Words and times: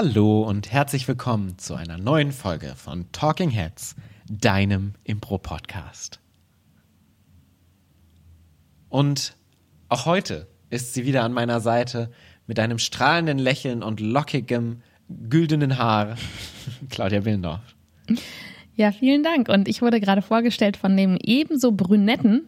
Hallo 0.00 0.42
und 0.42 0.70
herzlich 0.70 1.08
willkommen 1.08 1.58
zu 1.58 1.74
einer 1.74 1.98
neuen 1.98 2.30
Folge 2.30 2.74
von 2.76 3.10
Talking 3.10 3.50
Heads, 3.50 3.96
deinem 4.30 4.92
Impro-Podcast. 5.02 6.20
Und 8.88 9.34
auch 9.88 10.06
heute 10.06 10.46
ist 10.70 10.94
sie 10.94 11.04
wieder 11.04 11.24
an 11.24 11.32
meiner 11.32 11.58
Seite 11.58 12.12
mit 12.46 12.60
einem 12.60 12.78
strahlenden 12.78 13.40
Lächeln 13.40 13.82
und 13.82 13.98
lockigem, 13.98 14.82
güldenen 15.08 15.78
Haar. 15.78 16.16
Claudia 16.90 17.24
Willendorf. 17.24 17.74
Ja, 18.76 18.92
vielen 18.92 19.24
Dank. 19.24 19.48
Und 19.48 19.66
ich 19.66 19.82
wurde 19.82 19.98
gerade 19.98 20.22
vorgestellt 20.22 20.76
von 20.76 20.96
dem 20.96 21.18
ebenso 21.20 21.72
Brünetten, 21.72 22.46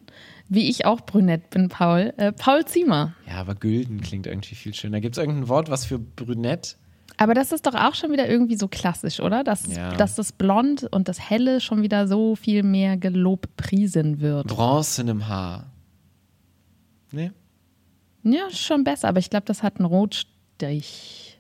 wie 0.48 0.70
ich 0.70 0.86
auch 0.86 1.00
brünett 1.00 1.50
bin, 1.50 1.68
Paul, 1.68 2.14
äh, 2.16 2.30
Paul 2.30 2.64
Ziemer. 2.64 3.14
Ja, 3.26 3.38
aber 3.38 3.56
gülden 3.56 4.02
klingt 4.02 4.28
irgendwie 4.28 4.54
viel 4.54 4.72
schöner. 4.72 5.00
Gibt 5.00 5.16
es 5.16 5.20
irgendein 5.20 5.48
Wort, 5.48 5.68
was 5.68 5.84
für 5.84 5.98
brünett? 5.98 6.76
Aber 7.20 7.34
das 7.34 7.52
ist 7.52 7.66
doch 7.66 7.74
auch 7.74 7.94
schon 7.94 8.12
wieder 8.12 8.26
irgendwie 8.30 8.56
so 8.56 8.66
klassisch, 8.66 9.20
oder? 9.20 9.44
Dass, 9.44 9.66
Ja. 9.76 9.92
dass 9.94 10.14
das 10.14 10.32
Blond 10.32 10.84
und 10.90 11.06
das 11.06 11.20
Helle 11.28 11.60
schon 11.60 11.82
wieder 11.82 12.08
so 12.08 12.34
viel 12.34 12.62
mehr 12.62 12.96
gelobpriesen 12.96 14.20
wird. 14.20 14.46
Bronze 14.46 15.02
in 15.02 15.06
dem 15.08 15.28
Haar. 15.28 15.66
Nee? 17.12 17.30
Ja, 18.22 18.48
schon 18.50 18.84
besser, 18.84 19.08
aber 19.08 19.18
ich 19.18 19.28
glaube, 19.28 19.44
das 19.44 19.62
hat 19.62 19.76
einen 19.76 19.84
Rotstich. 19.84 21.38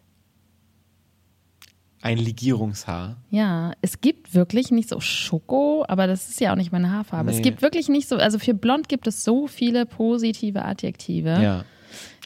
Ein 2.02 2.18
Legierungshaar. 2.18 3.16
Ja, 3.30 3.72
es 3.80 4.02
gibt 4.02 4.34
wirklich 4.34 4.70
nicht 4.70 4.90
so 4.90 5.00
Schoko, 5.00 5.84
aber 5.88 6.06
das 6.06 6.28
ist 6.28 6.40
ja 6.40 6.52
auch 6.52 6.56
nicht 6.56 6.72
meine 6.72 6.90
Haarfarbe. 6.90 7.30
Nee. 7.30 7.36
Es 7.36 7.42
gibt 7.42 7.62
wirklich 7.62 7.88
nicht 7.88 8.06
so, 8.06 8.16
also 8.16 8.38
für 8.38 8.52
blond 8.52 8.90
gibt 8.90 9.06
es 9.06 9.24
so 9.24 9.46
viele 9.46 9.86
positive 9.86 10.62
Adjektive. 10.62 11.40
Ja. 11.42 11.64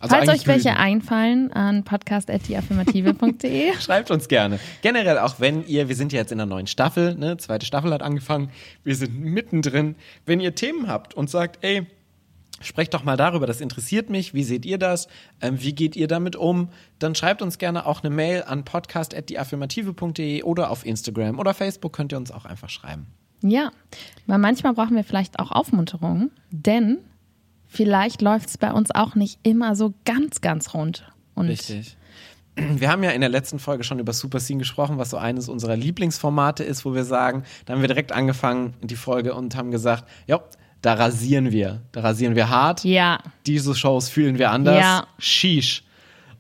Also 0.05 0.17
Falls 0.17 0.29
euch 0.29 0.47
welche 0.47 0.77
einfallen, 0.77 1.51
an 1.51 1.83
podcast.deaffirmative.de. 1.83 3.73
Schreibt 3.81 4.11
uns 4.11 4.29
gerne. 4.29 4.59
Generell 4.83 5.19
auch 5.19 5.41
wenn 5.41 5.67
ihr, 5.67 5.89
wir 5.89 5.97
sind 5.97 6.13
ja 6.13 6.21
jetzt 6.21 6.31
in 6.31 6.37
der 6.37 6.47
neuen 6.47 6.67
Staffel, 6.67 7.15
ne, 7.15 7.39
zweite 7.39 7.65
Staffel 7.65 7.91
hat 7.91 8.03
angefangen, 8.03 8.51
wir 8.83 8.97
sind 8.97 9.19
mittendrin. 9.19 9.97
Wenn 10.27 10.41
ihr 10.41 10.55
Themen 10.55 10.89
habt 10.89 11.15
und 11.15 11.31
sagt, 11.31 11.65
ey, 11.65 11.87
sprecht 12.61 12.93
doch 12.93 13.03
mal 13.03 13.17
darüber, 13.17 13.47
das 13.47 13.63
interessiert 13.63 14.11
mich, 14.11 14.35
wie 14.35 14.43
seht 14.43 14.67
ihr 14.67 14.77
das, 14.77 15.09
ähm, 15.41 15.63
wie 15.63 15.75
geht 15.75 15.97
ihr 15.97 16.07
damit 16.07 16.37
um, 16.37 16.69
dann 16.99 17.15
schreibt 17.15 17.41
uns 17.41 17.57
gerne 17.57 17.87
auch 17.87 18.05
eine 18.05 18.15
Mail 18.15 18.45
an 18.47 18.67
podcast.deaffirmative.de 18.67 20.43
oder 20.43 20.71
auf 20.71 20.85
Instagram 20.85 21.39
oder 21.39 21.55
Facebook 21.55 21.95
könnt 21.95 22.13
ihr 22.13 22.19
uns 22.19 22.31
auch 22.31 22.45
einfach 22.45 22.69
schreiben. 22.69 23.07
Ja, 23.41 23.71
weil 24.27 24.39
manchmal 24.39 24.75
brauchen 24.75 24.97
wir 24.97 25.05
vielleicht 25.05 25.39
auch 25.39 25.51
Aufmunterung, 25.51 26.31
denn 26.51 26.99
vielleicht 27.75 28.23
läuft 28.23 28.49
es 28.49 28.59
bei 28.59 28.73
uns 28.73 28.91
auch 28.95 29.15
nicht 29.15 29.39
immer 29.43 29.75
so 29.77 29.95
ganz, 30.05 30.41
ganz 30.41 30.75
rund. 30.75 31.05
Und 31.35 31.49
Richtig. 31.49 31.97
Wir 32.57 32.89
haben 32.89 33.03
ja 33.03 33.11
in 33.11 33.21
der 33.21 33.31
letzten 33.31 33.59
Folge 33.59 33.83
schon 33.83 33.99
über 33.99 34.13
Super 34.13 34.39
Scene 34.39 34.61
gesprochen, 34.61 34.97
was 34.97 35.11
so 35.11 35.17
eines 35.17 35.49
unserer 35.49 35.77
Lieblingsformate 35.77 36.63
ist, 36.63 36.85
wo 36.85 36.95
wir 36.95 37.05
sagen, 37.05 37.43
da 37.67 37.73
haben 37.75 37.81
wir 37.81 37.89
direkt 37.89 38.13
angefangen, 38.13 38.75
die 38.81 38.95
Folge, 38.95 39.35
und 39.35 39.57
haben 39.57 39.73
gesagt, 39.73 40.05
ja, 40.29 40.41
da 40.81 40.95
rasieren 40.95 41.51
wir. 41.51 41.81
Da 41.91 42.03
rasieren 42.03 42.37
wir 42.37 42.49
hart. 42.51 42.85
Ja, 42.85 43.19
Diese 43.47 43.75
Shows 43.75 44.09
fühlen 44.09 44.39
wir 44.39 44.51
anders. 44.53 44.79
Ja. 44.79 45.07
Sheesh. 45.19 45.83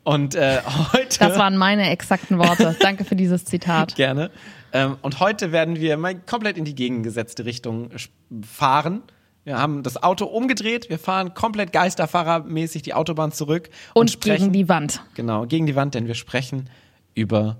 Und 0.04 0.34
äh, 0.36 0.60
heute. 0.92 1.18
das 1.18 1.36
waren 1.38 1.56
meine 1.56 1.90
exakten 1.90 2.38
Worte. 2.38 2.76
Danke 2.78 3.04
für 3.04 3.16
dieses 3.16 3.44
Zitat. 3.46 3.94
Gerne. 3.96 4.30
Ähm, 4.72 4.96
und 5.02 5.18
heute 5.18 5.50
werden 5.50 5.76
wir 5.80 5.96
mal 5.96 6.14
komplett 6.14 6.58
in 6.58 6.64
die 6.64 6.74
gegengesetzte 6.76 7.44
Richtung 7.44 7.88
sch- 7.92 8.10
fahren. 8.46 9.02
Wir 9.44 9.58
haben 9.58 9.82
das 9.82 10.02
Auto 10.02 10.24
umgedreht. 10.24 10.88
Wir 10.88 10.98
fahren 10.98 11.34
komplett 11.34 11.72
geisterfahrermäßig 11.72 12.80
die 12.82 12.94
Autobahn 12.94 13.30
zurück 13.30 13.68
und, 13.92 14.00
Und 14.00 14.10
sprechen 14.10 14.44
gegen 14.44 14.52
die 14.54 14.68
Wand. 14.70 15.02
Genau, 15.14 15.44
gegen 15.46 15.66
die 15.66 15.76
Wand, 15.76 15.94
denn 15.94 16.06
wir 16.06 16.14
sprechen 16.14 16.70
über 17.14 17.58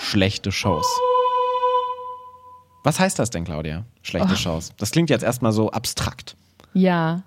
schlechte 0.00 0.50
Shows. 0.50 0.86
Was 2.82 2.98
heißt 3.00 3.18
das 3.18 3.30
denn, 3.30 3.44
Claudia? 3.44 3.84
Schlechte 4.02 4.32
Oh. 4.32 4.36
Shows. 4.36 4.72
Das 4.78 4.90
klingt 4.90 5.10
jetzt 5.10 5.22
erstmal 5.22 5.52
so 5.52 5.70
abstrakt. 5.70 6.36
Ja. 6.72 7.22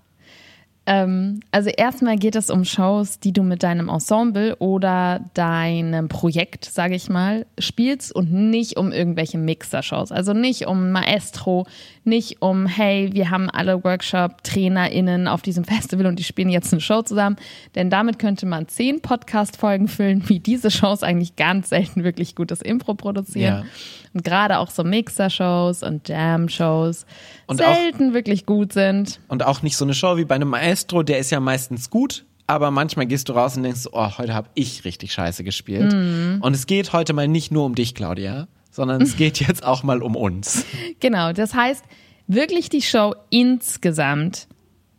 Ähm, 0.92 1.42
also 1.52 1.70
erstmal 1.70 2.16
geht 2.18 2.36
es 2.36 2.50
um 2.50 2.66
Shows, 2.66 3.20
die 3.20 3.32
du 3.32 3.44
mit 3.44 3.62
deinem 3.62 3.90
Ensemble 3.90 4.56
oder 4.56 5.20
deinem 5.36 6.08
Projekt, 6.08 6.66
sage 6.66 6.96
ich 6.96 7.10
mal, 7.10 7.46
spielst 7.60 8.12
und 8.16 8.32
nicht 8.34 8.76
um 8.76 8.92
irgendwelche 8.92 9.38
Mixer-Shows. 9.38 10.12
Also 10.12 10.34
nicht 10.34 10.66
um 10.66 10.92
Maestro, 10.92 11.68
nicht 12.06 12.42
um, 12.42 12.66
hey, 12.66 13.12
wir 13.14 13.30
haben 13.30 13.52
alle 13.52 13.84
Workshop-TrainerInnen 13.84 15.28
auf 15.28 15.44
diesem 15.44 15.64
Festival 15.66 16.08
und 16.08 16.18
die 16.18 16.24
spielen 16.24 16.50
jetzt 16.50 16.74
eine 16.74 16.82
Show 16.82 17.04
zusammen. 17.04 17.36
Denn 17.76 17.92
damit 17.92 18.18
könnte 18.18 18.48
man 18.48 18.68
zehn 18.68 19.00
Podcast-Folgen 19.02 19.88
füllen, 19.88 20.28
wie 20.28 20.40
diese 20.40 20.72
Shows 20.72 21.04
eigentlich 21.04 21.36
ganz 21.36 21.70
selten 21.70 22.04
wirklich 22.04 22.34
gutes 22.36 22.62
Impro 22.64 22.96
produzieren. 22.96 23.64
Ja. 23.64 23.66
Und 24.12 24.24
gerade 24.24 24.58
auch 24.58 24.72
so 24.72 24.84
Mixer-Shows 24.84 25.84
und 25.84 26.10
Jam-Shows 26.10 27.06
Und 27.46 27.62
auch- 27.64 27.76
selten 27.76 28.16
wirklich 28.16 28.48
gut 28.48 28.74
sind. 28.74 29.20
Und 29.28 29.44
auch 29.46 29.62
nicht 29.62 29.78
so 29.78 29.86
eine 29.86 29.94
Show 29.94 30.18
wie 30.18 30.26
bei 30.26 30.34
einem 30.34 30.48
Maestro, 30.50 30.79
der 30.88 31.20
ist 31.20 31.32
ja 31.32 31.40
meistens 31.40 31.90
gut, 31.90 32.26
aber 32.48 32.72
manchmal 32.72 33.06
gehst 33.06 33.30
du 33.30 33.34
raus 33.34 33.56
und 33.58 33.64
denkst, 33.64 33.88
oh, 33.92 34.18
heute 34.18 34.34
habe 34.34 34.50
ich 34.56 34.86
richtig 34.86 35.14
scheiße 35.14 35.44
gespielt. 35.44 35.94
Mhm. 35.94 36.40
Und 36.42 36.56
es 36.56 36.66
geht 36.66 36.94
heute 36.94 37.14
mal 37.14 37.28
nicht 37.28 37.52
nur 37.52 37.66
um 37.66 37.76
dich, 37.76 37.94
Claudia, 37.94 38.48
sondern 38.72 39.02
es 39.02 39.16
geht 39.18 39.40
jetzt 39.40 39.64
auch 39.64 39.84
mal 39.84 40.02
um 40.02 40.16
uns. 40.16 40.66
Genau, 41.00 41.32
das 41.32 41.54
heißt, 41.54 41.84
wirklich 42.28 42.70
die 42.70 42.82
Show 42.82 43.16
insgesamt 43.30 44.48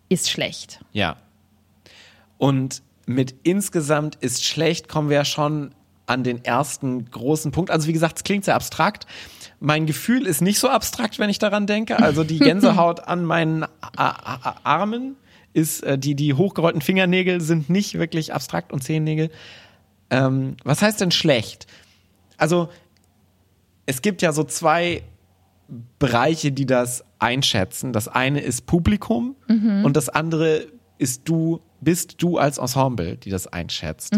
ist 0.08 0.30
schlecht. 0.30 0.80
Ja. 0.92 1.16
Und 2.38 2.82
mit 3.06 3.34
insgesamt 3.42 4.16
ist 4.16 4.44
schlecht, 4.44 4.88
kommen 4.88 5.08
wir 5.08 5.16
ja 5.16 5.24
schon 5.24 5.74
an 6.06 6.24
den 6.24 6.44
ersten 6.44 7.10
großen 7.10 7.52
Punkt. 7.52 7.70
Also 7.70 7.88
wie 7.88 7.92
gesagt, 7.92 8.18
es 8.18 8.24
klingt 8.24 8.44
sehr 8.44 8.54
abstrakt. 8.54 9.06
Mein 9.60 9.86
Gefühl 9.86 10.26
ist 10.26 10.40
nicht 10.40 10.58
so 10.58 10.68
abstrakt, 10.68 11.18
wenn 11.18 11.30
ich 11.30 11.38
daran 11.38 11.66
denke. 11.66 11.98
Also 11.98 12.24
die 12.24 12.38
Gänsehaut 12.40 13.00
an 13.00 13.24
meinen 13.24 13.64
Armen 13.96 15.16
ist, 15.52 15.82
äh, 15.82 15.98
die, 15.98 16.14
die 16.14 16.34
hochgerollten 16.34 16.80
Fingernägel 16.80 17.40
sind 17.40 17.70
nicht 17.70 17.98
wirklich 17.98 18.32
abstrakt 18.32 18.72
und 18.72 18.82
Zehennägel. 18.82 19.30
Ähm, 20.10 20.56
was 20.64 20.82
heißt 20.82 21.00
denn 21.00 21.10
schlecht? 21.10 21.66
Also 22.36 22.68
es 23.86 24.02
gibt 24.02 24.22
ja 24.22 24.32
so 24.32 24.44
zwei 24.44 25.02
Bereiche, 25.98 26.52
die 26.52 26.66
das 26.66 27.04
einschätzen. 27.18 27.92
Das 27.92 28.08
eine 28.08 28.40
ist 28.40 28.66
Publikum 28.66 29.36
und 29.84 29.96
das 29.96 30.08
andere 30.08 30.66
ist 30.98 31.28
du, 31.28 31.60
bist 31.80 32.22
du 32.22 32.38
als 32.38 32.58
Ensemble, 32.58 33.16
die 33.16 33.30
das 33.30 33.46
einschätzt. 33.46 34.14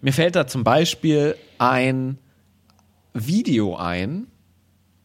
Mir 0.00 0.12
fällt 0.12 0.36
da 0.36 0.46
zum 0.46 0.64
Beispiel 0.64 1.36
ein 1.58 2.18
Video 3.14 3.76
ein, 3.76 4.26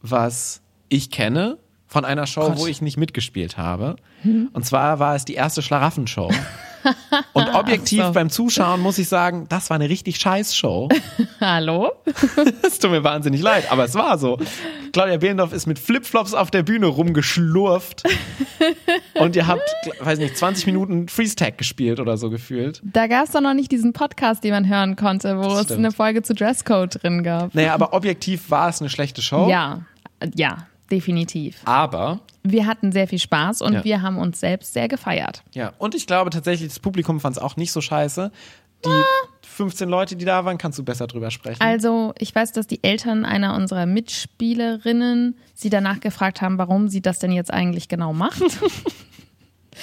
was 0.02 0.62
ich 0.90 1.12
kenne 1.12 1.58
von 1.88 2.06
einer 2.06 2.28
Show, 2.28 2.50
Gott. 2.50 2.58
wo 2.58 2.68
ich 2.68 2.82
nicht 2.82 2.98
mitgespielt 2.98 3.58
habe. 3.58 3.96
Und 4.24 4.66
zwar 4.66 5.00
war 5.00 5.16
es 5.16 5.26
die 5.26 5.36
erste 5.36 5.62
Schlaraffenshow. 5.62 6.30
Und 7.34 7.54
objektiv 7.54 8.04
so. 8.04 8.12
beim 8.14 8.30
Zuschauen 8.30 8.82
muss 8.82 8.98
ich 8.98 9.10
sagen, 9.10 9.46
das 9.50 9.70
war 9.70 9.76
eine 9.76 9.90
richtig 9.90 10.18
scheiß 10.18 10.56
Show. 10.56 10.90
Hallo? 11.42 11.92
Es 12.62 12.80
tut 12.80 12.92
mir 12.92 13.04
wahnsinnig 13.04 13.42
leid, 13.42 13.72
aber 13.72 13.86
es 13.86 13.96
war 13.96 14.18
so. 14.18 14.38
Claudia 14.94 15.18
Behlendorf 15.18 15.54
ist 15.54 15.66
mit 15.66 15.80
Flipflops 15.80 16.34
auf 16.34 16.52
der 16.52 16.64
Bühne 16.64 16.88
rumgeschlurft. 16.88 18.04
und 19.16 19.36
ihr 19.36 19.48
habt, 19.48 19.70
weiß 20.00 20.20
nicht, 20.20 20.38
20 20.38 20.66
Minuten 20.66 21.08
Freeze-Tag 21.08 21.58
gespielt 21.58 22.00
oder 22.00 22.18
so 22.18 22.30
gefühlt. 22.30 22.82
Da 22.84 23.08
gab 23.08 23.26
es 23.26 23.32
doch 23.32 23.42
noch 23.42 23.54
nicht 23.54 23.72
diesen 23.72 23.94
Podcast, 23.94 24.44
den 24.44 24.52
man 24.52 24.68
hören 24.68 24.96
konnte, 24.96 25.40
wo 25.40 25.58
es 25.58 25.72
eine 25.72 25.92
Folge 25.92 26.24
zu 26.24 26.34
Dresscode 26.34 27.02
drin 27.02 27.24
gab. 27.24 27.56
Naja, 27.56 27.74
aber 27.74 27.94
objektiv 27.94 28.50
war 28.50 28.70
es 28.70 28.82
eine 28.82 28.90
schlechte 28.90 29.22
Show. 29.22 29.50
Ja, 29.50 29.82
ja, 30.36 30.68
definitiv. 30.92 31.62
Aber, 31.66 32.20
Wir 32.44 32.66
hatten 32.66 32.92
sehr 32.92 33.08
viel 33.08 33.20
Spaß 33.20 33.62
und 33.62 33.74
Ja. 33.74 33.84
wir 33.84 34.02
haben 34.02 34.18
uns 34.18 34.40
selbst 34.40 34.74
sehr 34.74 34.88
gefeiert. 34.88 35.44
ja, 35.54 35.74
und 35.80 35.96
ich 35.96 36.08
glaube 36.08 36.30
tatsächlich, 36.30 36.70
das 36.70 36.80
Publikum 36.80 37.20
fand 37.20 37.36
es 37.38 37.42
auch 37.42 37.56
nicht 37.58 37.72
so 37.72 37.82
scheiße. 37.82 38.32
Die 38.86 39.04
15 39.48 39.90
Leute, 39.90 40.16
die 40.16 40.24
da 40.26 40.46
waren, 40.46 40.58
kannst 40.60 40.78
du 40.78 40.84
besser 40.84 41.08
drüber 41.08 41.32
sprechen. 41.32 41.62
Also, 41.64 42.14
ich 42.20 42.34
weiß, 42.34 42.52
dass 42.52 42.68
die 42.68 42.84
Eltern 42.84 43.26
einer 43.26 43.56
unserer 43.56 43.88
Mitspielerinnen 43.88 45.36
sie 45.56 45.70
danach 45.72 46.00
gefragt 46.00 46.42
haben, 46.42 46.58
warum 46.60 46.88
sie 46.88 47.02
das 47.02 47.18
denn 47.20 47.32
jetzt 47.32 47.52
eigentlich 47.52 47.88
genau 47.90 48.14
macht. 48.14 48.42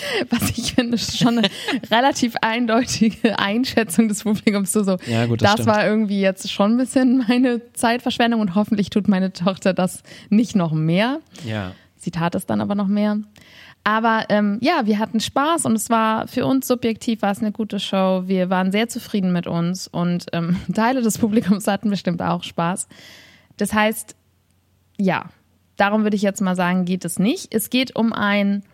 Was 0.31 0.51
ich 0.51 0.75
finde, 0.75 0.97
ist 0.97 1.19
schon 1.19 1.39
eine 1.39 1.49
relativ 1.91 2.35
eindeutige 2.41 3.39
Einschätzung 3.39 4.09
des 4.09 4.25
Publikums. 4.25 4.73
So, 4.73 4.83
so 4.83 4.97
Ja, 5.07 5.27
gut, 5.27 5.43
das 5.43 5.57
das 5.57 5.67
war 5.67 5.87
irgendwie 5.87 6.21
jetzt 6.21 6.51
schon 6.51 6.73
ein 6.73 6.77
bisschen 6.79 7.25
meine 7.29 7.61
Zeitverschwendung 7.73 8.41
und 8.41 8.55
hoffentlich 8.55 8.91
tut 8.91 9.09
meine 9.09 9.33
Tochter 9.33 9.75
das 9.75 10.03
nicht 10.31 10.57
noch 10.57 10.73
mehr. 10.73 11.21
ja. 11.45 11.73
Sie 11.97 12.11
tat 12.11 12.35
es 12.35 12.45
dann 12.45 12.61
aber 12.61 12.75
noch 12.75 12.87
mehr. 12.87 13.17
Aber 13.83 14.25
ähm, 14.29 14.59
ja, 14.63 14.87
wir 14.87 14.99
hatten 14.99 15.21
Spaß 15.21 15.67
und 15.67 15.75
es 15.75 15.89
war 15.89 16.27
für 16.27 16.47
uns 16.47 16.67
subjektiv 16.67 17.23
war 17.23 17.33
es 17.33 17.41
eine 17.41 17.53
gute 17.53 17.81
Show. 17.81 18.25
Wir 18.27 18.51
waren 18.51 18.73
sehr 18.73 18.89
zufrieden 18.89 19.33
mit 19.33 19.47
uns 19.47 19.89
und 19.89 20.27
ähm, 20.33 20.57
Teile 20.75 21.01
des 21.03 21.19
Publikums 21.19 21.67
hatten 21.67 21.91
bestimmt 21.91 22.21
auch 22.21 22.43
Spaß. 22.43 22.89
Das 23.57 23.73
heißt, 23.73 24.17
ja, 24.99 25.27
darum 25.77 26.03
würde 26.03 26.17
ich 26.17 26.23
jetzt 26.23 26.41
mal 26.41 26.57
sagen, 26.57 26.85
geht 26.85 27.05
es 27.05 27.19
nicht. 27.19 27.55
Es 27.55 27.69
geht 27.71 27.95
um 27.95 28.13
ein 28.13 28.65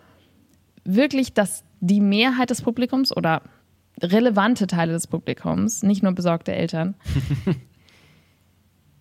wirklich, 0.84 1.34
dass 1.34 1.64
die 1.80 2.00
Mehrheit 2.00 2.50
des 2.50 2.62
Publikums 2.62 3.16
oder 3.16 3.42
relevante 4.02 4.66
Teile 4.66 4.92
des 4.92 5.06
Publikums, 5.06 5.82
nicht 5.82 6.02
nur 6.02 6.12
besorgte 6.12 6.52
Eltern, 6.52 6.94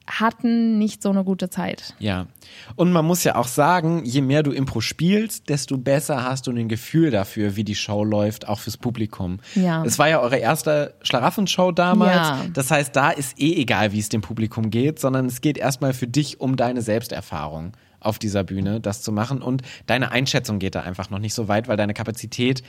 hatten 0.09 0.79
nicht 0.79 1.03
so 1.03 1.09
eine 1.09 1.23
gute 1.23 1.49
Zeit. 1.49 1.93
Ja. 1.99 2.27
Und 2.75 2.91
man 2.91 3.05
muss 3.05 3.23
ja 3.23 3.35
auch 3.35 3.47
sagen, 3.47 4.03
je 4.05 4.21
mehr 4.21 4.41
du 4.41 4.51
Impro 4.51 4.81
spielst, 4.81 5.49
desto 5.49 5.77
besser 5.77 6.23
hast 6.23 6.47
du 6.47 6.51
ein 6.51 6.67
Gefühl 6.67 7.11
dafür, 7.11 7.55
wie 7.55 7.63
die 7.63 7.75
Show 7.75 8.03
läuft, 8.03 8.47
auch 8.47 8.59
fürs 8.59 8.77
Publikum. 8.77 9.39
Ja. 9.53 9.83
Es 9.85 9.99
war 9.99 10.09
ja 10.09 10.19
eure 10.19 10.37
erste 10.37 10.95
Schlaraffenshow 11.03 11.71
damals. 11.71 12.15
Ja. 12.15 12.45
Das 12.53 12.71
heißt, 12.71 12.95
da 12.95 13.11
ist 13.11 13.39
eh 13.39 13.61
egal, 13.61 13.91
wie 13.91 13.99
es 13.99 14.09
dem 14.09 14.21
Publikum 14.21 14.71
geht, 14.71 14.99
sondern 14.99 15.27
es 15.27 15.41
geht 15.41 15.57
erstmal 15.57 15.93
für 15.93 16.07
dich 16.07 16.41
um 16.41 16.55
deine 16.55 16.81
Selbsterfahrung 16.81 17.73
auf 17.99 18.19
dieser 18.19 18.43
Bühne, 18.43 18.79
das 18.79 19.01
zu 19.01 19.11
machen. 19.11 19.41
Und 19.41 19.61
deine 19.85 20.11
Einschätzung 20.11 20.59
geht 20.59 20.75
da 20.75 20.81
einfach 20.81 21.09
noch 21.09 21.19
nicht 21.19 21.33
so 21.33 21.47
weit, 21.47 21.67
weil 21.67 21.77
deine 21.77 21.93
Kapazität 21.93 22.63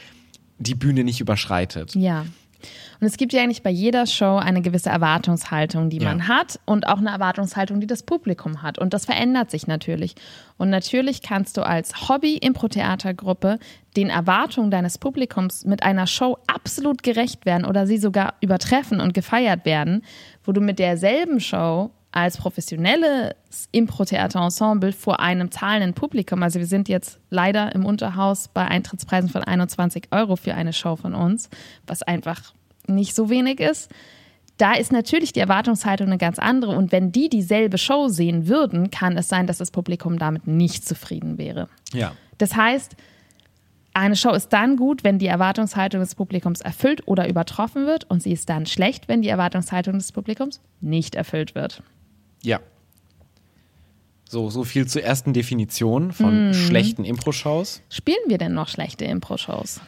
die 0.59 0.75
Bühne 0.75 1.05
nicht 1.05 1.21
überschreitet. 1.21 1.95
Ja. 1.95 2.27
Und 3.01 3.07
es 3.07 3.17
gibt 3.17 3.33
ja 3.33 3.43
eigentlich 3.43 3.63
bei 3.63 3.71
jeder 3.71 4.05
Show 4.07 4.37
eine 4.37 4.61
gewisse 4.61 4.91
Erwartungshaltung, 4.91 5.89
die 5.89 6.01
man 6.01 6.19
Ja. 6.19 6.29
hat 6.29 6.61
und 6.67 6.87
auch 6.87 6.99
eine 6.99 7.09
Erwartungshaltung, 7.09 7.81
die 7.81 7.87
das 7.87 8.03
Publikum 8.03 8.61
hat. 8.61 8.79
Und 8.79 8.93
das 8.93 9.07
verändert 9.07 9.51
sich 9.51 9.67
natürlich. 9.67 10.15
Und 10.59 10.69
natürlich 10.69 11.23
kannst 11.23 11.57
du 11.57 11.63
als 11.63 12.11
Hobby-Impro-Theatergruppe 12.11 13.59
den 13.97 14.11
Erwartungen 14.11 14.71
deines 14.71 14.99
Publikums 14.99 15.65
mit 15.65 15.83
einer 15.83 16.07
Show 16.07 16.37
absolut 16.47 17.03
gerecht 17.03 17.47
werden 17.47 17.65
oder 17.65 17.87
sie 17.87 17.97
sogar 17.97 18.35
übertreffen 18.43 19.01
und 19.01 19.15
gefeiert 19.15 19.65
werden, 19.65 20.03
wo 20.45 20.53
du 20.53 20.61
mit 20.61 20.79
derselben 20.79 21.41
Show 21.41 21.91
als 22.13 22.37
professionelles 22.37 23.35
Impro-Theater-Ensemble 23.73 24.93
vor 24.93 25.21
einem 25.21 25.51
zahlenden 25.51 25.95
Publikum, 25.95 26.43
also 26.43 26.59
wir 26.59 26.67
sind 26.67 26.89
jetzt 26.89 27.21
leider 27.31 27.75
im 27.75 27.87
Unterhaus 27.87 28.49
bei 28.49 28.67
Eintrittspreisen 28.67 29.31
von 29.31 29.45
21 29.45 30.09
Euro 30.11 30.37
für 30.37 30.55
eine 30.55 30.73
Show 30.73 30.97
von 30.97 31.15
uns, 31.15 31.49
was 31.87 32.03
einfach 32.03 32.53
nicht 32.87 33.15
so 33.15 33.31
wenig 33.31 33.61
ist. 33.61 33.91
Da 34.57 34.75
ist 34.75 34.93
natürlich 34.93 35.33
die 35.33 35.41
Erwartungshaltung 35.41 36.09
eine 36.09 36.19
ganz 36.19 36.39
andere. 36.39 36.77
Und 36.77 36.93
wenn 36.93 37.13
die 37.13 37.31
dieselbe 37.31 37.79
Show 37.79 38.09
sehen 38.09 38.47
würden, 38.47 38.91
kann 38.91 39.17
es 39.17 39.29
sein, 39.29 39.47
dass 39.47 39.57
das 39.57 39.71
Publikum 39.71 40.19
damit 40.19 40.47
nicht 40.47 40.87
zufrieden 40.87 41.39
wäre. 41.39 41.69
Ja. 41.95 42.13
Das 42.37 42.57
heißt, 42.57 42.95
eine 43.95 44.17
Show 44.17 44.33
ist 44.33 44.51
dann 44.51 44.77
gut, 44.77 45.03
wenn 45.03 45.19
die 45.19 45.29
Erwartungshaltung 45.29 46.01
des 46.01 46.15
Publikums 46.15 46.61
erfüllt 46.61 47.09
oder 47.09 47.27
übertroffen 47.27 47.87
wird. 47.87 48.05
Und 48.11 48.23
sie 48.23 48.33
ist 48.33 48.51
dann 48.51 48.67
schlecht, 48.67 49.09
wenn 49.09 49.23
die 49.23 49.31
Erwartungshaltung 49.31 49.95
des 49.95 50.13
Publikums 50.13 50.61
nicht 50.81 51.15
erfüllt 51.15 51.55
wird. 51.55 51.83
Ja. 52.43 52.61
So, 54.29 54.49
so 54.49 54.63
viel 54.65 54.87
zur 54.87 55.03
ersten 55.03 55.33
Definition 55.33 56.13
von 56.13 56.49
Mhm. 56.49 56.55
schlechten 56.55 57.05
Impro-Shows. 57.05 57.83
Spielen 57.91 58.19
wir 58.29 58.39
denn 58.39 58.55
noch 58.55 58.69
schlechte 58.69 59.05
Impro-Shows? 59.05 59.81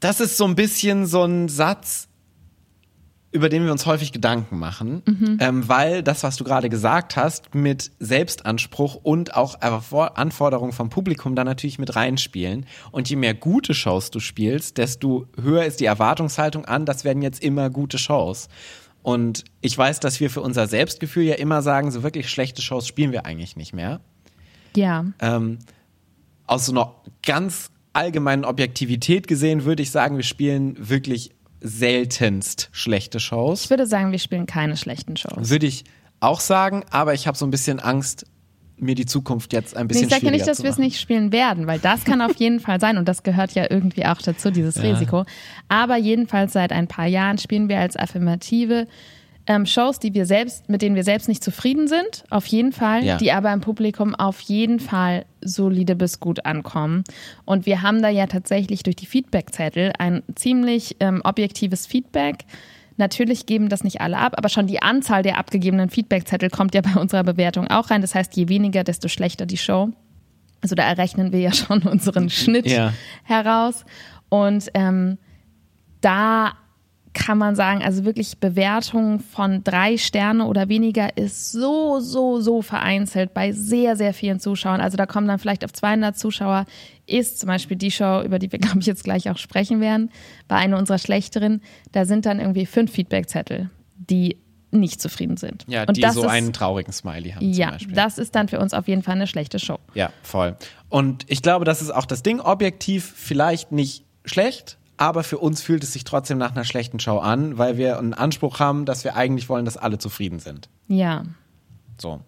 Das 0.00 0.20
ist 0.20 0.36
so 0.36 0.44
ein 0.46 0.54
bisschen 0.54 1.06
so 1.06 1.24
ein 1.24 1.48
Satz, 1.48 2.08
über 3.32 3.48
den 3.48 3.64
wir 3.64 3.72
uns 3.72 3.84
häufig 3.84 4.12
Gedanken 4.12 4.58
machen, 4.60 5.02
ähm, 5.40 5.68
weil 5.68 6.04
das, 6.04 6.22
was 6.22 6.36
du 6.36 6.44
gerade 6.44 6.68
gesagt 6.68 7.16
hast, 7.16 7.52
mit 7.54 7.90
Selbstanspruch 7.98 8.94
und 8.94 9.34
auch 9.34 9.60
Anforderungen 9.60 10.72
vom 10.72 10.88
Publikum 10.88 11.34
da 11.34 11.42
natürlich 11.42 11.80
mit 11.80 11.96
reinspielen. 11.96 12.64
Und 12.92 13.10
je 13.10 13.16
mehr 13.16 13.34
gute 13.34 13.74
Shows 13.74 14.10
du 14.12 14.20
spielst, 14.20 14.78
desto 14.78 15.26
höher 15.40 15.64
ist 15.64 15.80
die 15.80 15.86
Erwartungshaltung 15.86 16.64
an, 16.64 16.86
das 16.86 17.02
werden 17.04 17.22
jetzt 17.22 17.42
immer 17.42 17.70
gute 17.70 17.98
Shows. 17.98 18.48
Und 19.04 19.44
ich 19.60 19.76
weiß, 19.76 20.00
dass 20.00 20.18
wir 20.18 20.30
für 20.30 20.40
unser 20.40 20.66
Selbstgefühl 20.66 21.24
ja 21.24 21.34
immer 21.34 21.60
sagen, 21.60 21.90
so 21.90 22.02
wirklich 22.02 22.30
schlechte 22.30 22.62
Shows 22.62 22.88
spielen 22.88 23.12
wir 23.12 23.26
eigentlich 23.26 23.54
nicht 23.54 23.74
mehr. 23.74 24.00
Ja. 24.74 25.04
Ähm, 25.20 25.58
aus 26.46 26.64
so 26.64 26.72
einer 26.72 26.94
ganz 27.22 27.70
allgemeinen 27.92 28.46
Objektivität 28.46 29.28
gesehen 29.28 29.66
würde 29.66 29.82
ich 29.82 29.90
sagen, 29.90 30.16
wir 30.16 30.24
spielen 30.24 30.88
wirklich 30.88 31.32
seltenst 31.60 32.70
schlechte 32.72 33.20
Shows. 33.20 33.64
Ich 33.64 33.70
würde 33.70 33.86
sagen, 33.86 34.10
wir 34.10 34.18
spielen 34.18 34.46
keine 34.46 34.74
schlechten 34.74 35.18
Shows. 35.18 35.50
Würde 35.50 35.66
ich 35.66 35.84
auch 36.20 36.40
sagen, 36.40 36.82
aber 36.90 37.12
ich 37.12 37.26
habe 37.26 37.36
so 37.36 37.46
ein 37.46 37.50
bisschen 37.50 37.80
Angst, 37.80 38.24
mir 38.76 38.94
die 38.94 39.06
Zukunft 39.06 39.52
jetzt 39.52 39.76
ein 39.76 39.82
Nee, 39.84 39.88
bisschen 39.88 40.04
ich 40.08 40.10
sage 40.14 40.24
ja 40.26 40.30
nicht, 40.32 40.46
dass 40.46 40.62
wir 40.62 40.70
es 40.70 40.78
nicht 40.78 41.00
spielen 41.00 41.32
werden, 41.32 41.66
weil 41.66 41.78
das 41.78 42.04
kann 42.04 42.20
auf 42.20 42.36
jeden 42.36 42.60
Fall 42.60 42.80
sein 42.80 42.98
und 42.98 43.06
das 43.08 43.22
gehört 43.22 43.52
ja 43.52 43.66
irgendwie 43.70 44.04
auch 44.06 44.20
dazu, 44.20 44.50
dieses 44.50 44.82
Risiko. 44.82 45.24
Aber 45.68 45.96
jedenfalls 45.96 46.52
seit 46.52 46.72
ein 46.72 46.88
paar 46.88 47.06
Jahren 47.06 47.38
spielen 47.38 47.68
wir 47.68 47.78
als 47.78 47.96
Affirmative 47.96 48.86
ähm, 49.46 49.66
Shows, 49.66 49.98
die 49.98 50.14
wir 50.14 50.24
selbst, 50.26 50.68
mit 50.70 50.80
denen 50.80 50.96
wir 50.96 51.04
selbst 51.04 51.28
nicht 51.28 51.44
zufrieden 51.44 51.86
sind, 51.86 52.24
auf 52.30 52.46
jeden 52.46 52.72
Fall, 52.72 53.04
Ja. 53.04 53.18
die 53.18 53.30
aber 53.30 53.52
im 53.52 53.60
Publikum 53.60 54.14
auf 54.14 54.40
jeden 54.40 54.80
Fall 54.80 55.26
solide 55.42 55.94
bis 55.96 56.18
gut 56.18 56.46
ankommen. 56.46 57.04
Und 57.44 57.66
wir 57.66 57.82
haben 57.82 58.00
da 58.00 58.08
ja 58.08 58.26
tatsächlich 58.26 58.82
durch 58.84 58.96
die 58.96 59.04
Feedbackzettel 59.06 59.92
ein 59.98 60.22
ziemlich 60.34 60.96
ähm, 61.00 61.20
objektives 61.24 61.86
Feedback. 61.86 62.44
Natürlich 62.96 63.46
geben 63.46 63.68
das 63.68 63.82
nicht 63.82 64.00
alle 64.00 64.18
ab, 64.18 64.34
aber 64.36 64.48
schon 64.48 64.66
die 64.66 64.80
Anzahl 64.82 65.22
der 65.22 65.38
abgegebenen 65.38 65.90
Feedbackzettel 65.90 66.50
kommt 66.50 66.74
ja 66.74 66.80
bei 66.94 67.00
unserer 67.00 67.24
Bewertung 67.24 67.66
auch 67.68 67.90
rein. 67.90 68.00
Das 68.02 68.14
heißt, 68.14 68.36
je 68.36 68.48
weniger, 68.48 68.84
desto 68.84 69.08
schlechter 69.08 69.46
die 69.46 69.56
Show. 69.56 69.90
Also 70.60 70.74
da 70.74 70.84
errechnen 70.84 71.32
wir 71.32 71.40
ja 71.40 71.52
schon 71.52 71.82
unseren 71.84 72.30
Schnitt 72.30 72.66
Ja. 72.66 72.92
heraus. 73.24 73.84
Und 74.28 74.70
ähm, 74.74 75.18
da 76.00 76.52
kann 77.14 77.38
man 77.38 77.54
sagen, 77.54 77.82
also 77.82 78.04
wirklich 78.04 78.38
Bewertung 78.38 79.20
von 79.20 79.62
drei 79.64 79.96
Sterne 79.96 80.46
oder 80.46 80.68
weniger 80.68 81.16
ist 81.16 81.52
so, 81.52 82.00
so, 82.00 82.40
so 82.40 82.60
vereinzelt 82.60 83.32
bei 83.32 83.52
sehr, 83.52 83.96
sehr 83.96 84.12
vielen 84.12 84.40
Zuschauern. 84.40 84.80
Also 84.80 84.96
da 84.96 85.06
kommen 85.06 85.26
dann 85.28 85.38
vielleicht 85.38 85.64
auf 85.64 85.72
200 85.72 86.18
Zuschauer, 86.18 86.66
ist 87.06 87.38
zum 87.38 87.46
Beispiel 87.46 87.76
die 87.76 87.90
Show, 87.90 88.22
über 88.24 88.38
die 88.38 88.50
wir, 88.52 88.58
glaube 88.60 88.80
ich, 88.80 88.86
jetzt 88.86 89.04
gleich 89.04 89.30
auch 89.30 89.38
sprechen 89.38 89.80
werden, 89.80 90.10
bei 90.48 90.56
einer 90.56 90.76
unserer 90.76 90.98
schlechteren, 90.98 91.62
da 91.92 92.04
sind 92.04 92.26
dann 92.26 92.40
irgendwie 92.40 92.66
fünf 92.66 92.92
Feedbackzettel, 92.92 93.70
die 93.96 94.36
nicht 94.72 95.00
zufrieden 95.00 95.36
sind. 95.36 95.64
Ja, 95.68 95.84
Und 95.84 95.96
die 95.96 96.00
das 96.00 96.14
so 96.14 96.22
ist, 96.24 96.28
einen 96.30 96.52
traurigen 96.52 96.92
Smiley 96.92 97.30
haben 97.30 97.40
zum 97.42 97.52
Ja, 97.52 97.70
Beispiel. 97.70 97.94
das 97.94 98.18
ist 98.18 98.34
dann 98.34 98.48
für 98.48 98.58
uns 98.58 98.74
auf 98.74 98.88
jeden 98.88 99.02
Fall 99.04 99.14
eine 99.14 99.28
schlechte 99.28 99.60
Show. 99.60 99.78
Ja, 99.94 100.10
voll. 100.24 100.56
Und 100.88 101.24
ich 101.28 101.42
glaube, 101.42 101.64
das 101.64 101.80
ist 101.80 101.90
auch 101.94 102.06
das 102.06 102.24
Ding. 102.24 102.40
Objektiv 102.40 103.12
vielleicht 103.16 103.70
nicht 103.70 104.04
schlecht, 104.24 104.78
aber 104.96 105.24
für 105.24 105.38
uns 105.38 105.62
fühlt 105.62 105.82
es 105.82 105.92
sich 105.92 106.04
trotzdem 106.04 106.38
nach 106.38 106.52
einer 106.52 106.64
schlechten 106.64 107.00
Show 107.00 107.18
an, 107.18 107.58
weil 107.58 107.76
wir 107.76 107.98
einen 107.98 108.14
Anspruch 108.14 108.60
haben, 108.60 108.84
dass 108.84 109.04
wir 109.04 109.16
eigentlich 109.16 109.48
wollen, 109.48 109.64
dass 109.64 109.76
alle 109.76 109.98
zufrieden 109.98 110.38
sind. 110.38 110.68
Ja. 110.88 111.24
So. 111.98 112.20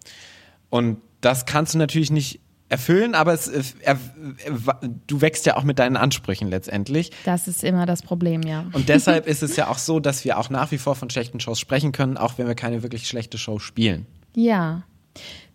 Und 0.69 0.97
das 1.21 1.45
kannst 1.45 1.73
du 1.73 1.77
natürlich 1.77 2.11
nicht 2.11 2.41
erfüllen, 2.69 3.15
aber 3.15 3.33
es, 3.33 3.47
äh, 3.47 3.63
er, 3.81 3.97
er, 4.45 4.89
du 5.07 5.21
wächst 5.21 5.45
ja 5.45 5.55
auch 5.55 5.63
mit 5.63 5.79
deinen 5.79 5.95
Ansprüchen 5.95 6.49
letztendlich. 6.49 7.11
Das 7.23 7.47
ist 7.47 7.63
immer 7.63 7.85
das 7.85 8.01
Problem, 8.01 8.41
ja. 8.41 8.65
Und 8.73 8.89
deshalb 8.89 9.27
ist 9.27 9.43
es 9.43 9.55
ja 9.55 9.69
auch 9.69 9.77
so, 9.77 9.99
dass 9.99 10.25
wir 10.25 10.37
auch 10.37 10.49
nach 10.49 10.71
wie 10.71 10.77
vor 10.77 10.95
von 10.95 11.09
schlechten 11.09 11.39
Shows 11.39 11.59
sprechen 11.59 11.91
können, 11.91 12.17
auch 12.17 12.37
wenn 12.37 12.47
wir 12.47 12.55
keine 12.55 12.83
wirklich 12.83 13.07
schlechte 13.07 13.37
Show 13.37 13.59
spielen. 13.59 14.05
Ja. 14.35 14.83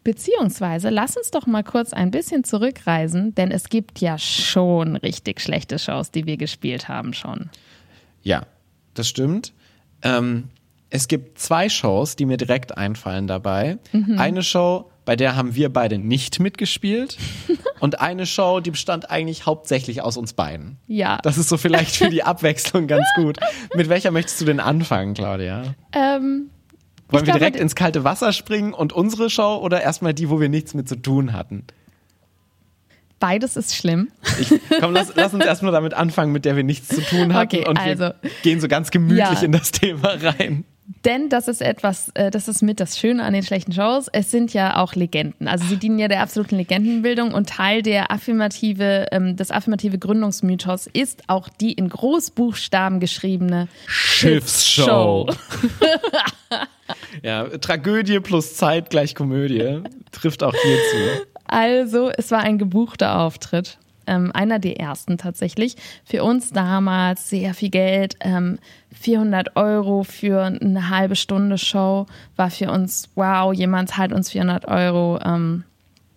Beziehungsweise, 0.04 0.88
lass 0.88 1.16
uns 1.16 1.30
doch 1.30 1.46
mal 1.46 1.62
kurz 1.62 1.92
ein 1.92 2.10
bisschen 2.10 2.42
zurückreisen, 2.42 3.34
denn 3.34 3.50
es 3.50 3.68
gibt 3.68 4.00
ja 4.00 4.18
schon 4.18 4.96
richtig 4.96 5.40
schlechte 5.40 5.78
Shows, 5.78 6.10
die 6.10 6.26
wir 6.26 6.36
gespielt 6.36 6.88
haben 6.88 7.14
schon. 7.14 7.50
Ja, 8.22 8.46
das 8.94 9.08
stimmt. 9.08 9.52
Ähm, 10.02 10.48
es 10.90 11.08
gibt 11.08 11.38
zwei 11.38 11.68
Shows, 11.68 12.16
die 12.16 12.26
mir 12.26 12.36
direkt 12.36 12.76
einfallen 12.76 13.26
dabei. 13.26 13.78
Mhm. 13.92 14.18
Eine 14.18 14.42
Show, 14.42 14.90
bei 15.04 15.16
der 15.16 15.36
haben 15.36 15.54
wir 15.54 15.72
beide 15.72 15.98
nicht 15.98 16.40
mitgespielt. 16.40 17.16
und 17.80 18.00
eine 18.00 18.26
Show, 18.26 18.60
die 18.60 18.72
bestand 18.72 19.10
eigentlich 19.10 19.46
hauptsächlich 19.46 20.02
aus 20.02 20.16
uns 20.16 20.32
beiden. 20.32 20.78
Ja. 20.88 21.18
Das 21.22 21.38
ist 21.38 21.48
so 21.48 21.56
vielleicht 21.56 21.96
für 21.96 22.10
die 22.10 22.24
Abwechslung 22.24 22.88
ganz 22.88 23.06
gut. 23.16 23.38
Mit 23.74 23.88
welcher 23.88 24.10
möchtest 24.10 24.40
du 24.40 24.44
denn 24.44 24.60
anfangen, 24.60 25.14
Claudia? 25.14 25.74
Ähm, 25.92 26.50
Wollen 27.12 27.22
wir 27.26 27.32
glaube, 27.32 27.38
direkt 27.40 27.56
ins 27.56 27.74
kalte 27.74 28.04
Wasser 28.04 28.32
springen 28.32 28.72
und 28.74 28.92
unsere 28.92 29.30
Show 29.30 29.56
oder 29.62 29.80
erstmal 29.82 30.14
die, 30.14 30.28
wo 30.30 30.40
wir 30.40 30.48
nichts 30.48 30.74
mit 30.74 30.88
zu 30.88 30.96
tun 30.96 31.32
hatten? 31.32 31.64
beides 33.18 33.56
ist 33.56 33.76
schlimm. 33.76 34.08
Ich, 34.40 34.52
komm, 34.80 34.92
lass, 34.92 35.12
lass 35.14 35.32
uns 35.32 35.44
erstmal 35.44 35.70
damit 35.70 35.94
anfangen, 35.94 36.32
mit 36.32 36.44
der 36.44 36.56
wir 36.56 36.64
nichts 36.64 36.88
zu 36.88 37.00
tun 37.02 37.34
hatten 37.34 37.56
Okay, 37.58 37.68
und 37.68 37.78
also- 37.78 38.00
wir 38.00 38.14
gehen 38.42 38.60
so 38.60 38.66
ganz 38.66 38.90
gemütlich 38.90 39.18
Ja. 39.28 39.42
in 39.42 39.52
das 39.52 39.70
Thema 39.70 40.08
rein. 40.20 40.64
Denn 41.04 41.28
das 41.28 41.46
ist 41.46 41.62
etwas, 41.62 42.08
äh, 42.14 42.32
das 42.32 42.48
ist 42.48 42.62
mit 42.62 42.80
das 42.80 42.98
Schöne 42.98 43.22
an 43.22 43.32
den 43.32 43.44
schlechten 43.44 43.70
Shows. 43.72 44.08
Es 44.12 44.32
sind 44.32 44.52
ja 44.52 44.76
auch 44.76 44.96
Legenden. 44.96 45.46
Also 45.46 45.64
sie 45.66 45.76
dienen 45.76 46.00
ja 46.00 46.08
der 46.08 46.20
absoluten 46.20 46.56
Legendenbildung 46.56 47.32
und 47.32 47.48
Teil 47.48 47.82
der 47.82 48.10
affirmative, 48.10 49.06
ähm, 49.12 49.36
des 49.36 49.52
affirmative 49.52 49.98
Gründungsmythos 49.98 50.88
ist 50.92 51.22
auch 51.28 51.48
die 51.48 51.72
in 51.74 51.88
Großbuchstaben 51.88 52.98
geschriebene 52.98 53.68
Schiffsshow. 53.86 55.28
ja, 57.22 57.44
Tragödie 57.58 58.20
plus 58.20 58.54
Zeit 58.54 58.90
gleich 58.90 59.14
Komödie 59.14 59.82
trifft 60.10 60.42
auch 60.42 60.54
hierzu. 60.54 61.26
Also, 61.44 62.10
es 62.16 62.30
war 62.30 62.40
ein 62.40 62.58
gebuchter 62.58 63.20
Auftritt. 63.20 63.78
Ähm, 64.06 64.32
einer 64.32 64.58
der 64.58 64.80
ersten 64.80 65.16
tatsächlich. 65.16 65.76
Für 66.04 66.24
uns 66.24 66.50
damals 66.50 67.30
sehr 67.30 67.54
viel 67.54 67.70
Geld. 67.70 68.16
Ähm, 68.20 68.58
400 69.00 69.56
Euro 69.56 70.02
für 70.02 70.42
eine 70.42 70.90
halbe 70.90 71.14
Stunde 71.14 71.58
Show 71.58 72.06
war 72.36 72.50
für 72.50 72.70
uns, 72.70 73.10
wow, 73.14 73.52
jemand 73.52 73.90
zahlt 73.90 74.12
uns 74.12 74.30
400 74.30 74.66
Euro. 74.66 75.20
Ähm, 75.24 75.64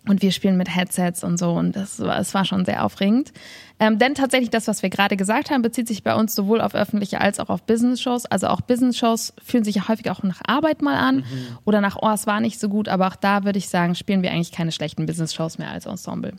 Und 0.08 0.22
wir 0.22 0.30
spielen 0.30 0.56
mit 0.56 0.74
Headsets 0.74 1.24
und 1.24 1.36
so 1.36 1.52
und 1.52 1.74
das 1.74 1.98
war, 1.98 2.18
es 2.18 2.32
war 2.32 2.44
schon 2.44 2.64
sehr 2.64 2.84
aufregend. 2.84 3.32
Ähm, 3.78 3.98
denn 3.98 4.14
tatsächlich 4.14 4.50
das, 4.50 4.68
was 4.68 4.82
wir 4.82 4.88
gerade 4.88 5.16
gesagt 5.16 5.50
haben, 5.50 5.62
bezieht 5.62 5.88
sich 5.88 6.02
bei 6.02 6.14
uns 6.14 6.34
sowohl 6.34 6.60
auf 6.60 6.74
öffentliche 6.74 7.20
als 7.20 7.40
auch 7.40 7.48
auf 7.48 7.64
Business-Shows. 7.64 8.26
Also 8.26 8.46
auch 8.46 8.60
Business-Shows 8.60 9.34
fühlen 9.44 9.64
sich 9.64 9.74
ja 9.74 9.88
häufig 9.88 10.10
auch 10.10 10.22
nach 10.22 10.40
Arbeit 10.46 10.80
mal 10.80 10.96
an 10.96 11.24
oder 11.64 11.80
nach, 11.80 11.96
oh, 12.00 12.10
es 12.10 12.26
war 12.26 12.40
nicht 12.40 12.60
so 12.60 12.68
gut. 12.68 12.88
Aber 12.88 13.08
auch 13.08 13.16
da 13.16 13.44
würde 13.44 13.58
ich 13.58 13.68
sagen, 13.68 13.94
spielen 13.94 14.22
wir 14.22 14.30
eigentlich 14.30 14.52
keine 14.52 14.72
schlechten 14.72 15.06
Business-Shows 15.06 15.58
mehr 15.58 15.70
als 15.70 15.86
Ensemble. 15.86 16.34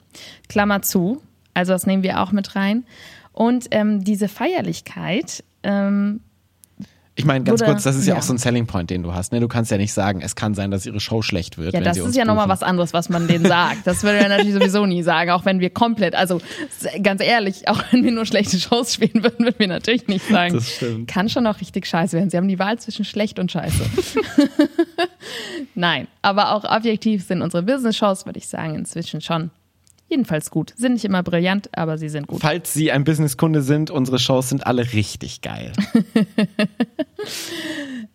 Klammer 0.48 0.82
zu. 0.82 1.22
Also 1.54 1.74
das 1.74 1.86
nehmen 1.86 2.04
wir 2.04 2.22
auch 2.22 2.32
mit 2.32 2.56
rein. 2.56 2.86
Und 3.34 3.68
ähm, 3.72 4.04
diese 4.04 4.30
Feierlichkeit 4.30 5.44
ähm, 5.62 6.22
Ich 7.18 7.26
meine, 7.26 7.44
ganz 7.44 7.62
Oder- 7.62 7.72
kurz, 7.72 7.84
das 7.84 7.96
ist 7.96 8.06
ja, 8.06 8.14
ja. 8.14 8.20
auch 8.20 8.24
so 8.24 8.32
ein 8.32 8.38
Selling 8.38 8.68
Point, 8.68 8.92
den 8.92 9.02
du 9.02 9.12
hast. 9.12 9.32
Ne? 9.32 9.40
Du 9.40 9.48
kannst 9.48 9.72
ja 9.72 9.78
nicht 9.78 9.92
sagen, 9.92 10.22
es 10.22 10.36
kann 10.36 10.54
sein, 10.54 10.70
dass 10.70 10.86
ihre 10.86 11.00
Show 11.00 11.24
schlecht 11.24 11.58
wird. 11.58 11.74
Ja, 11.74 11.80
wenn 11.80 11.84
das 11.84 11.98
sie 11.98 12.04
ist 12.04 12.16
ja 12.16 12.26
nochmal 12.26 12.48
was 12.48 12.62
anderes, 12.62 12.94
was 12.94 13.10
man 13.10 13.28
denen 13.28 13.44
sagt. 13.44 13.88
Das 13.88 14.04
würde 14.04 14.20
er 14.20 14.30
natürlich 14.30 14.54
sowieso 14.54 14.86
nie 14.86 15.02
sagen, 15.02 15.32
auch 15.32 15.44
wenn 15.44 15.60
wir 15.60 15.72
komplett, 15.72 16.14
also 16.14 16.40
ganz 17.02 17.24
ehrlich, 17.24 17.68
auch 17.68 17.82
wenn 17.92 18.04
wir 18.04 18.12
nur 18.12 18.28
schlechte 18.28 18.60
Shows 18.60 18.94
spielen 18.94 19.24
würden, 19.24 19.40
würden 19.40 19.56
wir 19.58 19.68
natürlich 19.68 20.08
nicht 20.08 20.28
sagen. 20.28 20.54
Das 20.54 20.70
stimmt. 20.70 21.08
Kann 21.08 21.28
schon 21.28 21.48
auch 21.48 21.60
richtig 21.60 21.88
scheiße 21.88 22.16
werden. 22.16 22.30
Sie 22.30 22.38
haben 22.38 22.48
die 22.48 22.60
Wahl 22.60 22.78
zwischen 22.78 23.04
schlecht 23.04 23.40
und 23.40 23.52
scheiße. 23.52 23.84
Nein, 25.76 26.08
aber 26.22 26.52
auch 26.54 26.66
objektiv 26.66 27.26
sind 27.26 27.42
unsere 27.42 27.64
Business-Shows, 27.64 28.28
würde 28.28 28.38
ich 28.38 28.48
sagen, 28.48 28.76
inzwischen 28.76 29.22
schon 29.22 29.50
jedenfalls 30.08 30.50
gut. 30.50 30.74
Sind 30.76 30.94
nicht 30.94 31.06
immer 31.06 31.24
brillant, 31.24 31.70
aber 31.78 31.98
sie 31.98 32.10
sind 32.10 32.28
gut. 32.28 32.42
Falls 32.42 32.74
Sie 32.74 32.92
ein 32.92 33.04
Businesskunde 33.04 33.62
sind, 33.62 33.92
unsere 33.92 34.20
Shows 34.20 34.50
sind 34.50 34.66
alle 34.66 34.94
richtig 34.94 35.42
geil. 35.42 35.74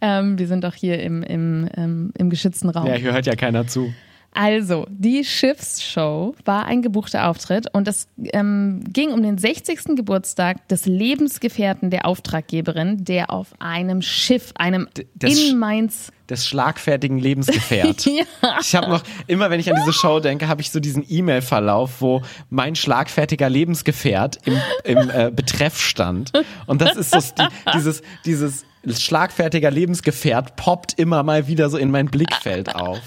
Ähm, 0.04 0.37
wir 0.37 0.49
sind 0.49 0.64
auch 0.66 0.75
hier 0.75 1.00
im, 1.00 1.22
im, 1.22 1.68
ähm, 1.76 2.12
im 2.18 2.28
geschützten 2.28 2.68
Raum. 2.68 2.87
ja, 2.87 2.94
hier 2.94 3.12
hört 3.12 3.25
ja 3.25 3.37
keiner 3.37 3.68
zu. 3.68 3.94
Also, 4.35 4.87
die 4.89 5.25
Schiffsshow 5.25 6.35
war 6.47 6.65
ein 6.65 6.81
gebuchter 6.81 7.29
Auftritt 7.29 7.67
und 7.75 7.87
es 7.87 8.09
ähm, 8.33 8.83
ging 8.91 9.12
um 9.12 9.23
den 9.23 9.37
60. 9.37 9.95
Geburtstag 9.95 10.67
des 10.69 10.87
Lebensgefährten 10.87 11.91
der 11.91 12.07
Auftraggeberin, 12.07 13.05
der 13.05 13.31
auf 13.31 13.49
einem 13.59 14.01
Schiff, 14.01 14.53
einem 14.55 14.89
das 15.15 15.39
in 15.39 15.59
Mainz. 15.59 16.12
Des 16.31 16.47
schlagfertigen 16.47 17.19
Lebensgefährt. 17.19 18.07
Ja. 18.12 18.25
Ich 18.61 18.75
habe 18.75 18.89
noch, 18.89 19.03
immer 19.27 19.51
wenn 19.51 19.61
ich 19.61 19.71
an 19.71 19.77
diese 19.79 19.93
Show 19.93 20.21
denke, 20.21 20.49
habe 20.49 20.61
ich 20.61 20.71
so 20.71 20.81
diesen 20.81 21.05
E-Mail-Verlauf, 21.07 22.01
wo 22.01 22.23
mein 22.51 22.75
schlagfertiger 22.75 23.49
Lebensgefährt 23.49 24.39
im, 24.45 24.61
im 24.85 25.11
äh, 25.11 25.31
Betreff 25.35 25.79
stand. 25.79 26.33
Und 26.67 26.81
das 26.81 26.97
ist 26.97 27.11
so 27.11 27.19
die, 27.21 27.47
dieses, 27.75 28.03
dieses 28.25 28.65
schlagfertiger 28.87 29.71
Lebensgefährt 29.71 30.57
poppt 30.57 30.99
immer 30.99 31.23
mal 31.23 31.47
wieder 31.47 31.71
so 31.71 31.77
in 31.77 31.91
mein 31.91 32.07
Blickfeld 32.07 32.75
auf. 32.75 33.01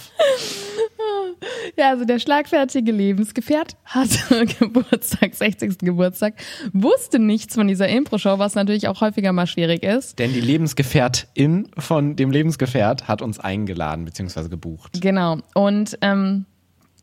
Ja, 1.77 1.89
also 1.89 2.05
der 2.05 2.19
schlagfertige 2.19 2.91
Lebensgefährt 2.91 3.75
hatte 3.85 4.45
Geburtstag, 4.59 5.35
60. 5.35 5.79
Geburtstag, 5.79 6.35
wusste 6.73 7.19
nichts 7.19 7.55
von 7.55 7.67
dieser 7.67 7.87
Impro-Show, 7.87 8.39
was 8.39 8.55
natürlich 8.55 8.87
auch 8.87 9.01
häufiger 9.01 9.33
mal 9.33 9.47
schwierig 9.47 9.83
ist. 9.83 10.19
Denn 10.19 10.33
die 10.33 10.41
Lebensgefährtin 10.41 11.69
von 11.77 12.15
dem 12.15 12.31
Lebensgefährt 12.31 13.07
hat 13.07 13.21
uns 13.21 13.39
eingeladen 13.39 14.05
bzw. 14.05 14.49
gebucht. 14.49 15.01
Genau. 15.01 15.39
Und 15.53 15.97
ähm, 16.01 16.45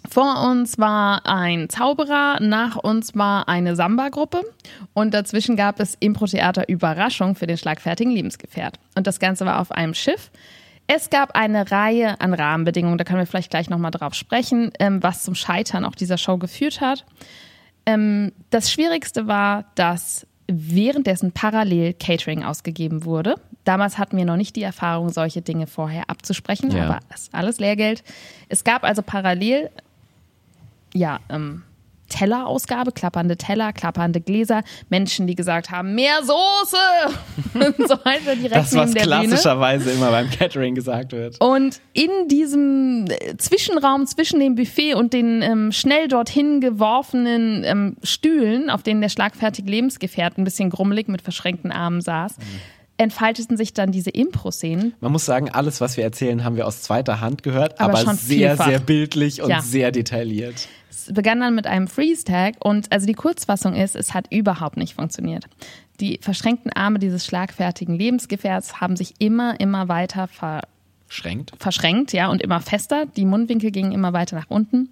vor 0.08 0.48
uns 0.50 0.78
war 0.78 1.26
ein 1.26 1.68
Zauberer, 1.68 2.40
nach 2.40 2.76
uns 2.76 3.14
war 3.14 3.48
eine 3.48 3.76
Samba-Gruppe 3.76 4.42
und 4.94 5.14
dazwischen 5.14 5.56
gab 5.56 5.78
es 5.80 5.96
Impro-Theater 6.00 6.68
Überraschung 6.68 7.36
für 7.36 7.46
den 7.46 7.56
schlagfertigen 7.56 8.12
Lebensgefährt. 8.12 8.78
Und 8.96 9.06
das 9.06 9.20
Ganze 9.20 9.46
war 9.46 9.60
auf 9.60 9.70
einem 9.70 9.94
Schiff. 9.94 10.30
Es 10.94 11.08
gab 11.08 11.34
eine 11.34 11.70
Reihe 11.70 12.20
an 12.20 12.34
Rahmenbedingungen, 12.34 12.98
da 12.98 13.04
können 13.04 13.20
wir 13.20 13.26
vielleicht 13.26 13.48
gleich 13.50 13.70
nochmal 13.70 13.92
drauf 13.92 14.12
sprechen, 14.14 14.72
ähm, 14.78 15.02
was 15.02 15.22
zum 15.22 15.34
Scheitern 15.34 15.86
auch 15.86 15.94
dieser 15.94 16.18
Show 16.18 16.36
geführt 16.36 16.82
hat. 16.82 17.06
Ähm, 17.86 18.32
das 18.50 18.70
Schwierigste 18.70 19.26
war, 19.26 19.64
dass 19.74 20.26
währenddessen 20.48 21.32
parallel 21.32 21.94
Catering 21.94 22.44
ausgegeben 22.44 23.06
wurde. 23.06 23.36
Damals 23.64 23.96
hatten 23.96 24.18
wir 24.18 24.26
noch 24.26 24.36
nicht 24.36 24.54
die 24.54 24.62
Erfahrung, 24.62 25.08
solche 25.08 25.40
Dinge 25.40 25.66
vorher 25.66 26.10
abzusprechen, 26.10 26.70
Ja. 26.70 26.84
aber 26.84 27.00
das 27.08 27.22
ist 27.22 27.34
alles 27.34 27.58
Lehrgeld. 27.58 28.04
Es 28.50 28.62
gab 28.62 28.84
also 28.84 29.00
parallel 29.00 29.70
ja, 30.92 31.20
ähm, 31.30 31.62
Tellerausgabe, 32.12 32.92
klappernde 32.92 33.36
Teller, 33.36 33.72
klappernde 33.72 34.20
Gläser, 34.20 34.62
Menschen, 34.90 35.26
die 35.26 35.34
gesagt 35.34 35.70
haben, 35.70 35.94
mehr 35.94 36.22
Soße 36.22 36.76
und 37.54 37.76
so 37.88 37.94
weiter 38.04 38.36
direkt 38.36 38.54
Das, 38.54 38.74
was 38.74 38.92
der 38.92 39.02
Bühne. 39.04 39.26
klassischerweise 39.28 39.90
immer 39.90 40.10
beim 40.10 40.30
Catering 40.30 40.74
gesagt 40.74 41.12
wird. 41.12 41.40
Und 41.40 41.80
in 41.94 42.10
diesem 42.28 43.06
äh, 43.08 43.36
Zwischenraum 43.38 44.06
zwischen 44.06 44.38
dem 44.40 44.54
Buffet 44.54 44.94
und 44.94 45.12
den 45.12 45.42
ähm, 45.42 45.72
schnell 45.72 46.08
dorthin 46.08 46.60
geworfenen 46.60 47.64
ähm, 47.64 47.96
Stühlen, 48.02 48.70
auf 48.70 48.82
denen 48.82 49.00
der 49.00 49.08
schlagfertige 49.08 49.70
Lebensgefährt 49.70 50.36
ein 50.38 50.44
bisschen 50.44 50.70
grummelig 50.70 51.08
mit 51.08 51.22
verschränkten 51.22 51.72
Armen 51.72 52.00
saß, 52.02 52.36
entfalteten 52.98 53.56
sich 53.56 53.72
dann 53.72 53.90
diese 53.90 54.10
Impro-Szenen. 54.10 54.94
Man 55.00 55.10
muss 55.12 55.24
sagen, 55.24 55.50
alles, 55.50 55.80
was 55.80 55.96
wir 55.96 56.04
erzählen, 56.04 56.44
haben 56.44 56.56
wir 56.56 56.66
aus 56.66 56.82
zweiter 56.82 57.20
Hand 57.20 57.42
gehört, 57.42 57.80
Aber 57.80 57.94
aber, 57.94 58.02
schon 58.02 58.16
sehr, 58.16 58.50
vielfach. 58.50 58.68
sehr 58.68 58.78
bildlich 58.80 59.42
und 59.42 59.50
Ja. 59.50 59.60
sehr 59.60 59.90
detailliert. 59.90 60.68
Begann 61.12 61.40
dann 61.40 61.54
mit 61.54 61.66
einem 61.66 61.88
Freeze-Tag 61.88 62.54
und 62.64 62.90
also 62.92 63.06
die 63.06 63.14
Kurzfassung 63.14 63.74
ist, 63.74 63.96
es 63.96 64.14
hat 64.14 64.26
überhaupt 64.30 64.76
nicht 64.76 64.94
funktioniert. 64.94 65.46
Die 66.00 66.18
verschränkten 66.20 66.72
Arme 66.72 66.98
dieses 66.98 67.24
schlagfertigen 67.26 67.94
Lebensgefährts 67.96 68.80
haben 68.80 68.96
sich 68.96 69.14
immer, 69.18 69.58
immer 69.60 69.88
weiter 69.88 70.26
ver 70.28 70.62
Schränkt. 71.08 71.52
verschränkt, 71.58 72.12
ja, 72.12 72.28
und 72.28 72.40
immer 72.40 72.60
fester. 72.60 73.06
Die 73.06 73.26
Mundwinkel 73.26 73.70
gingen 73.70 73.92
immer 73.92 74.12
weiter 74.12 74.34
nach 74.36 74.48
unten. 74.48 74.88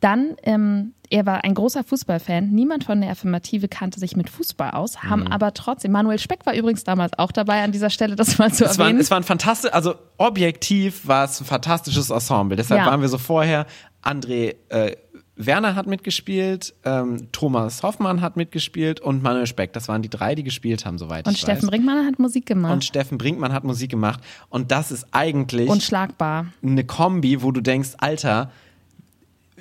Dann, 0.00 0.36
ähm, 0.44 0.92
er 1.10 1.26
war 1.26 1.42
ein 1.42 1.54
großer 1.54 1.82
Fußballfan. 1.82 2.50
Niemand 2.50 2.84
von 2.84 3.00
der 3.00 3.10
Affirmative 3.10 3.66
kannte 3.66 3.98
sich 3.98 4.14
mit 4.14 4.30
Fußball 4.30 4.70
aus, 4.70 5.02
haben 5.02 5.26
aber 5.26 5.54
trotzdem, 5.54 5.90
Manuel 5.90 6.18
Speck 6.18 6.46
war 6.46 6.54
übrigens 6.54 6.84
damals 6.84 7.18
auch 7.18 7.32
dabei 7.32 7.62
an 7.64 7.72
dieser 7.72 7.90
Stelle, 7.90 8.14
das 8.14 8.38
mal 8.38 8.52
zu 8.52 8.64
Es 8.64 8.78
war, 8.78 8.86
erwähnen. 8.86 9.00
es 9.00 9.10
war 9.10 9.18
ein 9.18 9.24
fantastisch, 9.24 9.72
also 9.72 9.94
objektiv 10.18 11.06
war 11.08 11.24
es 11.24 11.40
ein 11.40 11.46
fantastisches 11.46 12.10
Ensemble. 12.10 12.56
Deshalb 12.56 12.80
Ja. 12.82 12.86
waren 12.86 13.00
wir 13.00 13.08
so 13.08 13.18
vorher. 13.18 13.66
André 14.04 14.54
äh, 14.68 14.96
Werner 15.38 15.74
hat 15.76 15.86
mitgespielt, 15.86 16.74
ähm, 16.84 17.28
Thomas 17.32 17.82
Hoffmann 17.84 18.20
hat 18.20 18.36
mitgespielt 18.36 19.00
und 19.00 19.22
Manuel 19.22 19.46
Speck. 19.46 19.72
Das 19.72 19.86
waren 19.88 20.02
die 20.02 20.08
drei, 20.10 20.34
die 20.34 20.42
gespielt 20.42 20.84
haben, 20.84 20.98
soweit 20.98 21.26
und 21.26 21.34
ich 21.34 21.40
Steffen 21.40 21.62
weiß. 21.62 21.70
Brinkmann 21.70 22.04
hat 22.04 22.18
Musik 22.18 22.44
gemacht. 22.46 22.72
Und 22.72 22.84
Steffen 22.84 23.18
Brinkmann 23.18 23.52
hat 23.52 23.62
Musik 23.64 23.90
gemacht. 23.90 24.20
Und 24.48 24.72
das 24.72 24.90
ist 24.90 25.06
eigentlich 25.12 25.68
Unschlagbar. 25.68 26.46
eine 26.62 26.84
Kombi, 26.84 27.40
wo 27.42 27.52
du 27.52 27.60
denkst, 27.60 27.90
Alter, 27.98 28.50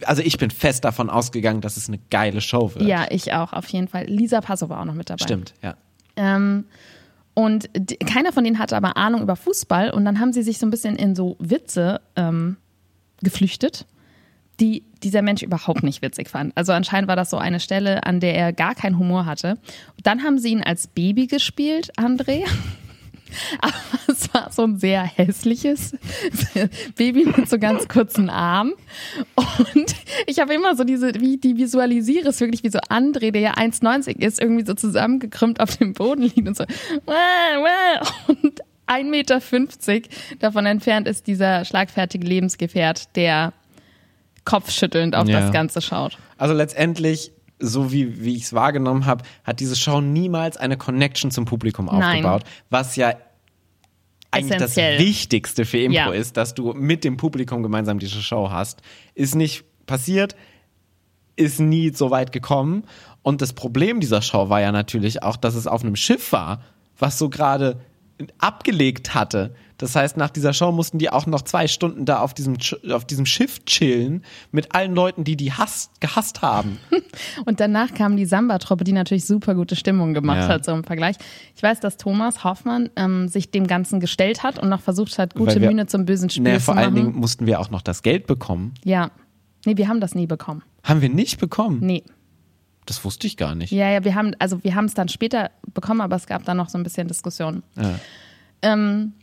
also 0.04 0.22
ich 0.22 0.38
bin 0.38 0.50
fest 0.52 0.84
davon 0.84 1.10
ausgegangen, 1.10 1.62
dass 1.62 1.78
es 1.78 1.88
eine 1.88 2.00
geile 2.10 2.42
Show 2.42 2.74
wird. 2.76 2.86
Ja, 2.86 3.06
ich 3.10 3.34
auch, 3.34 3.54
auf 3.54 3.68
jeden 3.70 3.88
Fall. 3.88 4.06
Lisa 4.06 4.42
Passo 4.42 4.70
war 4.70 4.82
auch 4.82 4.86
noch 4.86 4.94
mit 4.96 5.10
dabei. 5.10 5.24
Stimmt, 5.24 5.54
ja. 5.62 5.76
Ähm, 6.16 6.66
und 7.36 7.70
d- 7.76 7.98
keiner 7.98 8.34
von 8.34 8.44
denen 8.44 8.58
hatte 8.58 8.76
aber 8.76 8.98
Ahnung 8.98 9.22
über 9.22 9.36
Fußball 9.36 9.92
und 9.92 10.06
dann 10.06 10.20
haben 10.20 10.34
sie 10.34 10.42
sich 10.42 10.58
so 10.58 10.66
ein 10.66 10.72
bisschen 10.72 10.96
in 10.96 11.16
so 11.16 11.36
Witze 11.40 12.02
ähm, 12.16 12.58
geflüchtet, 13.22 13.86
die 14.60 14.84
dieser 15.04 15.22
Mensch 15.22 15.44
überhaupt 15.44 15.84
nicht 15.84 16.02
witzig 16.02 16.30
fand. 16.30 16.56
Also 16.58 16.74
anscheinend 16.74 17.08
war 17.08 17.16
das 17.16 17.30
so 17.30 17.38
eine 17.38 17.60
Stelle, 17.60 18.04
an 18.06 18.20
der 18.20 18.36
er 18.36 18.54
gar 18.54 18.76
keinen 18.76 18.98
Humor 18.98 19.26
hatte. 19.26 19.58
Dann 20.04 20.24
haben 20.24 20.40
sie 20.40 20.50
ihn 20.50 20.64
als 20.64 20.88
Baby 20.88 21.28
gespielt, 21.28 21.92
André. 21.98 22.44
Aber 23.62 23.74
es 24.08 24.34
war 24.34 24.52
so 24.52 24.64
ein 24.64 24.80
sehr 24.80 25.04
hässliches 25.04 25.96
Baby 26.96 27.26
mit 27.26 27.50
so 27.50 27.60
ganz 27.60 27.88
kurzen 27.88 28.30
Armen. 28.30 28.74
Und 29.36 29.96
ich 30.26 30.40
habe 30.40 30.54
immer 30.54 30.76
so 30.76 30.84
diese, 30.84 31.14
wie 31.16 31.38
die 31.38 31.58
visualisiere, 31.58 32.30
ist 32.30 32.40
wirklich 32.40 32.64
wie 32.64 32.70
so 32.70 32.80
André, 32.80 33.32
der 33.32 33.42
ja 33.42 33.54
1,90 33.56 34.20
ist, 34.20 34.42
irgendwie 34.42 34.66
so 34.66 34.74
zusammengekrümmt 34.74 35.60
auf 35.60 35.76
dem 35.78 35.94
Boden 35.94 36.24
liegt 36.24 36.48
und 36.48 36.58
so. 36.58 36.64
Und 38.28 38.62
1,50 38.88 39.04
Meter 39.10 39.42
davon 40.40 40.66
entfernt 40.66 41.08
ist 41.08 41.28
dieser 41.28 41.66
schlagfertige 41.66 42.26
Lebensgefährt, 42.26 43.16
der 43.16 43.54
kopfschüttelnd 44.48 45.16
auf 45.16 45.27
Ja. 45.27 45.42
das 45.42 45.51
Ganze 45.51 45.82
schaut. 45.82 46.18
Also 46.38 46.54
letztendlich, 46.56 47.32
so 47.60 47.92
wie, 47.92 48.24
wie 48.24 48.36
ich 48.36 48.44
es 48.44 48.54
wahrgenommen 48.54 49.06
habe, 49.06 49.24
hat 49.44 49.60
diese 49.60 49.75
Show 49.75 50.01
niemals 50.01 50.58
eine 50.58 50.77
Connection 50.77 51.30
zum 51.32 51.46
Publikum 51.46 51.86
Nein. 51.86 52.25
aufgebaut, 52.25 52.44
was 52.70 52.96
ja 52.96 53.13
eigentlich 54.32 54.56
Essentiell. 54.62 54.98
das 54.98 55.06
Wichtigste 55.06 55.66
für 55.66 55.80
Impro 55.80 55.96
Ja. 55.98 56.12
ist, 56.12 56.38
dass 56.38 56.54
du 56.54 56.74
mit 56.74 57.04
dem 57.04 57.18
Publikum 57.18 57.63
gemeinsam 57.63 58.00
diese 58.00 58.22
Show 58.22 58.50
hast. 58.50 58.82
Ist 59.16 59.36
nicht 59.36 59.63
passiert, 59.86 60.36
ist 61.36 61.60
nie 61.60 61.89
so 61.94 62.10
weit 62.12 62.32
gekommen. 62.32 62.84
Und 63.22 63.42
das 63.42 63.54
Problem 63.54 64.00
dieser 64.00 64.22
Show 64.22 64.50
war 64.50 64.62
ja 64.62 64.72
natürlich 64.72 65.24
auch, 65.24 65.38
dass 65.38 65.56
es 65.56 65.68
auf 65.68 65.84
einem 65.84 65.96
Schiff 65.96 66.32
war, 66.32 66.62
was 66.98 67.18
so 67.18 67.30
gerade 67.30 67.80
abgelegt 68.40 69.14
hatte. 69.16 69.54
Das 69.78 69.96
heißt, 69.96 70.18
nach 70.18 70.32
dieser 70.32 70.54
Show 70.54 70.72
mussten 70.72 70.98
die 70.98 71.12
auch 71.12 71.28
noch 71.28 71.44
zwei 71.44 71.68
Stunden 71.68 72.06
da 72.06 72.22
auf 72.22 72.34
diesem, 72.34 72.58
auf 72.92 73.06
diesem 73.06 73.28
Schiff 73.28 73.64
chillen 73.66 74.24
mit 74.52 74.74
allen 74.74 74.96
Leuten, 74.96 75.24
die 75.24 75.36
die 75.36 75.54
hasst, 75.54 75.92
gehasst 76.02 76.42
haben. 76.42 76.80
Und 77.46 77.60
danach 77.60 77.94
kam 77.94 78.18
die 78.18 78.26
Samba-Truppe, 78.26 78.84
die 78.84 78.92
natürlich 78.94 79.26
super 79.26 79.54
gute 79.54 79.76
Stimmung 79.76 80.16
gemacht 80.16 80.40
Ja. 80.40 80.48
hat, 80.48 80.66
so 80.66 80.72
im 80.72 80.84
Vergleich. 80.84 81.18
Ich 81.56 81.62
weiß, 81.62 81.80
dass 81.80 81.98
Thomas 81.98 82.44
Hoffmann 82.44 82.90
ähm, 82.96 83.28
sich 83.28 83.52
dem 83.52 83.68
Ganzen 83.68 84.00
gestellt 84.00 84.42
hat 84.42 84.58
und 84.58 84.68
noch 84.70 84.82
versucht 84.82 85.20
hat, 85.20 85.36
gute 85.36 85.62
wir- 85.62 85.88
zum 85.88 86.06
bösen 86.06 86.32
Spiel 86.32 86.44
Naja, 86.44 86.58
zu 86.58 86.64
vor 86.66 86.74
machen. 86.76 86.86
allen 86.86 86.96
Dingen 86.96 87.16
mussten 87.16 87.46
wir 87.46 87.60
auch 87.60 87.70
noch 87.70 87.84
das 87.84 88.02
Geld 88.02 88.26
bekommen. 88.26 88.74
ja. 88.84 89.12
Nee, 89.66 89.76
wir 89.76 89.90
haben 89.90 90.00
das 90.00 90.16
nie 90.16 90.28
bekommen. 90.28 90.64
Haben 90.84 91.02
wir 91.02 91.10
nicht 91.10 91.40
bekommen? 91.40 91.80
Nee. 91.82 92.04
Das 92.88 93.03
wusste 93.06 93.27
ich 93.27 93.38
gar 93.38 93.53
nicht. 93.53 93.72
Ja, 93.72 93.89
ja, 93.91 94.03
wir 94.03 94.15
haben, 94.15 94.34
also 94.39 94.63
wir 94.63 94.74
haben 94.74 94.86
es 94.86 94.96
dann 94.96 95.10
später 95.10 95.51
bekommen, 95.74 96.01
aber 96.01 96.15
es 96.15 96.25
gab 96.25 96.46
dann 96.46 96.58
noch 96.58 96.70
so 96.70 96.77
ein 96.77 96.84
bisschen 96.84 97.08
Diskussion. 97.08 97.62
Ja. 97.75 98.00
Ähm, 98.62 99.13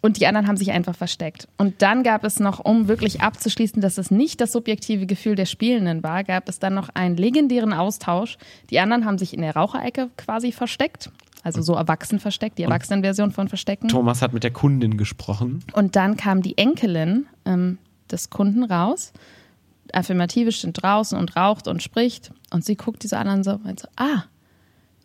und 0.00 0.18
die 0.18 0.26
anderen 0.26 0.46
haben 0.46 0.56
sich 0.56 0.70
einfach 0.72 0.96
versteckt. 0.96 1.46
Und 1.58 1.82
dann 1.82 2.02
gab 2.02 2.24
es 2.24 2.40
noch, 2.40 2.58
um 2.58 2.88
wirklich 2.88 3.20
abzuschließen, 3.20 3.82
dass 3.82 3.98
es 3.98 4.10
nicht 4.10 4.40
das 4.40 4.52
subjektive 4.52 5.04
Gefühl 5.04 5.34
der 5.34 5.44
Spielenden 5.44 6.02
war, 6.02 6.24
gab 6.24 6.48
es 6.48 6.58
dann 6.58 6.72
noch 6.74 6.88
einen 6.94 7.18
legendären 7.18 7.74
Austausch. 7.74 8.38
Die 8.70 8.80
anderen 8.80 9.04
haben 9.04 9.18
sich 9.18 9.34
in 9.34 9.42
der 9.42 9.54
Raucherecke 9.54 10.08
quasi 10.16 10.52
versteckt. 10.52 11.10
Also 11.42 11.62
so 11.62 11.74
erwachsen 11.74 12.18
versteckt, 12.18 12.58
die 12.58 12.64
Erwachsenenversion 12.64 13.32
von 13.32 13.48
Verstecken. 13.48 13.88
Thomas 13.88 14.20
hat 14.22 14.32
mit 14.32 14.44
der 14.44 14.50
Kundin 14.50 14.96
gesprochen. 14.96 15.64
Und 15.72 15.96
dann 15.96 16.16
kam 16.16 16.42
die 16.42 16.56
Enkelin 16.58 17.26
ähm, 17.44 17.78
des 18.10 18.30
Kunden 18.30 18.64
raus. 18.64 19.12
Affirmative 19.94 20.52
steht 20.52 20.82
draußen 20.82 21.18
und 21.18 21.36
raucht 21.36 21.68
und 21.68 21.82
spricht. 21.82 22.32
Und 22.50 22.64
sie 22.64 22.76
guckt 22.76 23.02
diese 23.02 23.18
anderen 23.18 23.44
so 23.44 23.52
und 23.52 23.64
meint 23.64 23.80
so, 23.80 23.88
ah, 23.96 24.24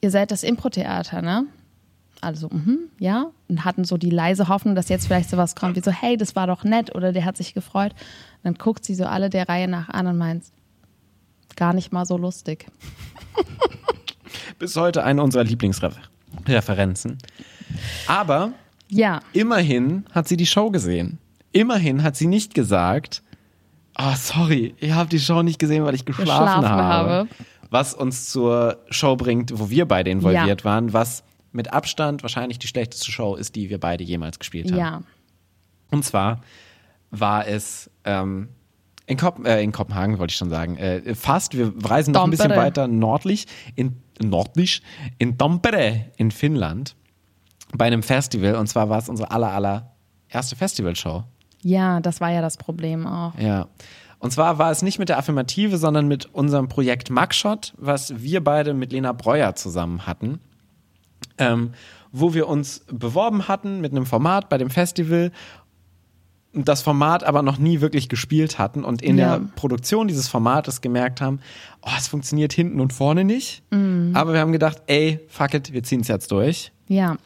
ihr 0.01 0.11
seid 0.11 0.31
das 0.31 0.43
Impro-Theater, 0.43 1.21
ne? 1.21 1.45
Also, 2.21 2.49
mhm, 2.49 2.89
ja. 2.97 3.31
Und 3.47 3.65
hatten 3.65 3.83
so 3.83 3.97
die 3.97 4.09
leise 4.09 4.47
Hoffnung, 4.47 4.75
dass 4.75 4.89
jetzt 4.89 5.07
vielleicht 5.07 5.29
sowas 5.29 5.55
kommt 5.55 5.75
wie 5.75 5.81
so, 5.81 5.91
hey, 5.91 6.17
das 6.17 6.35
war 6.35 6.47
doch 6.47 6.63
nett 6.63 6.95
oder 6.95 7.11
der 7.11 7.25
hat 7.25 7.37
sich 7.37 7.53
gefreut. 7.53 7.91
Und 7.91 8.43
dann 8.43 8.53
guckt 8.55 8.85
sie 8.85 8.95
so 8.95 9.05
alle 9.05 9.29
der 9.29 9.47
Reihe 9.47 9.67
nach 9.67 9.89
an 9.89 10.07
und 10.07 10.17
meint, 10.17 10.45
gar 11.55 11.73
nicht 11.73 11.91
mal 11.91 12.05
so 12.05 12.17
lustig. 12.17 12.67
Bis 14.59 14.75
heute 14.75 15.03
eine 15.03 15.21
unserer 15.21 15.43
Lieblingsreferenzen. 15.43 17.17
Aber 18.07 18.53
Ja, 18.89 19.19
immerhin 19.33 20.05
hat 20.11 20.27
sie 20.27 20.37
die 20.37 20.45
Show 20.45 20.71
gesehen. 20.71 21.19
Immerhin 21.51 22.03
hat 22.03 22.15
sie 22.15 22.27
nicht 22.27 22.53
gesagt, 22.53 23.23
ah, 23.95 24.15
sorry, 24.15 24.75
ich 24.79 24.91
habe 24.91 25.09
die 25.09 25.19
Show 25.19 25.41
nicht 25.41 25.59
gesehen, 25.59 25.83
weil 25.85 25.95
ich 25.95 26.05
geschlafen, 26.05 26.29
Geschlafen 26.29 26.69
habe. 26.69 27.09
habe. 27.09 27.29
Was 27.69 27.93
uns 27.93 28.29
zur 28.29 28.77
Show 28.89 29.15
bringt, 29.15 29.57
wo 29.57 29.69
wir 29.69 29.87
beide 29.87 30.09
involviert 30.11 30.63
waren, 30.63 30.93
was 30.93 31.23
mit 31.51 31.73
Abstand 31.73 32.21
wahrscheinlich 32.21 32.59
die 32.59 32.67
schlechteste 32.67 33.11
Show 33.11 33.35
ist, 33.35 33.55
die 33.55 33.69
wir 33.69 33.79
beide 33.79 34.03
jemals 34.03 34.39
gespielt 34.39 34.71
haben. 34.71 34.79
ja. 34.79 35.01
Und 35.91 36.03
zwar 36.03 36.41
war 37.11 37.47
es 37.47 37.89
ähm, 38.03 38.49
in, 39.05 39.17
Kop 39.17 39.45
äh, 39.45 39.63
in 39.63 39.71
Kopenhagen, 39.71 40.19
wollte 40.19 40.31
ich 40.31 40.37
schon 40.37 40.49
sagen, 40.49 40.77
äh, 40.77 41.15
fast. 41.15 41.57
Wir 41.57 41.73
reisen 41.83 42.13
noch 42.13 42.23
ein 42.23 42.31
bisschen 42.31 42.49
weiter 42.55 42.87
nördlich, 42.87 43.47
in, 43.75 44.01
nördlich, 44.21 44.81
in 45.17 45.37
Tampere 45.37 46.05
in 46.17 46.31
Finnland, 46.31 46.95
bei 47.73 47.85
einem 47.85 48.03
Festival. 48.03 48.55
Und 48.55 48.67
zwar 48.67 48.89
war 48.89 48.97
es 48.97 49.09
unsere 49.09 49.31
aller, 49.31 49.51
aller 49.51 49.95
erste 50.27 50.55
Festivalshow. 50.55 51.23
Ja, 51.67 51.99
das 51.99 52.21
war 52.21 52.29
ja 52.31 52.41
das 52.41 52.57
Problem 52.57 53.07
auch. 53.07 53.33
Ja. 53.39 53.67
Und 54.19 54.29
zwar 54.31 54.59
war 54.59 54.69
es 54.69 54.83
nicht 54.83 54.99
mit 54.99 55.09
der 55.09 55.17
Affirmative, 55.17 55.77
sondern 55.79 56.07
mit 56.07 56.27
unserem 56.31 56.67
Projekt 56.69 57.09
Mugshot, 57.09 57.73
was 57.77 58.21
wir 58.21 58.43
beide 58.43 58.75
mit 58.75 58.91
Lena 58.91 59.13
Breuer 59.13 59.55
zusammen 59.55 60.05
hatten. 60.05 60.39
Ähm, 61.39 61.71
wo 62.11 62.35
wir 62.35 62.47
uns 62.47 62.81
beworben 62.91 63.47
hatten 63.47 63.81
mit 63.81 63.91
einem 63.93 64.05
Format 64.05 64.47
bei 64.47 64.59
dem 64.59 64.69
Festival 64.69 65.31
das 66.53 66.83
Format 66.83 67.23
aber 67.23 67.41
noch 67.41 67.57
nie 67.57 67.81
wirklich 67.81 68.07
gespielt 68.07 68.59
hatten 68.59 68.83
und 68.85 69.01
in 69.01 69.17
Ja. 69.17 69.39
der 69.39 69.45
Produktion 69.55 70.07
dieses 70.07 70.27
Formates 70.29 70.79
gemerkt 70.81 71.19
haben, 71.19 71.39
oh, 71.81 71.89
es 71.97 72.07
funktioniert 72.07 72.53
hinten 72.53 72.79
und 72.79 72.93
vorne 72.93 73.25
nicht. 73.25 73.63
Aber 74.13 74.33
wir 74.33 74.39
haben 74.39 74.51
gedacht, 74.53 74.83
ey, 74.85 75.19
fuck 75.27 75.53
it, 75.55 75.73
wir 75.73 75.81
ziehen 75.83 76.01
es 76.01 76.07
jetzt 76.09 76.31
durch. 76.31 76.71
Ja, 76.87 77.17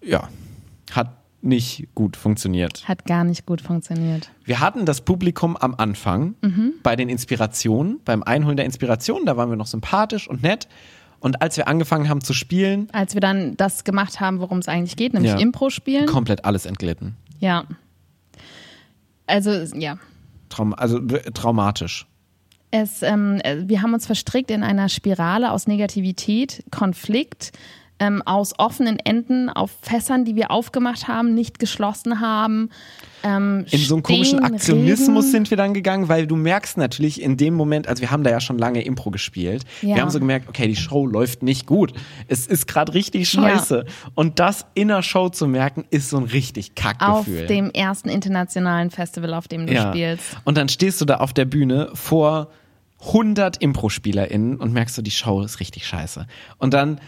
Ja, 0.00 0.28
hat 0.92 1.17
nicht 1.40 1.88
gut 1.94 2.16
funktioniert. 2.16 2.86
hat 2.88 3.06
gar 3.06 3.22
nicht 3.24 3.46
gut 3.46 3.60
funktioniert. 3.60 4.30
Wir 4.44 4.58
hatten 4.60 4.84
das 4.86 5.00
Publikum 5.02 5.56
am 5.56 5.74
Anfang 5.76 6.34
bei 6.82 6.96
den 6.96 7.08
Inspirationen, 7.08 8.00
beim 8.04 8.22
Einholen 8.22 8.56
der 8.56 8.66
Inspirationen, 8.66 9.24
da 9.26 9.36
waren 9.36 9.48
wir 9.50 9.56
noch 9.56 9.66
sympathisch 9.68 10.28
und 10.28 10.42
nett. 10.42 10.68
Und 11.20 11.42
als 11.42 11.56
wir 11.56 11.66
angefangen 11.68 12.08
haben 12.08 12.20
zu 12.22 12.32
spielen, 12.32 12.88
Als 12.92 13.14
wir 13.14 13.20
dann 13.20 13.56
das 13.56 13.82
gemacht 13.84 14.20
haben, 14.20 14.38
worum 14.40 14.58
es 14.58 14.68
eigentlich 14.68 14.96
geht, 14.96 15.14
nämlich 15.14 15.32
Ja. 15.32 15.38
Impro 15.38 15.68
spielen. 15.70 16.06
komplett 16.06 16.44
alles 16.44 16.64
entglitten. 16.66 17.16
Ja. 17.40 17.64
Also, 19.26 19.50
ja. 19.76 19.98
Traum 20.48 20.74
also 20.74 21.00
traumatisch. 21.34 22.06
Es, 22.70 23.02
ähm, 23.02 23.40
äh, 23.44 23.56
wir 23.66 23.82
haben 23.82 23.94
uns 23.94 24.06
verstrickt 24.06 24.50
in 24.50 24.62
einer 24.62 24.88
Spirale 24.88 25.52
aus 25.52 25.66
Negativität, 25.66 26.64
Konflikt, 26.70 27.52
ähm, 28.00 28.22
aus 28.24 28.54
offenen 28.58 28.98
Enden 28.98 29.48
auf 29.50 29.70
Fässern, 29.82 30.24
die 30.24 30.36
wir 30.36 30.50
aufgemacht 30.50 31.08
haben, 31.08 31.34
nicht 31.34 31.58
geschlossen 31.58 32.20
haben. 32.20 32.70
Ähm, 33.24 33.66
In 33.70 33.78
so 33.80 33.94
einen 33.96 34.02
komischen 34.04 34.38
Aktionismus 34.44 35.32
sind 35.32 35.50
wir 35.50 35.56
dann 35.56 35.74
gegangen, 35.74 36.08
weil 36.08 36.26
du 36.28 36.36
merkst 36.36 36.76
natürlich 36.78 37.20
in 37.20 37.36
dem 37.36 37.54
Moment, 37.54 37.88
also 37.88 38.00
wir 38.00 38.10
haben 38.12 38.22
da 38.22 38.30
ja 38.30 38.40
schon 38.40 38.56
lange 38.58 38.82
Impro 38.82 39.10
gespielt, 39.10 39.64
Ja. 39.82 39.96
wir 39.96 40.02
haben 40.02 40.10
so 40.10 40.20
gemerkt, 40.20 40.48
okay, 40.48 40.68
die 40.68 40.76
Show 40.76 41.06
läuft 41.06 41.42
nicht 41.42 41.66
gut. 41.66 41.92
Es 42.28 42.46
ist 42.46 42.68
gerade 42.68 42.94
richtig 42.94 43.28
scheiße. 43.28 43.84
Und 44.14 44.38
das 44.38 44.66
in 44.74 44.88
der 44.88 45.02
Show 45.02 45.28
zu 45.30 45.48
merken, 45.48 45.84
ist 45.90 46.10
so 46.10 46.18
ein 46.18 46.24
richtig 46.24 46.70
auf 46.70 46.74
Kackgefühl. 46.76 47.46
dem 47.46 47.70
ersten 47.70 48.08
internationalen 48.08 48.90
Festival, 48.90 49.34
auf 49.34 49.48
dem 49.48 49.66
du 49.66 49.76
spielst. 49.76 50.36
Und 50.44 50.56
dann 50.56 50.68
stehst 50.68 51.00
du 51.00 51.04
da 51.04 51.16
auf 51.16 51.32
der 51.32 51.46
Bühne 51.46 51.90
vor 51.94 52.48
100 53.00 53.58
Impro-SpielerInnen 53.58 54.56
und 54.56 54.72
merkst 54.72 54.98
du, 54.98 55.02
die 55.02 55.10
Show 55.10 55.42
ist 55.42 55.60
richtig 55.60 55.86
scheiße. 55.86 56.26
Und 56.58 56.74
dann 56.74 57.00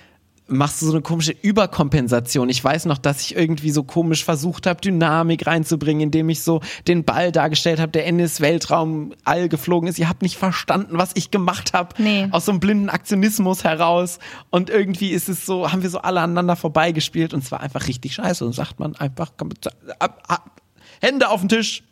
machst 0.51 0.83
du 0.83 0.87
so 0.87 0.93
eine 0.93 1.03
komische 1.03 1.35
Überkompensation. 1.43 2.49
Ich 2.49 2.63
weiß 2.63 2.87
noch, 2.87 2.99
dass 2.99 3.23
ich 3.23 3.37
irgendwie 3.37 3.71
so 3.71 3.85
komisch 3.85 4.25
versucht 4.25 4.67
habe, 4.67 4.81
Dynamik 4.81 5.47
reinzubringen, 5.47 6.03
indem 6.03 6.29
ich 6.29 6.43
so 6.43 6.61
den 6.89 7.05
Ball 7.05 7.33
dargestellt 7.33 7.81
habe, 7.81 7.93
der 7.93 8.05
in 8.05 8.19
das 8.19 8.41
Weltraum 8.41 9.15
all 9.25 9.49
geflogen 9.49 9.89
ist. 9.89 9.99
Ihr 9.99 10.09
habt 10.09 10.23
nicht 10.23 10.37
verstanden, 10.37 10.99
was 10.99 11.13
ich 11.15 11.31
gemacht 11.31 11.73
habe. 11.73 11.95
Nee. 11.99 12.29
Aus 12.33 12.45
so 12.45 12.53
einem 12.53 12.61
blinden 12.61 12.91
Aktionismus 12.91 13.65
heraus. 13.65 14.19
Und 14.51 14.71
irgendwie 14.71 15.11
ist 15.11 15.29
es 15.29 15.47
so, 15.47 15.71
haben 15.71 15.83
wir 15.83 15.91
so 15.91 16.01
alle 16.01 16.21
aneinander 16.21 16.57
vorbeigespielt 16.57 17.33
und 17.33 17.45
es 17.45 17.53
war 17.53 17.61
einfach 17.61 17.87
richtig 17.87 18.15
scheiße. 18.15 18.45
Und 18.45 18.53
sagt 18.53 18.81
man 18.81 18.97
einfach, 18.97 19.33
komm, 19.37 19.51
ab, 19.99 20.23
ab, 20.27 20.61
Hände 21.01 21.29
auf 21.29 21.41
den 21.41 21.49
Tisch. 21.49 21.85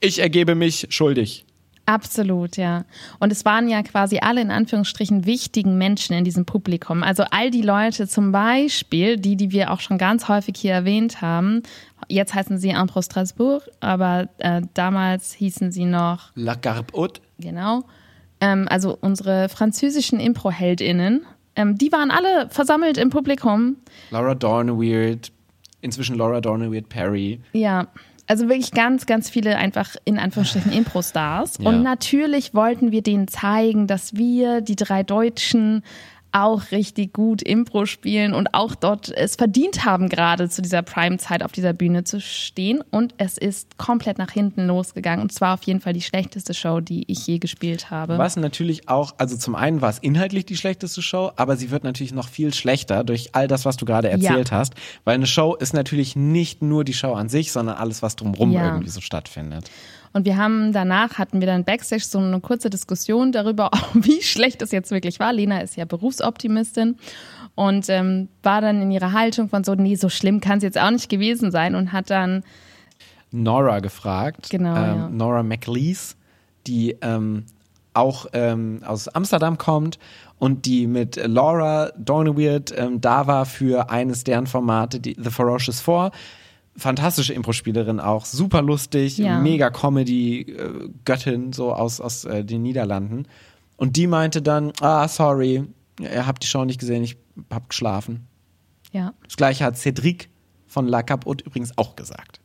Ich 0.00 0.20
ergebe 0.20 0.54
mich 0.54 0.86
schuldig. 0.90 1.44
Absolut, 1.86 2.56
ja. 2.56 2.84
Und 3.18 3.30
es 3.30 3.44
waren 3.44 3.68
ja 3.68 3.82
quasi 3.82 4.18
alle 4.20 4.40
in 4.40 4.50
Anführungsstrichen 4.50 5.26
wichtigen 5.26 5.76
Menschen 5.76 6.16
in 6.16 6.24
diesem 6.24 6.46
Publikum. 6.46 7.02
Also 7.02 7.24
all 7.30 7.50
die 7.50 7.62
Leute 7.62 8.08
zum 8.08 8.32
Beispiel, 8.32 9.18
die, 9.18 9.36
die 9.36 9.50
wir 9.50 9.70
auch 9.70 9.80
schon 9.80 9.98
ganz 9.98 10.28
häufig 10.28 10.56
hier 10.56 10.72
erwähnt 10.72 11.20
haben. 11.20 11.62
Jetzt 12.08 12.34
heißen 12.34 12.58
sie 12.58 12.70
Impro 12.70 13.02
Strasbourg, 13.02 13.68
aber 13.80 14.28
äh, 14.38 14.62
damals 14.72 15.32
hießen 15.34 15.72
sie 15.72 15.84
noch, 15.84 16.30
La 16.34 16.54
Garbe 16.54 17.10
genau, 17.38 17.84
ähm, 18.40 18.66
also 18.68 18.96
unsere 19.00 19.48
französischen 19.48 20.20
Impro-HeldInnen. 20.20 21.26
Ähm, 21.56 21.76
die 21.76 21.92
waren 21.92 22.10
alle 22.10 22.48
versammelt 22.50 22.98
im 22.98 23.10
Publikum. 23.10 23.76
Laura 24.10 24.34
Dorneweird, 24.34 25.32
inzwischen 25.82 26.16
Laura 26.16 26.40
Dorneweird 26.40 26.88
Perry. 26.88 27.40
Ja, 27.52 27.88
also 28.26 28.48
wirklich 28.48 28.72
ganz, 28.72 29.06
ganz 29.06 29.28
viele 29.28 29.56
einfach 29.56 29.96
in 30.04 30.18
Anführungsstrichen 30.18 30.72
Impro-Stars. 30.76 31.58
Ja. 31.58 31.68
Und 31.68 31.82
natürlich 31.82 32.54
wollten 32.54 32.90
wir 32.90 33.02
denen 33.02 33.28
zeigen, 33.28 33.86
dass 33.86 34.16
wir, 34.16 34.60
die 34.60 34.76
drei 34.76 35.02
Deutschen, 35.02 35.82
auch 36.34 36.72
richtig 36.72 37.12
gut 37.12 37.40
Impro 37.42 37.86
spielen 37.86 38.34
und 38.34 38.54
auch 38.54 38.74
dort 38.74 39.08
es 39.08 39.36
verdient 39.36 39.84
haben, 39.84 40.08
gerade 40.08 40.48
zu 40.48 40.62
dieser 40.62 40.82
Prime-Zeit 40.82 41.42
auf 41.44 41.52
dieser 41.52 41.72
Bühne 41.72 42.04
zu 42.04 42.20
stehen. 42.20 42.82
Und 42.90 43.14
es 43.18 43.38
ist 43.38 43.78
komplett 43.78 44.18
nach 44.18 44.30
hinten 44.32 44.66
losgegangen. 44.66 45.22
Und 45.22 45.30
zwar 45.32 45.54
auf 45.54 45.62
jeden 45.62 45.80
Fall 45.80 45.92
die 45.92 46.02
schlechteste 46.02 46.52
Show, 46.52 46.80
die 46.80 47.04
ich 47.10 47.26
je 47.26 47.38
gespielt 47.38 47.90
habe. 47.90 48.18
Was 48.18 48.36
natürlich 48.36 48.88
auch, 48.88 49.14
also 49.18 49.36
zum 49.36 49.54
einen 49.54 49.80
war 49.80 49.90
es 49.90 49.98
inhaltlich 49.98 50.44
die 50.44 50.56
schlechteste 50.56 51.02
Show, 51.02 51.30
aber 51.36 51.56
sie 51.56 51.70
wird 51.70 51.84
natürlich 51.84 52.12
noch 52.12 52.28
viel 52.28 52.52
schlechter 52.52 53.04
durch 53.04 53.30
all 53.32 53.46
das, 53.46 53.64
was 53.64 53.76
du 53.76 53.84
gerade 53.84 54.10
erzählt 54.10 54.50
Ja. 54.50 54.56
hast. 54.58 54.74
Weil 55.04 55.14
eine 55.14 55.26
Show 55.26 55.54
ist 55.54 55.72
natürlich 55.72 56.16
nicht 56.16 56.62
nur 56.62 56.82
die 56.84 56.94
Show 56.94 57.12
an 57.14 57.28
sich, 57.28 57.52
sondern 57.52 57.76
alles, 57.76 58.02
was 58.02 58.16
drumherum 58.16 58.50
Ja. 58.52 58.64
irgendwie 58.66 58.90
so 58.90 59.00
stattfindet. 59.00 59.70
Und 60.14 60.24
wir 60.24 60.36
haben 60.36 60.72
danach 60.72 61.18
hatten 61.18 61.40
wir 61.40 61.46
dann 61.46 61.64
backstage 61.64 62.04
so 62.04 62.18
eine 62.20 62.40
kurze 62.40 62.70
Diskussion 62.70 63.32
darüber, 63.32 63.70
wie 63.94 64.22
schlecht 64.22 64.62
es 64.62 64.70
jetzt 64.70 64.92
wirklich 64.92 65.18
war. 65.20 65.32
Lena 65.32 65.60
ist 65.60 65.76
ja 65.76 65.84
Berufsoptimistin 65.84 66.96
und 67.56 67.88
ähm, 67.88 68.28
war 68.42 68.60
dann 68.60 68.80
in 68.80 68.92
ihrer 68.92 69.12
Haltung 69.12 69.48
von 69.48 69.64
so, 69.64 69.74
nee, 69.74 69.96
so 69.96 70.08
schlimm 70.08 70.40
kann 70.40 70.58
es 70.58 70.64
jetzt 70.64 70.80
auch 70.80 70.90
nicht 70.90 71.08
gewesen 71.08 71.50
sein 71.50 71.74
und 71.74 71.92
hat 71.92 72.10
dann 72.10 72.44
Nora 73.32 73.80
gefragt. 73.80 74.50
Genau, 74.50 74.76
ähm, 74.76 74.98
ja. 74.98 75.08
Nora 75.08 75.42
McLeese, 75.42 76.14
die 76.68 76.96
ähm, 77.02 77.44
auch 77.92 78.26
ähm, 78.32 78.82
aus 78.86 79.08
Amsterdam 79.08 79.58
kommt 79.58 79.98
und 80.38 80.64
die 80.66 80.86
mit 80.86 81.16
Laura 81.16 81.90
Dorneweird 81.98 82.72
ähm, 82.76 83.00
da 83.00 83.26
war 83.26 83.46
für 83.46 83.90
eines 83.90 84.22
deren 84.22 84.46
Formate, 84.46 85.00
die 85.00 85.16
The 85.18 85.30
Ferocious 85.30 85.80
Four. 85.80 86.12
Fantastische 86.76 87.32
Impro-Spielerin 87.34 88.00
auch, 88.00 88.24
super 88.24 88.60
lustig, 88.62 89.18
Ja. 89.18 89.38
mega 89.40 89.70
Comedy-Göttin 89.70 91.52
so 91.52 91.72
aus, 91.72 92.00
aus 92.00 92.24
äh, 92.24 92.44
den 92.44 92.62
Niederlanden. 92.62 93.26
Und 93.76 93.96
die 93.96 94.06
meinte 94.06 94.42
dann, 94.42 94.72
ah, 94.80 95.06
sorry, 95.08 95.64
ihr 96.00 96.26
habt 96.26 96.42
die 96.42 96.46
Show 96.48 96.64
nicht 96.64 96.80
gesehen, 96.80 97.02
ich 97.04 97.16
hab 97.52 97.68
geschlafen. 97.68 98.26
ja, 98.92 99.12
Das 99.24 99.36
gleiche 99.36 99.64
hat 99.64 99.76
Cedric 99.76 100.28
von 100.66 100.86
La 100.88 101.02
Haute 101.08 101.44
übrigens 101.44 101.76
auch 101.78 101.94
gesagt. 101.96 102.40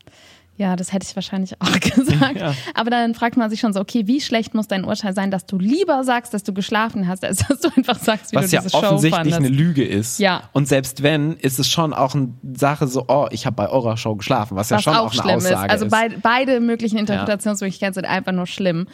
Ja, 0.60 0.76
das 0.76 0.91
hätte 0.91 1.08
ich 1.10 1.15
wahrscheinlich 1.15 1.60
auch 1.62 1.72
gesagt. 1.80 2.36
Ja. 2.38 2.54
Aber 2.74 2.89
dann 2.89 3.15
fragt 3.15 3.38
man 3.38 3.50
sich 3.50 3.62
schon 3.62 3.72
so, 3.72 3.80
okay, 3.80 4.08
wie 4.08 4.19
schlecht 4.19 4.54
muss 4.54 4.67
dein 4.67 4.84
Urteil 4.84 5.15
sein, 5.15 5.32
dass 5.32 5.45
du 5.45 5.58
lieber 5.58 6.04
sagst, 6.04 6.34
dass 6.34 6.43
du 6.43 6.54
geschlafen 6.54 7.08
hast, 7.08 7.24
als 7.24 7.48
dass 7.48 7.62
du 7.62 7.69
einfach 7.78 7.98
sagst, 7.98 8.34
wie 8.34 8.36
Was 8.36 8.50
du 8.50 8.58
ja 8.58 8.62
diese 8.62 8.72
Show 8.72 8.78
offensichtlich 8.84 9.34
fandest. 9.34 9.38
eine 9.38 9.48
Lüge 9.48 9.86
ist. 9.86 10.19
Ja. 10.19 10.43
Und 10.52 10.67
selbst 10.67 11.02
wenn, 11.02 11.38
ist 11.38 11.60
es 11.60 11.69
schon 11.69 11.93
auch 11.93 12.13
eine 12.13 12.34
Sache 12.58 12.88
so, 12.88 13.06
oh, 13.08 13.28
ich 13.32 13.45
habe 13.45 13.56
bei 13.56 13.69
eurer 13.69 13.95
Show 13.95 14.15
geschlafen, 14.17 14.58
was, 14.58 14.69
ja 14.69 14.76
was 14.78 14.84
schon 14.84 14.95
auch 14.95 15.06
auch 15.06 15.12
eine 15.13 15.22
schlimm 15.22 15.36
Aussage 15.38 15.65
ist. 15.65 15.72
Also 15.72 15.86
ist. 15.86 15.91
beid, 15.91 16.22
beide 16.22 16.60
möglichen 16.60 16.98
Interpretationsmöglichkeiten 16.98 17.93
sind 17.93 18.06
einfach 18.06 18.34
nur 18.34 18.45
schlimm. 18.45 18.88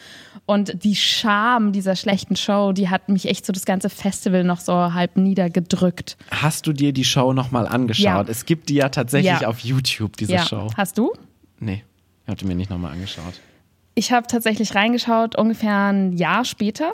Und 0.46 0.84
die 0.84 0.94
Scham 0.94 1.72
dieser 1.72 1.96
schlechten 1.96 2.36
Show, 2.36 2.70
die 2.72 2.88
hat 2.88 3.08
mich 3.08 3.28
echt 3.28 3.44
so 3.44 3.52
das 3.52 3.64
ganze 3.64 3.90
Festival 3.90 4.44
noch 4.44 4.60
so 4.60 4.94
halb 4.94 5.16
niedergedrückt. 5.16 6.16
Hast 6.30 6.68
du 6.68 6.72
dir 6.72 6.92
die 6.92 7.04
Show 7.04 7.32
nochmal 7.32 7.66
angeschaut? 7.66 8.04
Ja. 8.04 8.24
Es 8.28 8.44
gibt 8.46 8.68
die 8.68 8.74
ja 8.74 8.88
tatsächlich 8.88 9.40
Ja. 9.40 9.48
auf 9.48 9.58
YouTube, 9.60 10.16
diese 10.16 10.34
ja. 10.34 10.46
Show. 10.46 10.68
Hast 10.76 10.98
du? 10.98 11.12
Nee, 11.58 11.84
ich 12.24 12.28
hatte 12.28 12.46
mir 12.46 12.54
nicht 12.54 12.70
nochmal 12.70 12.92
angeschaut. 12.92 13.40
Ich 13.94 14.12
habe 14.12 14.26
tatsächlich 14.26 14.74
reingeschaut, 14.74 15.36
ungefähr 15.36 15.86
ein 15.86 16.12
Jahr 16.12 16.44
später. 16.44 16.92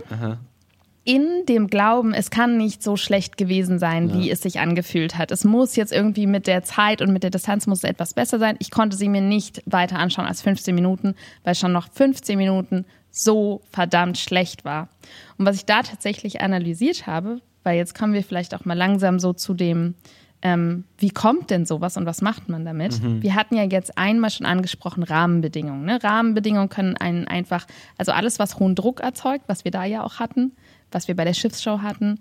In 1.05 1.47
dem 1.49 1.67
Glauben, 1.67 2.15
es 2.15 2.31
kann 2.31 2.57
nicht 2.57 2.81
so 2.81 2.97
schlecht 2.97 3.37
gewesen 3.37 3.81
sein, 3.81 4.15
wie 4.15 4.31
es 4.31 4.41
sich 4.41 4.61
angefühlt 4.61 5.19
hat. 5.19 5.33
Es 5.33 5.43
muss 5.43 5.75
jetzt 5.75 5.93
irgendwie 5.93 6.29
mit 6.29 6.47
der 6.47 6.63
Zeit 6.63 7.03
und 7.03 7.13
mit 7.13 7.25
der 7.25 7.31
Distanz 7.31 7.67
muss 7.67 7.79
es 7.79 7.85
etwas 7.91 8.15
besser 8.15 8.39
sein. 8.39 8.55
Ich 8.61 8.71
konnte 8.71 8.97
sie 8.97 9.09
mir 9.09 9.21
nicht 9.21 9.63
weiter 9.67 9.99
anschauen 9.99 10.27
als 10.27 10.43
15 10.43 10.73
Minuten, 10.73 11.17
weil 11.43 11.57
schon 11.57 11.73
noch 11.73 11.91
15 11.91 12.39
Minuten 12.39 12.85
so 13.11 13.63
verdammt 13.73 14.17
schlecht 14.17 14.65
war. 14.65 14.89
Und 15.39 15.47
was 15.47 15.57
ich 15.57 15.67
da 15.67 15.83
tatsächlich 15.83 16.41
analysiert 16.41 17.09
habe, 17.09 17.41
weil 17.65 17.77
jetzt 17.77 17.99
kommen 17.99 18.15
wir 18.15 18.23
vielleicht 18.23 18.55
auch 18.55 18.65
mal 18.65 18.79
langsam 18.79 19.19
so 19.19 19.33
zu 19.33 19.55
dem, 19.55 19.95
ähm, 20.43 20.85
wie 20.99 21.11
kommt 21.11 21.51
denn 21.51 21.67
sowas 21.67 21.97
und 21.97 22.05
was 22.07 22.21
macht 22.21 22.49
man 22.49 22.65
damit? 22.65 23.01
Wir 23.23 23.35
hatten 23.37 23.55
ja 23.57 23.63
jetzt 23.65 23.97
einmal 23.97 24.31
schon 24.31 24.45
angesprochen 24.47 25.03
Rahmenbedingungen. 25.05 25.85
Ne? 25.85 26.03
Rahmenbedingungen 26.03 26.69
können 26.69 26.97
einen 26.97 27.29
einfach, 27.29 27.67
also 27.97 28.13
alles, 28.13 28.39
was 28.39 28.59
hohen 28.59 28.75
Druck 28.75 29.01
erzeugt, 29.01 29.45
was 29.47 29.65
wir 29.65 29.71
da 29.71 29.85
ja 29.85 30.03
auch 30.03 30.19
hatten, 30.19 30.53
was 30.91 31.07
wir 31.09 31.15
bei 31.17 31.25
der 31.25 31.35
Schiffsshow 31.35 31.81
hatten, 31.83 32.19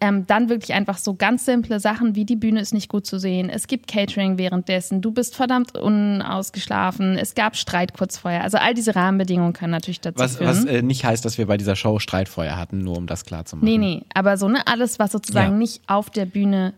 ähm, 0.00 0.26
dann 0.26 0.48
wirklich 0.48 0.72
einfach 0.74 0.98
so 0.98 1.14
ganz 1.14 1.44
simple 1.44 1.78
Sachen 1.80 2.14
wie 2.16 2.24
die 2.24 2.34
Bühne 2.36 2.60
ist 2.60 2.74
nicht 2.74 2.88
gut 2.88 3.06
zu 3.06 3.18
sehen, 3.18 3.48
es 3.48 3.66
gibt 3.68 3.86
Catering 3.86 4.38
währenddessen, 4.38 5.00
du 5.00 5.12
bist 5.12 5.36
verdammt 5.36 5.76
unausgeschlafen, 5.76 7.16
es 7.16 7.34
gab 7.34 7.56
Streit 7.56 7.94
kurz 7.96 8.18
vorher. 8.18 8.42
Also 8.42 8.58
all 8.58 8.74
diese 8.74 8.94
Rahmenbedingungen 8.96 9.52
können 9.52 9.70
natürlich 9.70 10.00
dazu 10.00 10.18
Was, 10.18 10.36
führen. 10.36 10.48
was 10.48 10.64
äh, 10.64 10.82
nicht 10.82 11.04
heißt, 11.04 11.24
dass 11.24 11.38
wir 11.38 11.46
bei 11.46 11.56
dieser 11.56 11.76
Show 11.76 11.98
Streitfeuer 11.98 12.56
hatten, 12.56 12.78
nur 12.78 12.96
um 12.96 13.06
das 13.06 13.24
klar 13.24 13.44
zu 13.44 13.56
machen. 13.56 13.64
nee, 13.66 13.78
nee, 13.78 14.02
aber 14.14 14.36
so 14.36 14.48
ne, 14.48 14.66
alles, 14.66 14.98
was 14.98 15.12
sozusagen 15.12 15.52
Ja. 15.52 15.58
nicht 15.58 15.82
auf 15.86 16.10
der 16.10 16.26
Bühne 16.26 16.74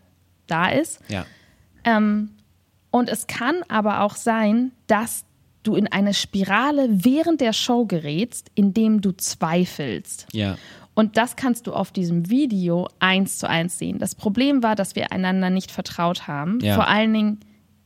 da 0.46 0.68
ist. 0.68 1.00
Ja. 1.09 1.26
Ähm, 1.85 2.30
und 2.90 3.09
es 3.09 3.26
kann 3.26 3.56
aber 3.68 4.00
auch 4.00 4.14
sein, 4.14 4.72
dass 4.87 5.24
du 5.62 5.74
in 5.74 5.88
eine 5.88 6.14
Spirale 6.14 6.88
während 6.90 7.40
der 7.40 7.52
Show 7.52 7.87
gerätst, 7.87 8.50
indem 8.54 9.00
du 9.00 9.12
zweifelst. 9.12 10.28
Ja. 10.32 10.56
Und 10.94 11.16
das 11.18 11.37
kannst 11.37 11.66
du 11.66 11.74
auf 11.74 11.92
diesem 11.92 12.30
Video 12.30 12.88
eins 13.00 13.38
zu 13.38 13.48
eins 13.48 13.78
sehen. 13.78 13.98
Das 13.98 14.14
Problem 14.14 14.62
war, 14.62 14.76
dass 14.76 14.96
wir 14.96 15.12
einander 15.12 15.50
nicht 15.50 15.70
vertraut 15.70 16.26
haben. 16.26 16.61
Ja. 16.61 16.74
Vor 16.74 16.88
allen 16.88 17.12
Dingen 17.12 17.40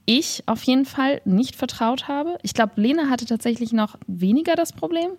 ich 0.07 0.42
auf 0.46 0.62
jeden 0.62 0.87
Fall 0.87 1.20
nicht 1.25 1.57
vertraut 1.57 2.09
habe. 2.09 2.38
Ich 2.42 2.55
glaube, 2.55 2.81
Lena 2.81 3.11
hatte 3.11 3.27
tatsächlich 3.27 3.73
noch 3.73 3.96
weniger 4.07 4.55
das 4.55 4.73
Problem. 4.73 5.11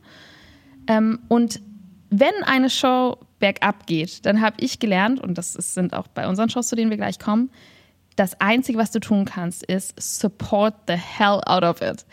Ähm, 0.87 1.19
und 1.27 1.61
wenn 2.09 2.43
eine 2.45 2.69
Show 2.69 3.17
bergab 3.41 3.85
geht, 3.87 4.25
dann 4.25 4.39
habe 4.39 4.55
ich 4.61 4.79
gelernt, 4.79 5.19
und 5.19 5.37
das 5.37 5.57
ist, 5.57 5.73
sind 5.73 5.93
auch 5.93 6.07
bei 6.07 6.27
unseren 6.27 6.49
Shows, 6.49 6.69
zu 6.69 6.77
denen 6.77 6.89
wir 6.89 6.97
gleich 6.97 7.19
kommen, 7.19 7.49
das 8.15 8.39
Einzige, 8.39 8.77
was 8.77 8.91
du 8.91 8.99
tun 8.99 9.25
kannst, 9.25 9.63
ist 9.63 9.99
support 9.99 10.75
the 10.87 10.93
hell 10.93 11.41
out 11.45 11.63
of 11.63 11.81
it. 11.81 12.05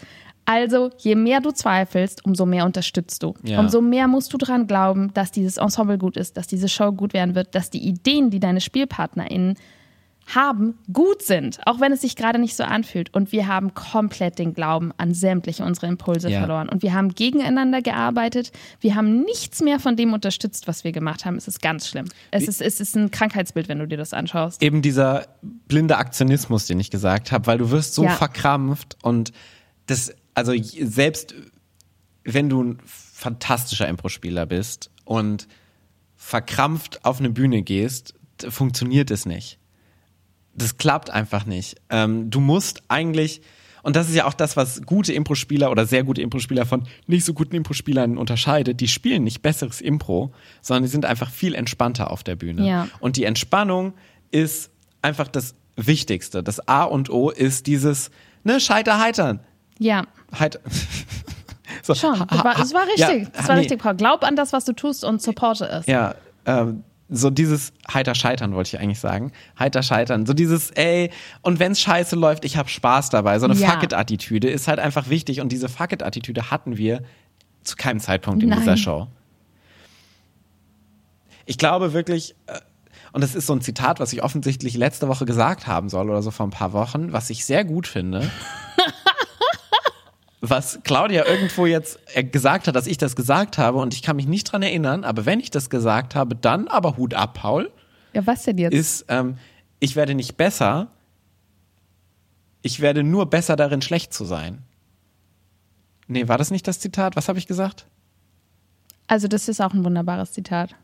Also, 0.45 0.91
je 0.97 1.15
mehr 1.15 1.41
du 1.41 1.51
zweifelst, 1.51 2.25
umso 2.25 2.47
mehr 2.47 2.65
unterstützt 2.65 3.23
du. 3.23 3.35
Ja. 3.43 3.61
Umso 3.61 3.83
mehr 3.83 4.09
musst 4.09 4.33
du 4.33 4.39
dran 4.39 4.67
glauben, 4.67 5.13
dass 5.13 5.31
dieses 5.31 5.59
Ensemble 5.59 5.99
gut 5.99 6.17
ist, 6.17 6.39
dass 6.39 6.47
diese 6.47 6.69
Show 6.69 6.91
gut 6.93 7.13
werden 7.13 7.35
wird, 7.35 7.55
dass 7.55 7.69
die 7.69 7.87
Ideen, 7.87 8.31
die 8.31 8.41
deine 8.41 8.63
SpielpartnerInnen 8.63 9.57
haben, 10.35 10.75
gut 10.93 11.23
sind, 11.23 11.59
auch 11.67 11.81
wenn 11.81 11.93
es 11.93 12.03
sich 12.03 12.15
gerade 12.17 12.39
nicht 12.39 12.55
so 12.55 12.63
anfühlt. 12.65 13.15
Und 13.15 13.33
wir 13.33 13.47
haben 13.49 13.73
komplett 13.75 14.39
den 14.39 14.53
Glauben 14.55 14.93
an 14.99 15.15
sämtliche 15.15 15.65
unsere 15.65 15.87
Impulse 15.87 16.29
Ja. 16.31 16.41
verloren. 16.41 16.69
Und 16.69 16.83
wir 16.83 16.93
haben 16.93 17.15
gegeneinander 17.15 17.81
gearbeitet. 17.83 18.53
Wir 18.81 18.95
haben 18.95 19.21
nichts 19.23 19.61
mehr 19.63 19.81
von 19.81 19.97
dem 19.97 20.13
unterstützt, 20.13 20.69
was 20.69 20.85
wir 20.85 20.93
gemacht 20.93 21.25
haben. 21.25 21.37
Es 21.37 21.49
ist 21.49 21.63
ganz 21.63 21.89
schlimm. 21.89 22.07
Es 22.31 22.47
ist, 22.47 22.61
es 22.61 22.81
ist 22.81 22.95
ein 22.97 23.11
Krankheitsbild, 23.11 23.69
wenn 23.69 23.79
du 23.79 23.89
dir 23.89 23.97
das 23.97 24.13
anschaust. 24.13 24.63
Eben 24.63 24.83
dieser 24.83 25.27
blinde 25.43 25.97
Aktionismus, 25.97 26.67
den 26.67 26.79
ich 26.79 26.91
gesagt 26.91 27.33
habe, 27.33 27.47
weil 27.47 27.59
du 27.59 27.71
wirst 27.71 27.95
so 27.95 28.05
Ja. 28.05 28.11
verkrampft 28.11 28.97
und 29.03 29.33
das, 29.87 30.13
also 30.35 30.53
selbst 30.83 31.35
wenn 32.25 32.51
du 32.51 32.63
ein 32.63 32.79
fantastischer 32.85 33.89
Impro-Spieler 33.89 34.45
bist 34.45 34.91
und 35.07 35.49
verkrampft 36.17 37.05
auf 37.05 37.19
eine 37.21 37.31
Bühne 37.31 37.63
gehst, 37.63 38.15
funktioniert 38.49 39.11
es 39.11 39.25
nicht. 39.25 39.58
Das 40.59 40.77
klappt 40.77 41.11
einfach 41.11 41.47
nicht. 41.47 41.77
Ähm, 41.89 42.31
du 42.31 42.41
musst 42.41 42.83
eigentlich, 42.89 43.41
und 43.83 43.97
das 43.97 44.09
ist 44.09 44.15
ja 44.15 44.27
auch 44.27 44.35
das, 44.35 44.57
was 44.57 44.83
gute 44.83 45.13
Impro-Spieler 45.13 45.71
oder 45.71 45.87
sehr 45.87 46.05
gute 46.05 46.21
Impro-Spieler 46.21 46.67
von 46.67 46.85
nicht 47.07 47.25
so 47.25 47.33
guten 47.33 47.55
Impro-Spielern 47.55 48.19
unterscheidet. 48.19 48.81
Die 48.81 48.89
spielen 48.89 49.25
nicht 49.25 49.41
besseres 49.41 49.81
Impro, 49.81 50.33
sondern 50.61 50.83
die 50.83 50.89
sind 50.89 51.05
einfach 51.05 51.31
viel 51.31 51.55
entspannter 51.55 52.11
auf 52.11 52.25
der 52.25 52.37
Bühne. 52.37 52.67
Ja. 52.67 52.89
Und 53.01 53.17
die 53.17 53.25
Entspannung 53.25 53.95
ist 54.31 54.71
einfach 55.01 55.29
das 55.29 55.55
Wichtigste. 55.77 56.43
Das 56.43 56.67
A 56.69 56.83
und 56.83 57.09
O 57.09 57.31
ist 57.31 57.67
dieses, 57.69 58.11
ne, 58.43 58.61
Scheiter 58.61 58.99
heitern. 58.99 59.41
Ja, 59.79 60.05
Heit 60.37 60.59
so, 61.83 61.95
schon. 61.95 62.19
Das 62.29 62.45
war, 62.45 62.55
das 62.57 62.75
war 62.75 62.83
ja, 62.97 63.07
richtig. 63.07 63.33
das 63.33 63.49
war 63.49 63.55
nee, 63.55 63.61
richtig. 63.61 63.81
Paul. 63.81 63.95
Glaub 63.95 64.25
an 64.25 64.35
das, 64.35 64.53
was 64.53 64.65
du 64.65 64.73
tust 64.73 65.05
und 65.05 65.23
supporte 65.23 65.69
es. 65.69 65.87
Ja, 65.87 66.17
ähm, 66.47 66.83
so 67.09 67.31
dieses 67.31 67.73
heiter 67.93 68.15
scheitern 68.15 68.55
wollte 68.55 68.77
ich 68.77 68.83
eigentlich 68.83 69.01
sagen. 69.01 69.33
Heiter 69.59 69.83
scheitern. 69.83 70.27
So 70.27 70.35
dieses, 70.35 70.71
ey, 70.73 71.11
und 71.43 71.59
wenn's 71.59 71.81
scheiße 71.81 72.17
läuft, 72.17 72.45
ich 72.45 72.57
hab 72.57 72.69
Spaß 72.69 73.11
dabei. 73.11 73.39
So 73.39 73.47
eine 73.47 73.55
Ja. 73.55 73.71
Fuck 73.71 73.85
it-Attitüde 73.85 74.49
ist 74.49 74.69
halt 74.69 74.79
einfach 74.79 75.09
wichtig 75.09 75.41
und 75.41 75.51
diese 75.51 75.69
Fuck 75.69 75.93
it-Attitüde 75.93 76.51
hatten 76.51 76.77
wir 76.77 77.03
zu 77.63 77.77
keinem 77.77 78.01
Zeitpunkt 78.01 78.43
in 78.43 78.51
Nein. 78.51 78.61
dieser 78.61 78.77
Show. 78.77 79.07
Ich 81.47 81.57
glaube 81.57 81.95
wirklich, 81.95 82.35
äh, 82.47 82.59
und 83.13 83.23
das 83.23 83.35
ist 83.35 83.47
so 83.47 83.55
ein 83.55 83.63
Zitat, 83.63 84.01
was 84.01 84.13
ich 84.13 84.23
offensichtlich 84.23 84.77
letzte 84.77 85.09
Woche 85.09 85.25
gesagt 85.25 85.67
haben 85.67 85.89
soll 85.89 86.11
oder 86.11 86.21
so 86.21 86.31
vor 86.31 86.47
ein 86.47 86.51
paar 86.51 86.75
Wochen, 86.75 87.13
was 87.13 87.31
ich 87.31 87.45
sehr 87.47 87.65
gut 87.65 87.87
finde. 87.87 88.31
was 90.41 90.79
Claudia 90.85 91.27
irgendwo 91.27 91.67
jetzt 91.67 91.99
äh, 92.15 92.23
gesagt 92.25 92.69
hat, 92.69 92.77
dass 92.77 92.87
ich 92.87 92.99
das 92.99 93.17
gesagt 93.17 93.59
habe 93.59 93.79
und 93.79 93.93
ich 93.95 94.03
kann 94.03 94.17
mich 94.17 94.27
nicht 94.27 94.45
dran 94.45 94.63
erinnern, 94.63 95.05
aber 95.05 95.27
wenn 95.27 95.41
ich 95.41 95.51
das 95.51 95.69
gesagt 95.71 96.15
habe, 96.15 96.37
dann 96.37 96.69
aber 96.69 96.97
Hut 96.97 97.15
ab, 97.15 97.35
Paul, 97.35 97.71
Ja, 98.15 98.27
was 98.27 98.45
denn 98.45 98.59
jetzt? 98.59 98.73
ist, 98.75 99.05
ähm, 99.09 99.37
ich 99.81 99.97
werde 99.97 100.15
nicht 100.15 100.37
besser, 100.37 100.89
ich 102.63 102.81
werde 102.81 103.03
nur 103.03 103.27
besser 103.31 103.57
darin, 103.57 103.83
schlecht 103.83 104.13
zu 104.15 104.25
sein. 104.25 104.63
Nee, 106.07 106.27
war 106.29 106.39
das 106.39 106.51
nicht 106.51 106.67
das 106.67 106.81
Zitat? 106.81 107.17
Was 107.17 107.29
habe 107.29 107.39
ich 107.39 107.47
gesagt? 107.47 107.87
Also, 109.07 109.29
das 109.29 109.49
ist 109.49 109.61
auch 109.61 109.73
ein 109.75 109.85
wunderbares 109.85 110.33
Zitat. 110.33 110.75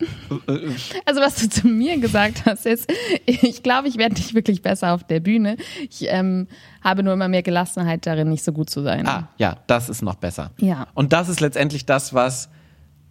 Äh, 0.00 0.52
äh, 0.52 0.70
Also, 1.06 1.20
was 1.20 1.36
du 1.36 1.48
zu 1.48 1.66
mir 1.66 1.98
gesagt 1.98 2.42
hast, 2.46 2.66
ist, 2.66 2.90
ich 3.26 3.62
glaube, 3.62 3.88
ich 3.88 3.96
werde 3.98 4.14
nicht 4.14 4.34
wirklich 4.34 4.62
besser 4.62 4.94
auf 4.94 5.04
der 5.04 5.20
Bühne. 5.20 5.56
Ich 5.90 6.06
ähm, 6.08 6.46
habe 6.82 7.02
nur 7.02 7.12
immer 7.14 7.28
mehr 7.28 7.42
Gelassenheit 7.42 8.06
darin, 8.06 8.28
nicht 8.28 8.44
so 8.44 8.52
gut 8.52 8.70
zu 8.70 8.82
sein. 8.82 9.06
Ah, 9.06 9.28
ja, 9.38 9.56
das 9.66 9.88
ist 9.88 10.02
noch 10.02 10.14
besser. 10.16 10.50
Ja. 10.58 10.86
Und 10.94 11.12
das 11.12 11.28
ist 11.28 11.40
letztendlich 11.40 11.86
das, 11.86 12.14
was 12.14 12.48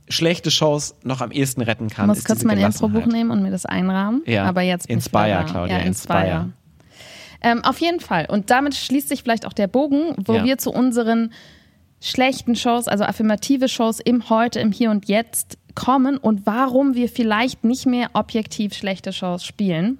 schlechte 0.09 0.51
Shows 0.51 0.95
noch 1.03 1.19
am 1.19 1.31
ehesten 1.31 1.61
retten 1.61 1.89
kann. 1.89 2.05
Ich 2.09 2.15
muss 2.15 2.23
kurz 2.23 2.43
mein. 2.45 2.57
Infobuch 2.57 3.05
nehmen 3.05 3.29
und 3.31 3.41
mir 3.43 3.51
das 3.51 3.65
einrahmen. 3.65 4.21
Ja. 4.25 4.45
Aber 4.45 4.61
jetzt 4.61 4.87
bin 4.87 4.95
Inspire. 4.97 5.43
Claudia, 5.49 5.79
ja, 5.79 5.83
Inspire. 5.83 6.19
Inspire. 6.19 6.49
Ähm, 7.41 7.63
auf 7.65 7.79
jeden 7.81 7.99
Fall. 7.99 8.25
Und 8.29 8.49
damit 8.49 8.73
schließt 8.75 9.09
sich 9.09 9.21
vielleicht 9.23 9.45
auch 9.45 9.53
der 9.53 9.67
Bogen, 9.67 10.15
wo 10.17 10.35
Ja. 10.35 10.43
wir 10.45 10.57
zu 10.57 10.71
unseren 10.71 11.33
schlechten 12.01 12.55
Shows, 12.55 12.87
also 12.87 13.03
affirmative 13.03 13.67
Shows 13.67 13.99
im 13.99 14.29
Heute, 14.29 14.59
im 14.59 14.71
Hier 14.71 14.91
und 14.91 15.07
Jetzt 15.07 15.57
kommen 15.77 16.17
und 16.17 16.47
warum 16.47 16.95
wir 16.95 17.07
vielleicht 17.07 17.63
nicht 17.63 17.85
mehr 17.85 18.09
objektiv 18.13 18.73
schlechte 18.73 19.13
Shows 19.13 19.45
spielen, 19.45 19.99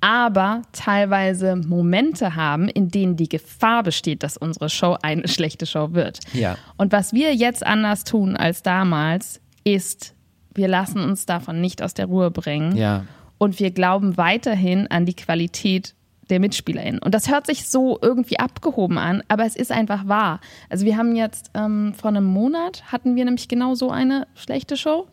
aber 0.00 0.62
teilweise 0.72 1.56
Momente 1.56 2.36
haben, 2.36 2.68
in 2.68 2.88
denen 2.88 3.16
die 3.16 3.28
Gefahr 3.28 3.82
besteht, 3.82 4.22
dass 4.22 4.38
unsere 4.38 4.70
Show 4.70 4.96
eine 5.02 5.28
schlechte 5.28 5.66
Show 5.66 5.92
wird. 5.92 6.20
Ja. 6.32 6.56
Und 6.78 6.92
was 6.92 7.12
wir 7.12 7.34
jetzt 7.34 7.66
anders 7.66 8.04
tun 8.04 8.34
als 8.34 8.62
damals, 8.62 9.42
ist, 9.62 10.14
wir 10.54 10.68
lassen 10.68 11.00
uns 11.00 11.26
davon 11.26 11.60
nicht 11.60 11.82
aus 11.82 11.92
der 11.92 12.06
Ruhe 12.06 12.30
bringen. 12.30 12.74
Ja. 12.74 13.04
Und 13.36 13.60
wir 13.60 13.72
glauben 13.72 14.16
weiterhin 14.16 14.86
an 14.86 15.04
die 15.04 15.14
Qualität 15.14 15.94
der 16.30 16.40
MitspielerInnen. 16.40 17.00
Und 17.02 17.14
das 17.14 17.30
hört 17.30 17.46
sich 17.46 17.68
so 17.68 17.98
irgendwie 18.00 18.38
abgehoben 18.38 18.98
an, 18.98 19.22
aber 19.28 19.44
es 19.44 19.56
ist 19.56 19.72
einfach 19.72 20.06
wahr. 20.08 20.40
Also 20.68 20.84
wir 20.86 20.96
haben 20.96 21.14
jetzt 21.16 21.50
ähm, 21.54 21.92
vor 21.94 22.08
einem 22.08 22.24
Monat 22.24 22.84
hatten 22.90 23.16
wir 23.16 23.24
nämlich 23.24 23.48
genau 23.48 23.74
so 23.74 23.90
eine 23.90 24.26
schlechte 24.34 24.76
Show. 24.76 25.06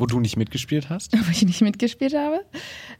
Wo 0.00 0.06
du 0.06 0.20
nicht 0.20 0.36
mitgespielt 0.36 0.90
hast? 0.90 1.12
wo 1.26 1.30
ich 1.30 1.42
nicht 1.44 1.60
mitgespielt 1.60 2.14
habe, 2.16 2.40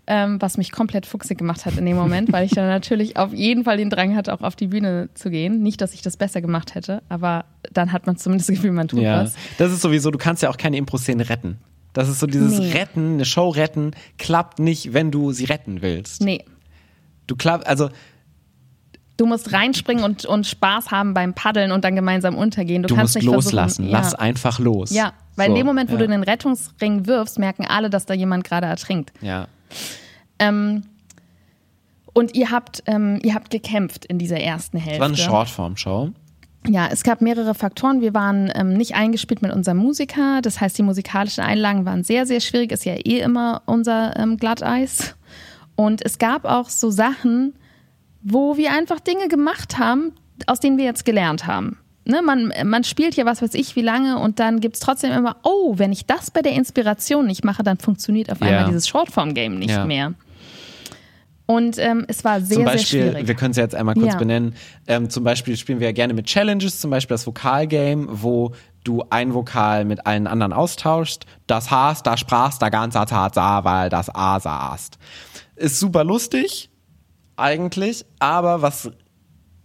ähm, 0.09 0.41
was 0.43 0.57
mich 0.59 0.73
komplett 0.73 1.07
fuchsig 1.07 1.39
gemacht 1.39 1.65
hat 1.65 1.77
in 1.77 1.87
dem 1.87 1.97
Moment, 1.97 2.33
weil 2.33 2.45
ich 2.45 2.51
dann 2.53 2.67
natürlich 2.67 3.17
auf 3.17 3.33
jeden 3.33 3.63
Fall 3.63 3.77
den 3.77 3.89
Drang 3.89 4.17
hatte, 4.17 4.33
auch 4.35 4.41
auf 4.41 4.57
die 4.57 4.67
Bühne 4.67 5.09
zu 5.15 5.31
gehen. 5.31 5.63
Nicht, 5.63 5.81
dass 5.81 5.95
ich 5.95 6.03
das 6.03 6.17
besser 6.17 6.41
gemacht 6.41 6.75
hätte, 6.75 7.03
aber 7.09 7.45
dann 7.73 7.93
hat 7.93 8.07
man 8.07 8.17
zumindest 8.17 8.49
das 8.49 8.57
Gefühl, 8.57 8.73
man 8.73 8.89
tut 8.89 9.01
Ja, 9.01 9.23
was. 9.23 9.35
das 9.59 9.71
ist 9.73 9.81
sowieso, 9.83 10.11
du 10.11 10.19
kannst 10.19 10.43
ja 10.43 10.51
auch 10.51 10.57
keine 10.57 10.77
Impro-Szene 10.77 11.29
retten. 11.29 11.59
Das 11.93 12.09
ist 12.09 12.19
so 12.21 12.27
dieses 12.27 12.59
Nee. 12.59 12.73
Retten, 12.73 13.15
eine 13.15 13.25
Show 13.25 13.49
retten, 13.49 13.93
klappt 14.19 14.59
nicht, 14.59 14.93
wenn 14.93 15.11
du 15.11 15.33
sie 15.33 15.45
retten 15.45 15.83
willst. 15.83 16.21
Nee, 16.23 16.45
Du 17.29 17.37
klappt, 17.37 17.67
also 17.69 17.91
du 19.17 19.27
musst 19.27 19.53
reinspringen 19.53 20.03
und, 20.03 20.25
und 20.25 20.47
Spaß 20.47 20.91
haben 20.91 21.15
beim 21.15 21.35
Paddeln 21.35 21.71
und 21.71 21.85
dann 21.85 21.95
gemeinsam 21.95 22.37
untergehen. 22.37 22.83
Du, 22.83 22.89
du 22.89 22.97
kannst 22.97 23.15
musst 23.15 23.25
nicht 23.25 23.33
loslassen. 23.33 23.85
versuchen, 23.85 23.91
Lass 23.93 24.13
ja. 24.13 24.19
einfach 24.19 24.59
los. 24.59 24.91
Ja, 24.91 25.13
weil 25.37 25.47
So, 25.47 25.53
in 25.53 25.59
dem 25.59 25.67
Moment, 25.67 25.91
wo 25.91 25.95
ja. 25.95 26.01
du 26.01 26.09
den 26.09 26.23
Rettungsring 26.25 27.07
wirfst, 27.07 27.39
merken 27.39 27.67
alle, 27.67 27.91
dass 27.91 28.07
da 28.07 28.15
jemand 28.15 28.45
gerade 28.45 28.67
ertrinkt. 28.67 29.13
Ja. 29.21 29.47
Ähm, 30.39 30.83
und 32.13 32.35
ihr 32.35 32.51
habt, 32.51 32.83
ähm, 32.87 33.21
ihr 33.23 33.35
habt 33.35 33.51
gekämpft 33.51 34.05
in 34.05 34.19
dieser 34.19 34.41
ersten 34.41 34.79
Hälfte. 34.79 34.99
Das 34.99 35.01
war 35.01 35.09
eine 35.09 35.17
Shortform-Show. 35.17 36.11
Ja, 36.67 36.89
es 36.91 37.03
gab 37.03 37.21
mehrere 37.21 37.55
Faktoren. 37.55 38.01
Wir 38.01 38.15
waren 38.15 38.51
ähm, 38.55 38.75
nicht 38.75 38.95
eingespielt 38.95 39.43
mit 39.43 39.53
unserem 39.53 39.79
Musiker. 39.79 40.41
Das 40.43 40.61
heißt, 40.61 40.77
die 40.77 40.83
musikalischen 40.83 41.45
Einlagen 41.45 41.85
waren 41.87 42.03
sehr, 42.03 42.27
sehr 42.27 42.41
schwierig. 42.41 42.73
Ist 42.73 42.85
ja 42.85 42.95
eh 42.95 43.21
immer 43.21 43.63
unser 43.67 44.17
ähm, 44.19 44.37
Glatteis. 44.37 45.15
Und 45.81 46.05
es 46.05 46.19
gab 46.19 46.45
auch 46.45 46.69
so 46.71 46.91
Sachen, 46.91 47.55
wo 48.21 48.57
wir 48.57 48.73
einfach 48.73 48.99
Dinge 48.99 49.29
gemacht 49.29 49.79
haben, 49.79 50.11
aus 50.49 50.59
denen 50.59 50.77
wir 50.77 50.85
jetzt 50.85 51.05
gelernt 51.05 51.47
haben. 51.47 51.79
Ne, 52.05 52.21
man, 52.21 52.53
man 52.65 52.83
spielt 52.83 53.15
ja 53.15 53.27
was 53.27 53.43
weiß 53.43 53.55
ich 53.55 53.77
wie 53.77 53.83
lange 53.83 54.19
und 54.19 54.41
dann 54.41 54.59
gibt's 54.59 54.81
trotzdem 54.81 55.13
immer, 55.13 55.37
oh, 55.45 55.75
wenn 55.77 55.93
ich 55.93 56.05
das 56.05 56.33
bei 56.33 56.43
der 56.43 56.55
Inspiration 56.55 57.27
nicht 57.29 57.45
mache, 57.45 57.63
dann 57.63 57.79
funktioniert 57.79 58.29
auf 58.33 58.43
einmal 58.43 58.63
Ja. 58.63 58.67
dieses 58.67 58.89
Shortform-Game 58.89 59.57
nicht 59.57 59.71
Ja. 59.71 59.85
mehr. 59.85 60.15
Und 61.47 61.79
ähm, 61.79 62.05
es 62.09 62.25
war 62.25 62.41
sehr, 62.41 62.57
zum 62.57 62.65
sehr 62.65 62.73
Beispiel, 62.75 63.03
schwierig. 63.11 63.29
wir 63.29 63.35
können 63.37 63.53
es 63.53 63.57
jetzt 63.57 63.75
einmal 63.77 63.95
kurz 63.95 64.15
Ja. 64.15 64.19
benennen. 64.19 64.55
Ähm, 64.89 65.09
zum 65.11 65.23
Beispiel 65.23 65.57
spielen 65.57 65.79
wir 65.81 65.87
ja 65.87 65.93
gerne 65.93 66.13
mit 66.13 66.27
Challenges, 66.27 66.81
zum 66.81 66.91
Beispiel 66.91 67.15
das 67.15 67.27
Vokalgame, 67.27 68.07
wo 68.11 68.53
du 68.85 69.05
ein 69.11 69.33
Vokal 69.33 69.85
mit 69.85 70.07
allen 70.07 70.27
anderen 70.27 70.53
austauschst. 70.53 71.25
Das 71.47 71.71
hast, 71.71 72.07
da 72.07 72.17
sprachst, 72.17 72.61
da 72.63 72.69
ganzer 72.69 73.07
Tat 73.07 73.35
sah, 73.35 73.65
weil 73.65 73.89
das 73.91 74.13
A 74.15 74.41
saßt. 74.41 74.99
Ist 75.59 75.81
super 75.81 76.05
lustig, 76.05 76.71
eigentlich, 77.37 78.05
aber 78.19 78.63
was 78.63 78.91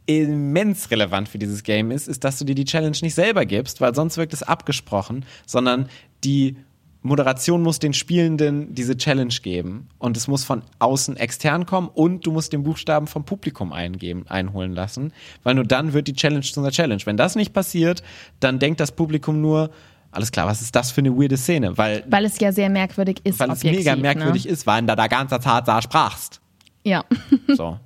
immens 0.06 0.91
relevant 0.91 1.29
für 1.29 1.39
dieses 1.39 1.63
Game 1.63 1.91
ist, 1.91 2.08
ist, 2.08 2.23
dass 2.23 2.38
du 2.38 2.45
dir 2.45 2.56
die 2.56 2.65
Challenge 2.65 2.97
nicht 3.01 3.15
selber 3.15 3.45
gibst, 3.45 3.79
weil 3.79 3.95
sonst 3.95 4.17
wirkt 4.17 4.34
es 4.34 4.43
abgesprochen, 4.43 5.25
sondern 5.45 5.88
die 6.23 6.58
Moderation 7.03 7.62
muss 7.62 7.79
den 7.79 7.93
Spielenden 7.93 8.73
diese 8.73 8.95
Challenge 8.95 9.34
geben 9.41 9.89
und 9.99 10.15
es 10.15 10.27
muss 10.27 10.45
von 10.45 10.63
außen 10.79 11.17
extern 11.17 11.65
kommen 11.65 11.89
und 11.89 12.25
du 12.25 12.32
musst 12.32 12.53
den 12.53 12.63
Buchstaben 12.63 13.08
vom 13.08 13.25
Publikum 13.25 13.73
eingeben, 13.73 14.25
einholen 14.29 14.73
lassen, 14.73 15.12
weil 15.43 15.56
nur 15.56 15.65
dann 15.65 15.91
wird 15.91 16.08
die 16.08 16.13
Challenge 16.13 16.43
zu 16.43 16.62
einer 16.62 16.71
Challenge. 16.71 17.01
Wenn 17.03 17.17
das 17.17 17.36
nicht 17.36 17.53
passiert, 17.53 18.03
dann 18.39 18.60
denkt 18.60 18.79
das 18.79 18.93
Publikum 18.93 19.41
nur, 19.41 19.69
alles 20.13 20.32
klar, 20.32 20.47
was 20.47 20.62
ist 20.62 20.76
das 20.76 20.91
für 20.91 21.02
eine 21.02 21.12
weirde 21.15 21.38
Szene, 21.38 21.78
weil, 21.78 22.04
weil 22.08 22.26
es 22.26 22.39
ja 22.39 22.52
sehr 22.52 22.69
merkwürdig 22.69 23.21
ist. 23.23 23.39
weil 23.39 23.52
es 23.52 23.63
mega 23.63 23.95
merkwürdig 23.95 24.45
ne? 24.45 24.52
ist, 24.52 24.65
weil 24.67 24.84
da 24.84 24.95
da 24.95 25.08
ganze 25.08 25.39
Tat 25.39 25.67
da 25.67 25.82
sprachst. 25.82 26.39
Ja. 26.84 27.04
So. 27.56 27.78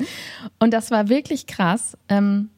Und 0.59 0.71
das 0.73 0.91
war 0.91 1.09
wirklich 1.09 1.45
krass. 1.47 1.97
Ähm, 2.09 2.49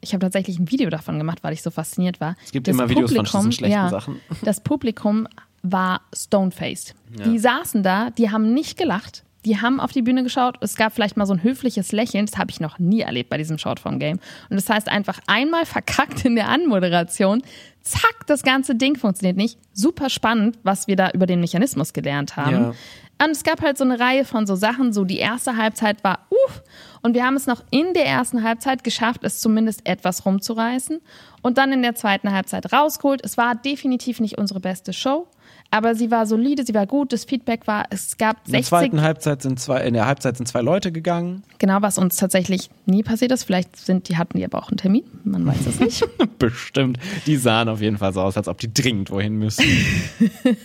ich 0.00 0.12
habe 0.12 0.20
tatsächlich 0.20 0.58
ein 0.58 0.70
Video 0.70 0.90
davon 0.90 1.18
gemacht, 1.18 1.38
weil 1.42 1.52
ich 1.54 1.62
so 1.62 1.70
fasziniert 1.70 2.20
war. 2.20 2.36
Es 2.44 2.52
gibt 2.52 2.68
immer 2.68 2.88
Videos 2.88 3.12
von 3.12 3.24
diesen 3.24 3.52
schlechten 3.52 3.88
Sachen. 3.88 4.20
Das 4.42 4.60
Publikum 4.60 5.26
war 5.62 6.02
stone-faced. 6.14 6.94
Die 7.24 7.38
saßen 7.38 7.82
da, 7.82 8.10
die 8.10 8.30
haben 8.30 8.52
nicht 8.52 8.76
gelacht. 8.76 9.24
Die 9.44 9.60
haben 9.60 9.80
auf 9.80 9.92
die 9.92 10.02
Bühne 10.02 10.22
geschaut. 10.22 10.56
Es 10.60 10.76
gab 10.76 10.92
vielleicht 10.92 11.16
mal 11.16 11.26
so 11.26 11.34
ein 11.34 11.42
höfliches 11.42 11.92
Lächeln. 11.92 12.26
Das 12.26 12.38
habe 12.38 12.50
ich 12.50 12.60
noch 12.60 12.78
nie 12.78 13.00
erlebt 13.00 13.30
bei 13.30 13.38
diesem 13.38 13.58
Shortform-Game. 13.58 14.18
Und 14.50 14.56
das 14.56 14.68
heißt 14.68 14.88
einfach 14.88 15.18
einmal 15.26 15.66
verkackt 15.66 16.24
in 16.24 16.36
der 16.36 16.48
Anmoderation. 16.48 17.42
Zack, 17.80 18.26
das 18.26 18.42
ganze 18.44 18.76
Ding 18.76 18.96
funktioniert 18.96 19.36
nicht. 19.36 19.58
Super 19.72 20.10
spannend, 20.10 20.58
was 20.62 20.86
wir 20.86 20.94
da 20.94 21.10
über 21.10 21.26
den 21.26 21.40
Mechanismus 21.40 21.92
gelernt 21.92 22.36
haben. 22.36 22.52
Ja. 22.52 22.74
Und 23.22 23.30
es 23.30 23.44
gab 23.44 23.62
halt 23.62 23.78
so 23.78 23.84
eine 23.84 24.00
Reihe 24.00 24.24
von 24.24 24.46
so 24.46 24.56
Sachen, 24.56 24.92
so 24.92 25.04
die 25.04 25.18
erste 25.18 25.56
Halbzeit 25.56 26.02
war 26.02 26.26
uff 26.30 26.62
und 27.02 27.14
wir 27.14 27.24
haben 27.24 27.36
es 27.36 27.46
noch 27.46 27.62
in 27.70 27.94
der 27.94 28.06
ersten 28.06 28.42
Halbzeit 28.42 28.82
geschafft, 28.82 29.22
es 29.22 29.40
zumindest 29.40 29.86
etwas 29.86 30.26
rumzureißen 30.26 31.00
und 31.40 31.56
dann 31.56 31.72
in 31.72 31.82
der 31.82 31.94
zweiten 31.94 32.32
Halbzeit 32.32 32.72
rausgeholt. 32.72 33.20
Es 33.24 33.36
war 33.36 33.54
definitiv 33.54 34.18
nicht 34.18 34.38
unsere 34.38 34.58
beste 34.58 34.92
Show, 34.92 35.28
aber 35.72 35.94
sie 35.96 36.10
war 36.10 36.26
solide, 36.26 36.64
sie 36.64 36.74
war 36.74 36.86
gut, 36.86 37.12
das 37.12 37.24
Feedback 37.24 37.66
war, 37.66 37.86
es 37.90 38.16
gab 38.18 38.36
In 38.46 38.52
der 38.52 38.60
60, 38.62 38.68
zweiten 38.68 39.00
Halbzeit 39.02 39.42
sind 39.42 39.58
zwei, 39.58 39.80
in 39.82 39.94
der 39.94 40.06
Halbzeit 40.06 40.36
sind 40.36 40.46
zwei 40.46 40.60
Leute 40.60 40.92
gegangen. 40.92 41.42
genau 41.58 41.78
was 41.80 41.98
uns 41.98 42.16
tatsächlich 42.16 42.70
nie 42.86 43.02
passiert 43.02 43.32
ist. 43.32 43.44
Vielleicht 43.44 43.74
sind 43.76 44.08
die 44.08 44.16
hatten 44.18 44.36
die 44.38 44.44
aber 44.44 44.58
auch 44.58 44.68
einen 44.68 44.76
Termin, 44.76 45.02
man 45.24 45.44
weiß 45.46 45.66
es 45.66 45.80
nicht. 45.80 46.04
Bestimmt. 46.38 46.98
Die 47.26 47.36
sahen 47.36 47.68
auf 47.68 47.80
jeden 47.80 47.96
Fall 47.98 48.12
so 48.12 48.20
aus, 48.20 48.36
als 48.36 48.48
ob 48.48 48.58
die 48.58 48.72
dringend 48.72 49.10
wohin 49.10 49.34
müssten. 49.36 49.64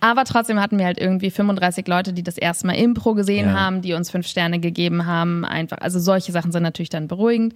Aber 0.00 0.24
trotzdem 0.24 0.60
hatten 0.60 0.78
wir 0.78 0.86
halt 0.86 0.98
irgendwie 0.98 1.30
35 1.30 1.86
Leute, 1.86 2.12
die 2.12 2.22
das 2.22 2.38
erste 2.38 2.66
Mal 2.66 2.74
Impro 2.74 3.14
gesehen 3.14 3.48
Ja. 3.48 3.54
haben, 3.60 3.82
die 3.82 3.94
uns 3.94 4.10
fünf 4.10 4.26
Sterne 4.26 4.60
gegeben 4.60 5.06
haben. 5.06 5.44
Einfach, 5.44 5.78
also 5.80 5.98
solche 5.98 6.32
Sachen 6.32 6.52
sind 6.52 6.62
natürlich 6.62 6.88
dann 6.90 7.08
beruhigend. 7.08 7.54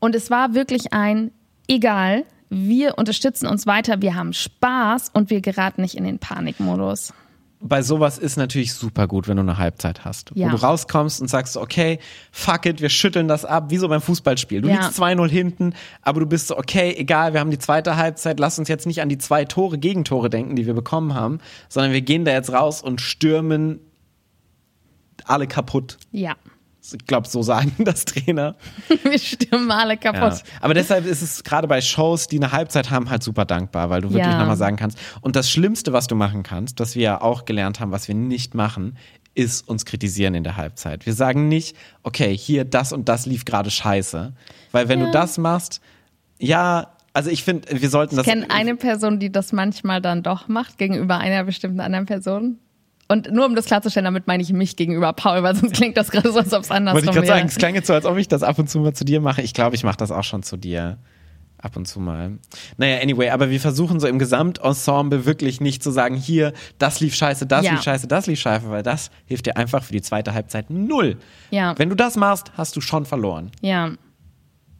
Und 0.00 0.14
es 0.14 0.30
war 0.30 0.54
wirklich 0.54 0.92
ein, 0.92 1.30
egal, 1.68 2.24
wir 2.50 2.98
unterstützen 2.98 3.46
uns 3.46 3.66
weiter, 3.66 4.00
wir 4.02 4.14
haben 4.14 4.32
Spaß 4.32 5.10
und 5.12 5.30
wir 5.30 5.40
geraten 5.40 5.82
nicht 5.82 5.94
in 5.96 6.04
den 6.04 6.18
Panikmodus. 6.18 7.12
Bei 7.60 7.82
sowas 7.82 8.18
ist 8.18 8.36
natürlich 8.36 8.72
super 8.72 9.08
gut, 9.08 9.26
wenn 9.26 9.36
du 9.36 9.42
eine 9.42 9.58
Halbzeit 9.58 10.04
hast. 10.04 10.30
Ja. 10.34 10.46
Wo 10.46 10.50
du 10.56 10.62
rauskommst 10.62 11.20
und 11.20 11.26
sagst, 11.26 11.56
okay, 11.56 11.98
fuck 12.30 12.66
it, 12.66 12.80
wir 12.80 12.88
schütteln 12.88 13.26
das 13.26 13.44
ab, 13.44 13.70
wie 13.70 13.78
so 13.78 13.88
beim 13.88 14.00
Fußballspiel. 14.00 14.60
Du 14.60 14.68
Ja. 14.68 14.74
liegst 14.74 14.96
2-0 15.00 15.28
hinten, 15.28 15.74
aber 16.02 16.20
du 16.20 16.26
bist 16.26 16.46
so, 16.46 16.56
okay, 16.56 16.94
egal, 16.96 17.32
wir 17.32 17.40
haben 17.40 17.50
die 17.50 17.58
zweite 17.58 17.96
Halbzeit, 17.96 18.38
lass 18.38 18.60
uns 18.60 18.68
jetzt 18.68 18.86
nicht 18.86 19.02
an 19.02 19.08
die 19.08 19.18
zwei 19.18 19.44
Tore, 19.44 19.76
Gegentore 19.76 20.30
denken, 20.30 20.54
die 20.54 20.66
wir 20.66 20.74
bekommen 20.74 21.14
haben, 21.14 21.40
sondern 21.68 21.92
wir 21.92 22.00
gehen 22.02 22.24
da 22.24 22.30
jetzt 22.30 22.52
raus 22.52 22.80
und 22.80 23.00
stürmen 23.00 23.80
alle 25.24 25.48
kaputt. 25.48 25.98
Ja, 26.12 26.36
Ich 26.92 27.06
glaube, 27.06 27.28
so 27.28 27.42
sagen 27.42 27.72
das 27.84 28.04
Trainer. 28.04 28.54
wir 29.02 29.18
stürmen 29.18 29.70
alle 29.70 29.94
Ja. 29.94 30.12
kaputt. 30.12 30.42
Aber 30.60 30.74
deshalb 30.74 31.06
ist 31.06 31.22
es 31.22 31.44
gerade 31.44 31.66
bei 31.68 31.80
Shows, 31.80 32.26
die 32.28 32.36
eine 32.36 32.52
Halbzeit 32.52 32.90
haben, 32.90 33.10
halt 33.10 33.22
super 33.22 33.44
dankbar, 33.44 33.90
weil 33.90 34.00
du 34.00 34.08
wirklich 34.12 34.32
Ja. 34.32 34.38
nochmal 34.38 34.56
sagen 34.56 34.76
kannst. 34.76 34.98
Und 35.20 35.36
das 35.36 35.50
Schlimmste, 35.50 35.92
was 35.92 36.06
du 36.06 36.14
machen 36.14 36.42
kannst, 36.42 36.80
das 36.80 36.94
wir 36.94 37.02
ja 37.02 37.20
auch 37.20 37.44
gelernt 37.44 37.80
haben, 37.80 37.90
was 37.92 38.08
wir 38.08 38.14
nicht 38.14 38.54
machen, 38.54 38.96
ist 39.34 39.68
uns 39.68 39.84
kritisieren 39.84 40.34
in 40.34 40.42
der 40.44 40.56
Halbzeit. 40.56 41.06
Wir 41.06 41.12
sagen 41.14 41.48
nicht, 41.48 41.76
okay, 42.02 42.36
hier 42.36 42.64
das 42.64 42.92
und 42.92 43.08
das 43.08 43.24
lief 43.26 43.44
gerade 43.44 43.70
scheiße. 43.70 44.32
Weil 44.72 44.88
wenn 44.88 45.00
du 45.00 45.10
das 45.10 45.38
machst, 45.38 45.80
ja, 46.38 46.88
also 47.12 47.30
ich 47.30 47.44
finde, 47.44 47.80
wir 47.80 47.88
sollten 47.90 48.16
das. 48.16 48.26
Ich 48.26 48.32
kenne 48.32 48.46
eine 48.50 48.76
Person, 48.76 49.18
die 49.18 49.30
das 49.30 49.52
manchmal 49.52 50.00
dann 50.00 50.22
doch 50.22 50.48
macht 50.48 50.78
gegenüber 50.78 51.18
einer 51.18 51.44
bestimmten 51.44 51.80
anderen 51.80 52.06
Person. 52.06 52.58
Und 53.10 53.32
nur 53.32 53.46
um 53.46 53.54
das 53.54 53.64
klarzustellen, 53.64 54.04
damit 54.04 54.26
meine 54.26 54.42
ich 54.42 54.52
mich 54.52 54.76
gegenüber 54.76 55.12
Paul, 55.14 55.42
weil 55.42 55.56
sonst 55.56 55.72
klingt 55.74 55.96
das 55.96 56.10
gerade 56.10 56.30
so, 56.30 56.38
als 56.38 56.52
ob 56.52 56.62
es 56.62 56.70
andersrum 56.70 56.96
Wollte 56.96 57.08
ich 57.08 57.14
gerade 57.14 57.26
sagen, 57.26 57.48
es 57.48 57.56
klang 57.56 57.74
jetzt 57.74 57.86
so, 57.86 57.94
als 57.94 58.04
ob 58.04 58.18
ich 58.18 58.28
das 58.28 58.42
ab 58.42 58.58
und 58.58 58.68
zu 58.68 58.78
mal 58.80 58.92
zu 58.92 59.04
dir 59.04 59.20
mache. 59.20 59.40
Ich 59.42 59.54
glaube, 59.54 59.74
ich 59.74 59.82
mache 59.82 59.96
das 59.96 60.10
auch 60.10 60.24
schon 60.24 60.42
zu 60.42 60.56
dir. 60.56 60.98
Ab 61.60 61.76
und 61.76 61.88
zu 61.88 61.98
mal. 61.98 62.38
Naja, 62.76 63.00
anyway, 63.02 63.30
aber 63.30 63.50
wir 63.50 63.58
versuchen 63.58 63.98
so 63.98 64.06
im 64.06 64.20
Gesamtensemble 64.20 65.24
wirklich 65.26 65.60
nicht 65.60 65.82
zu 65.82 65.90
sagen, 65.90 66.14
hier, 66.14 66.52
das 66.78 67.00
lief 67.00 67.16
scheiße, 67.16 67.46
das 67.46 67.64
Ja. 67.64 67.72
lief 67.72 67.82
scheiße, 67.82 68.06
das 68.06 68.26
lief 68.28 68.38
scheiße, 68.38 68.70
weil 68.70 68.84
das 68.84 69.10
hilft 69.26 69.46
dir 69.46 69.56
einfach 69.56 69.82
für 69.82 69.92
die 69.92 70.02
zweite 70.02 70.34
Halbzeit 70.34 70.70
null. 70.70 71.16
Ja. 71.50 71.76
Wenn 71.76 71.88
du 71.88 71.96
das 71.96 72.16
machst, 72.16 72.52
hast 72.56 72.76
du 72.76 72.80
schon 72.80 73.06
verloren. 73.06 73.50
Ja, 73.60 73.90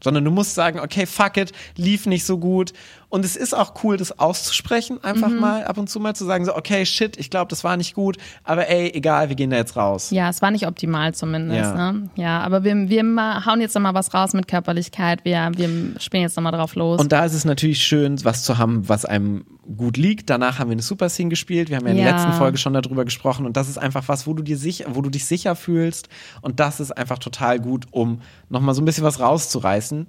Sondern 0.05 0.25
du 0.25 0.31
musst 0.31 0.55
sagen, 0.55 0.79
okay, 0.79 1.07
fuck 1.07 1.37
it, 1.39 1.51
lief 1.77 2.07
nicht 2.07 2.25
so 2.25 2.39
gut. 2.39 2.73
Und 3.11 3.25
es 3.25 3.37
ist 3.37 3.55
auch 3.57 3.73
cool, 3.85 3.97
das 3.97 4.19
auszusprechen, 4.19 5.03
einfach 5.03 5.29
Mhm. 5.31 5.41
mal 5.41 5.65
ab 5.65 5.79
und 5.79 5.89
zu 5.89 5.99
mal 5.99 6.15
zu 6.15 6.25
sagen, 6.27 6.45
so, 6.45 6.55
okay, 6.55 6.85
shit, 6.85 7.17
ich 7.17 7.31
glaube, 7.31 7.49
das 7.49 7.65
war 7.65 7.77
nicht 7.79 7.95
gut, 7.95 8.19
aber 8.45 8.69
ey, 8.69 8.93
egal, 8.95 9.29
wir 9.31 9.37
gehen 9.37 9.49
da 9.51 9.57
jetzt 9.57 9.77
raus. 9.77 10.11
Ja, 10.11 10.29
es 10.29 10.43
war 10.43 10.51
nicht 10.51 10.67
optimal 10.67 11.15
zumindest. 11.15 11.75
Ja. 11.75 11.93
Ne? 11.93 12.11
ja 12.17 12.41
aber 12.41 12.65
wir, 12.65 12.75
wir 12.91 13.03
hauen 13.47 13.61
jetzt 13.63 13.75
nochmal 13.75 13.95
was 13.95 14.13
raus 14.13 14.35
mit 14.35 14.47
Körperlichkeit. 14.47 15.25
Wir, 15.25 15.51
wir 15.57 15.69
spielen 16.01 16.23
jetzt 16.23 16.37
nochmal 16.37 16.53
drauf 16.53 16.75
los. 16.75 17.01
Und 17.01 17.11
da 17.13 17.25
ist 17.25 17.33
es 17.35 17.45
natürlich 17.47 17.83
schön, 17.83 18.23
was 18.25 18.43
zu 18.45 18.59
haben, 18.59 18.89
was 18.89 19.05
einem 19.07 19.45
gut 19.77 19.97
liegt. 19.97 20.31
Danach 20.31 20.59
haben 20.59 20.69
wir 20.69 20.73
eine 20.73 20.83
Super 20.83 21.09
Scene 21.09 21.29
gespielt. 21.31 21.69
Wir 21.71 21.77
haben 21.77 21.85
ja 21.87 21.91
in 21.93 21.97
der 21.99 22.07
Ja. 22.07 22.13
letzten 22.17 22.33
Folge 22.35 22.57
schon 22.59 22.73
darüber 22.75 23.05
gesprochen. 23.05 23.45
Und 23.47 23.57
das 23.57 23.69
ist 23.69 23.79
einfach 23.79 24.05
was, 24.09 24.27
wo 24.27 24.33
du 24.35 24.43
dir 24.43 24.57
sicher, 24.57 24.85
wo 24.95 25.03
du 25.03 25.11
dich 25.11 25.25
sicher 25.27 25.57
fühlst. 25.57 26.09
Und 26.43 26.61
das 26.61 26.81
ist 26.81 26.91
einfach 26.97 27.19
total 27.19 27.59
gut, 27.61 27.87
um 27.91 28.21
nochmal 28.49 28.75
so 28.75 28.81
ein 28.83 28.85
bisschen 28.87 29.05
was 29.05 29.21
rauszureißen, 29.21 30.07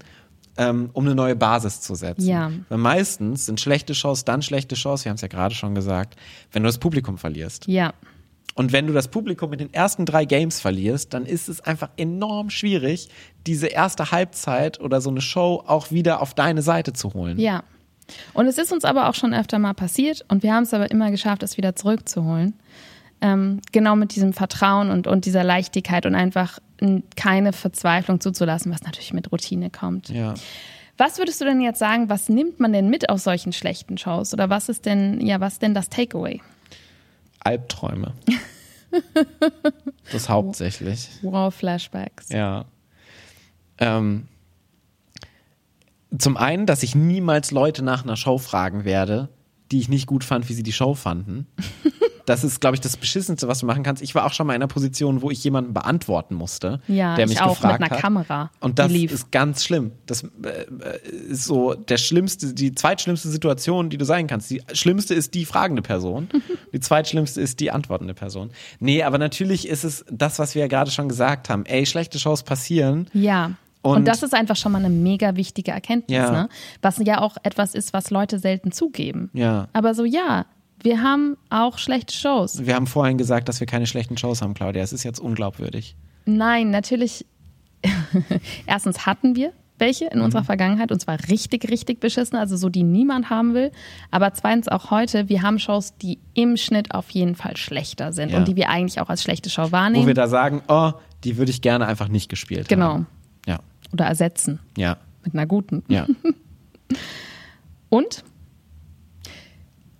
ähm, 0.59 0.89
um 0.93 1.05
eine 1.05 1.15
neue 1.15 1.35
Basis 1.35 1.81
zu 1.81 1.95
setzen. 1.95 2.27
Ja. 2.27 2.51
Weil 2.67 2.77
meistens 2.77 3.45
sind 3.45 3.59
schlechte 3.61 3.95
Shows 3.95 4.25
dann 4.25 4.41
schlechte 4.41 4.75
Shows, 4.75 5.05
wir 5.05 5.09
haben 5.09 5.15
es 5.15 5.21
ja 5.21 5.29
gerade 5.29 5.55
schon 5.55 5.73
gesagt, 5.73 6.15
wenn 6.51 6.61
du 6.63 6.67
das 6.67 6.77
Publikum 6.77 7.17
verlierst. 7.17 7.65
ja, 7.67 7.93
Und 8.55 8.73
wenn 8.73 8.85
du 8.85 8.93
das 8.93 9.07
Publikum 9.07 9.49
mit 9.51 9.61
den 9.61 9.73
ersten 9.73 10.05
drei 10.05 10.25
Games 10.25 10.59
verlierst, 10.59 11.13
dann 11.13 11.25
ist 11.25 11.47
es 11.47 11.61
einfach 11.61 11.89
enorm 11.95 12.49
schwierig, 12.49 13.07
diese 13.47 13.67
erste 13.67 14.11
Halbzeit 14.11 14.81
oder 14.81 14.99
so 14.99 15.09
eine 15.09 15.21
Show 15.21 15.63
auch 15.65 15.91
wieder 15.91 16.21
auf 16.21 16.33
deine 16.33 16.61
Seite 16.61 16.91
zu 16.93 17.13
holen. 17.13 17.39
ja. 17.39 17.63
Und 18.33 18.47
es 18.47 18.57
ist 18.57 18.71
uns 18.71 18.85
aber 18.85 19.07
auch 19.07 19.13
schon 19.13 19.35
öfter 19.35 19.59
mal 19.59 19.75
passiert 19.75 20.25
und 20.29 20.41
wir 20.41 20.51
haben 20.51 20.63
es 20.63 20.73
aber 20.73 20.89
immer 20.89 21.11
geschafft, 21.11 21.43
es 21.43 21.57
wieder 21.57 21.75
zurückzuholen. 21.75 22.55
Ähm, 23.21 23.61
genau 23.71 23.95
mit 23.95 24.15
diesem 24.15 24.33
Vertrauen 24.33 24.89
und, 24.89 25.05
und 25.05 25.25
dieser 25.25 25.43
Leichtigkeit 25.43 26.07
und 26.07 26.15
einfach 26.15 26.57
keine 27.15 27.53
Verzweiflung 27.53 28.19
zuzulassen, 28.19 28.71
was 28.71 28.83
natürlich 28.83 29.13
mit 29.13 29.31
Routine 29.31 29.69
kommt. 29.69 30.09
Ja. 30.09 30.33
Was 30.97 31.17
würdest 31.17 31.39
du 31.39 31.45
denn 31.45 31.61
jetzt 31.61 31.79
sagen, 31.79 32.09
was 32.09 32.27
nimmt 32.27 32.59
man 32.59 32.73
denn 32.73 32.89
mit 32.89 33.09
aus 33.09 33.23
solchen 33.23 33.53
schlechten 33.53 33.97
Shows? 33.97 34.33
Oder 34.33 34.49
was 34.49 34.67
ist 34.67 34.85
denn, 34.85 35.25
ja, 35.25 35.39
was 35.39 35.59
denn 35.59 35.73
das 35.73 35.89
Takeaway? 35.89 36.41
Albträume. 37.39 38.13
das 40.11 40.27
hauptsächlich. 40.27 41.09
Wow, 41.21 41.53
Flashbacks. 41.53 42.29
Ja. 42.29 42.65
Ähm, 43.77 44.27
zum 46.17 46.37
einen, 46.37 46.65
dass 46.65 46.83
ich 46.83 46.95
niemals 46.95 47.51
Leute 47.51 47.83
nach 47.83 48.03
einer 48.03 48.17
Show 48.17 48.37
fragen 48.37 48.83
werde, 48.83 49.29
die 49.71 49.79
ich 49.79 49.89
nicht 49.89 50.07
gut 50.07 50.23
fand, 50.23 50.49
wie 50.49 50.53
sie 50.53 50.63
die 50.63 50.73
Show 50.73 50.95
fanden. 50.95 51.47
Das 52.29 52.43
ist, 52.43 52.61
glaube 52.61 52.75
ich, 52.75 52.81
das 52.81 52.95
Beschissenste, 52.95 53.47
was 53.47 53.59
du 53.59 53.65
machen 53.65 53.81
kannst. 53.83 54.03
Ich 54.03 54.13
war 54.13 54.25
auch 54.25 54.33
schon 54.33 54.45
mal 54.45 54.53
in 54.53 54.61
einer 54.61 54.67
Position, 54.67 55.21
wo 55.21 55.31
ich 55.31 55.43
jemanden 55.43 55.73
beantworten 55.73 56.35
musste, 56.35 56.79
Ja, 56.87 57.15
der 57.15 57.25
ich 57.25 57.31
mich 57.31 57.41
auch 57.41 57.55
gefragt 57.55 57.79
mit 57.79 57.89
einer 57.89 57.97
hat. 57.97 58.01
Kamera. 58.03 58.51
Und 58.59 58.77
das 58.77 58.91
ist 58.91 59.31
ganz 59.31 59.63
schlimm. 59.63 59.91
Das 60.05 60.23
äh, 60.23 61.09
ist 61.29 61.45
so 61.45 61.73
der 61.73 61.97
schlimmste, 61.97 62.53
die 62.53 62.73
zweitschlimmste 62.75 63.29
Situation, 63.29 63.89
die 63.89 63.97
du 63.97 64.05
sein 64.05 64.27
kannst. 64.27 64.49
Die 64.51 64.61
schlimmste 64.73 65.15
ist 65.15 65.33
die 65.33 65.45
fragende 65.45 65.81
Person. 65.81 66.29
die 66.73 66.79
zweitschlimmste 66.79 67.41
ist 67.41 67.59
die 67.59 67.71
antwortende 67.71 68.13
Person. 68.13 68.51
Nee, 68.79 69.01
aber 69.03 69.17
natürlich 69.17 69.67
ist 69.67 69.83
es 69.83 70.05
das, 70.11 70.37
was 70.39 70.53
wir 70.55 70.61
ja 70.61 70.67
gerade 70.67 70.91
schon 70.91 71.09
gesagt 71.09 71.49
haben. 71.49 71.65
Ey, 71.65 71.85
schlechte 71.85 72.19
Shows 72.19 72.43
passieren. 72.43 73.07
Ja. 73.13 73.53
Und, 73.81 73.97
Und- 73.97 74.05
das 74.05 74.23
ist 74.23 74.33
einfach 74.33 74.55
schon 74.57 74.71
mal 74.73 74.79
eine 74.79 74.89
mega 74.89 75.35
wichtige 75.35 75.71
Erkenntnis, 75.71 76.15
Ja. 76.15 76.31
ne? 76.31 76.49
Was 76.81 76.97
ja 76.99 77.21
auch 77.21 77.37
etwas 77.43 77.73
ist, 77.73 77.93
was 77.93 78.11
Leute 78.11 78.37
selten 78.37 78.71
zugeben. 78.71 79.29
Ja. 79.33 79.67
Aber 79.73 79.93
so, 79.95 80.03
ja, 80.05 80.45
wir 80.83 81.01
haben 81.01 81.37
auch 81.49 81.77
schlechte 81.77 82.13
Shows. 82.13 82.65
Wir 82.65 82.75
haben 82.75 82.87
vorhin 82.87 83.17
gesagt, 83.17 83.49
dass 83.49 83.59
wir 83.59 83.67
keine 83.67 83.85
schlechten 83.87 84.17
Shows 84.17 84.41
haben, 84.41 84.53
Claudia. 84.53 84.81
Es 84.83 84.93
ist 84.93 85.03
jetzt 85.03 85.19
unglaubwürdig. 85.19 85.95
Nein, 86.25 86.69
natürlich. 86.71 87.25
Erstens 88.65 89.05
hatten 89.05 89.35
wir 89.35 89.53
welche 89.77 90.05
in 90.07 90.19
Mhm. 90.19 90.25
unserer 90.25 90.43
Vergangenheit 90.43 90.91
und 90.91 90.99
zwar 90.99 91.17
richtig, 91.29 91.69
richtig 91.71 92.01
beschissen, 92.01 92.37
also 92.37 92.57
so, 92.57 92.67
die 92.67 92.83
niemand 92.83 93.29
haben 93.29 93.53
will. 93.53 93.71
Aber 94.11 94.33
zweitens 94.33 94.67
auch 94.67 94.91
heute, 94.91 95.29
wir 95.29 95.41
haben 95.41 95.57
Shows, 95.57 95.95
die 95.97 96.19
im 96.33 96.57
Schnitt 96.57 96.93
auf 96.93 97.09
jeden 97.11 97.35
Fall 97.35 97.55
schlechter 97.55 98.11
sind 98.11 98.31
Ja. 98.31 98.39
und 98.39 98.47
die 98.49 98.57
wir 98.57 98.67
eigentlich 98.69 98.99
auch 98.99 99.07
als 99.09 99.23
schlechte 99.23 99.49
Show 99.49 99.67
Wo 99.67 99.71
wahrnehmen. 99.71 100.05
wir 100.05 100.13
da 100.13 100.27
sagen, 100.27 100.61
oh, 100.67 100.91
die 101.23 101.37
würde 101.37 101.51
ich 101.51 101.61
gerne 101.61 101.87
einfach 101.87 102.09
nicht 102.09 102.27
gespielt 102.29 102.67
Genau. 102.67 102.87
haben. 102.93 103.07
Ja. 103.47 103.59
oder 103.93 104.03
ersetzen 104.05 104.59
Ja. 104.77 104.97
mit 105.23 105.33
einer 105.33 105.45
guten. 105.45 105.83
Ja. 105.87 106.05
Und 107.89 108.23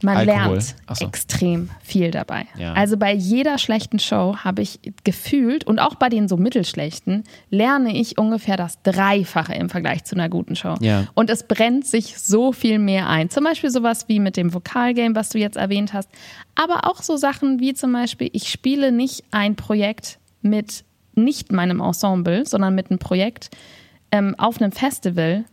man 0.04 0.18
Alkohol. 0.18 0.54
lernt 0.54 0.76
so. 0.94 1.06
extrem 1.06 1.70
viel 1.82 2.12
dabei. 2.12 2.46
Ja. 2.58 2.74
Also 2.74 2.98
bei 2.98 3.14
jeder 3.14 3.58
schlechten 3.58 4.00
Show 4.00 4.38
habe 4.38 4.62
ich 4.62 4.80
gefühlt 5.04 5.66
und 5.66 5.80
auch 5.80 5.96
bei 5.96 6.10
den 6.10 6.28
so 6.28 6.38
mittelschlechten 6.38 7.24
lerne 7.50 7.96
ich 7.96 8.18
ungefähr 8.18 8.58
das 8.58 8.82
Dreifache 8.84 9.54
im 9.54 9.70
Vergleich 9.70 10.06
zu 10.06 10.16
einer 10.16 10.30
guten 10.30 10.56
Show. 10.56 10.76
Ja. 10.80 11.08
Und 11.16 11.30
es 11.30 11.44
brennt 11.44 11.86
sich 11.86 12.18
so 12.18 12.52
viel 12.54 12.80
mehr 12.80 13.10
ein. 13.10 13.30
Zum 13.30 13.44
Beispiel 13.44 13.70
sowas 13.72 14.08
wie 14.08 14.20
mit 14.20 14.38
dem 14.38 14.54
Vokalgame, 14.54 15.16
was 15.16 15.30
du 15.30 15.38
jetzt 15.38 15.58
erwähnt 15.58 15.94
hast. 15.94 16.10
Aber 16.56 16.90
auch 16.90 17.02
so 17.02 17.18
Sachen 17.18 17.60
wie 17.60 17.74
zum 17.74 17.92
Beispiel, 17.92 18.30
ich 18.34 18.50
spiele 18.50 18.92
nicht 18.92 19.24
ein 19.32 19.56
Projekt 19.56 20.20
mit 20.42 20.86
nicht 21.16 21.52
meinem 21.52 21.82
Ensemble, 21.82 22.46
sondern 22.46 22.76
mit 22.76 22.90
einem 22.90 23.00
Projekt 23.00 23.50
ähm, 24.12 24.36
auf 24.38 24.62
einem 24.62 24.72
Festival, 24.72 25.46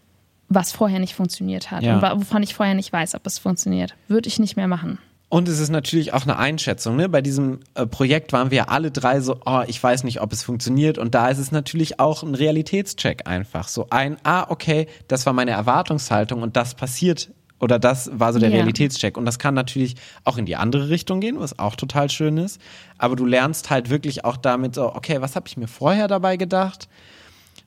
was 0.49 0.73
vorher 0.73 0.99
nicht 0.99 1.15
funktioniert 1.15 1.71
hat 1.71 1.83
Ja. 1.83 1.97
und 2.13 2.21
wovon 2.21 2.43
ich 2.43 2.55
vorher 2.55 2.75
nicht 2.75 2.93
weiß, 2.93 3.15
ob 3.15 3.27
es 3.27 3.39
funktioniert. 3.39 3.95
Würde 4.09 4.29
ich 4.29 4.39
nicht 4.39 4.57
mehr 4.57 4.69
machen. 4.69 4.99
Und 5.29 5.49
es 5.49 5.59
ist 5.59 5.71
natürlich 5.71 6.13
auch 6.13 6.23
eine 6.23 6.39
Einschätzung. 6.39 6.95
Ne? 6.95 7.09
Bei 7.09 7.21
diesem 7.21 7.59
äh, 7.75 7.85
Projekt 7.85 8.33
waren 8.33 8.53
wir 8.53 8.71
alle 8.71 8.93
drei 8.93 9.21
so, 9.21 9.41
oh, 9.45 9.63
ich 9.67 9.83
weiß 9.83 10.05
nicht, 10.05 10.21
ob 10.21 10.33
es 10.33 10.45
funktioniert. 10.45 10.99
Und 10.99 11.17
da 11.17 11.29
ist 11.29 11.39
es 11.39 11.51
natürlich 11.51 11.99
auch 11.99 12.23
ein 12.23 12.37
Realitätscheck 12.37 13.27
einfach. 13.27 13.67
So 13.67 13.89
ein, 13.91 14.19
ah, 14.23 14.47
okay, 14.51 14.87
das 15.09 15.27
war 15.27 15.33
meine 15.33 15.51
Erwartungshaltung 15.51 16.43
und 16.43 16.57
das 16.57 16.75
passiert 16.77 17.31
oder 17.59 17.81
das 17.81 18.09
war 18.13 18.33
so 18.33 18.39
der 18.39 18.51
Ja. 18.51 18.57
Realitätscheck. 18.57 19.17
Und 19.17 19.25
das 19.25 19.41
kann 19.41 19.55
natürlich 19.55 19.97
auch 20.23 20.39
in 20.39 20.47
die 20.47 20.55
andere 20.55 20.91
Richtung 20.91 21.21
gehen, 21.21 21.41
was 21.41 21.59
auch 21.59 21.75
total 21.75 22.09
schön 22.09 22.37
ist. 22.37 22.61
Aber 22.97 23.17
du 23.17 23.25
lernst 23.27 23.69
halt 23.71 23.91
wirklich 23.91 24.25
auch 24.25 24.37
damit 24.37 24.77
so, 24.77 24.95
okay, 24.95 25.21
was 25.21 25.35
habe 25.35 25.49
ich 25.49 25.57
mir 25.57 25.67
vorher 25.67 26.07
dabei 26.07 26.37
gedacht? 26.37 26.89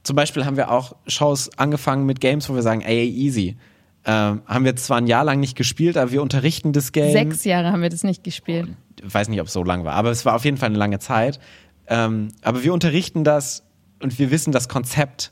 Zum 0.10 0.16
Beispiel 0.16 0.44
haben 0.44 0.58
wir 0.58 0.72
auch 0.72 0.96
Shows 1.06 1.52
angefangen 1.60 2.08
mit 2.08 2.20
Games, 2.20 2.50
wo 2.50 2.56
wir 2.56 2.64
sagen, 2.64 2.82
ey, 2.82 3.08
easy. 3.08 3.58
Ähm, 4.06 4.42
haben 4.48 4.66
wir 4.66 4.76
zwar 4.76 4.98
ein 4.98 5.06
Jahr 5.06 5.24
lang 5.24 5.40
nicht 5.40 5.56
gespielt, 5.56 5.98
aber 5.98 6.12
wir 6.12 6.24
unterrichten 6.24 6.74
das 6.74 6.94
Game 6.94 7.12
Sechs 7.12 7.44
Jahre 7.44 7.72
haben 7.72 7.84
wir 7.84 7.90
das 7.90 8.04
nicht 8.04 8.24
gespielt. 8.24 8.70
weiß 9.04 9.30
nicht, 9.30 9.40
ob 9.40 9.46
es 9.46 9.54
so 9.54 9.64
lang 9.64 9.84
war, 9.84 9.94
aber 9.94 10.10
es 10.10 10.26
war 10.26 10.34
auf 10.34 10.46
jeden 10.46 10.58
Fall 10.58 10.70
eine 10.70 10.80
lange 10.80 10.98
Zeit. 10.98 11.40
Ähm, 11.86 12.30
aber 12.42 12.64
wir 12.64 12.74
unterrichten 12.74 13.24
das 13.24 13.64
und 14.02 14.18
wir 14.18 14.32
wissen 14.32 14.52
das 14.52 14.68
Konzept. 14.68 15.32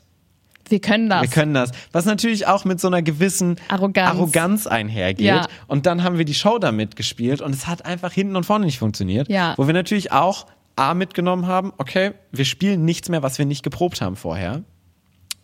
Wir 0.68 0.80
können 0.80 1.10
das. 1.10 1.22
Wir 1.22 1.28
können 1.28 1.54
das. 1.54 1.72
Was 1.90 2.04
natürlich 2.04 2.46
auch 2.46 2.64
mit 2.64 2.78
so 2.78 2.86
einer 2.86 3.02
gewissen 3.02 3.56
Arroganz. 3.70 4.10
Arroganz 4.10 4.66
einhergeht. 4.68 5.26
Ja. 5.26 5.48
Und 5.66 5.86
dann 5.86 6.04
haben 6.04 6.18
wir 6.18 6.24
die 6.24 6.34
Show 6.34 6.60
damit 6.60 6.94
gespielt 6.94 7.40
und 7.40 7.52
es 7.52 7.66
hat 7.66 7.84
einfach 7.84 8.12
hinten 8.12 8.36
und 8.36 8.46
vorne 8.46 8.64
nicht 8.64 8.78
funktioniert. 8.78 9.28
Ja. 9.28 9.54
Wo 9.56 9.66
wir 9.66 9.74
natürlich 9.74 10.12
auch 10.12 10.46
A 10.78 10.94
mitgenommen 10.94 11.46
haben, 11.46 11.72
okay, 11.78 12.12
wir 12.32 12.44
spielen 12.44 12.84
nichts 12.84 13.08
mehr, 13.08 13.22
was 13.22 13.38
wir 13.38 13.46
nicht 13.46 13.62
geprobt 13.62 14.00
haben 14.00 14.16
vorher. 14.16 14.62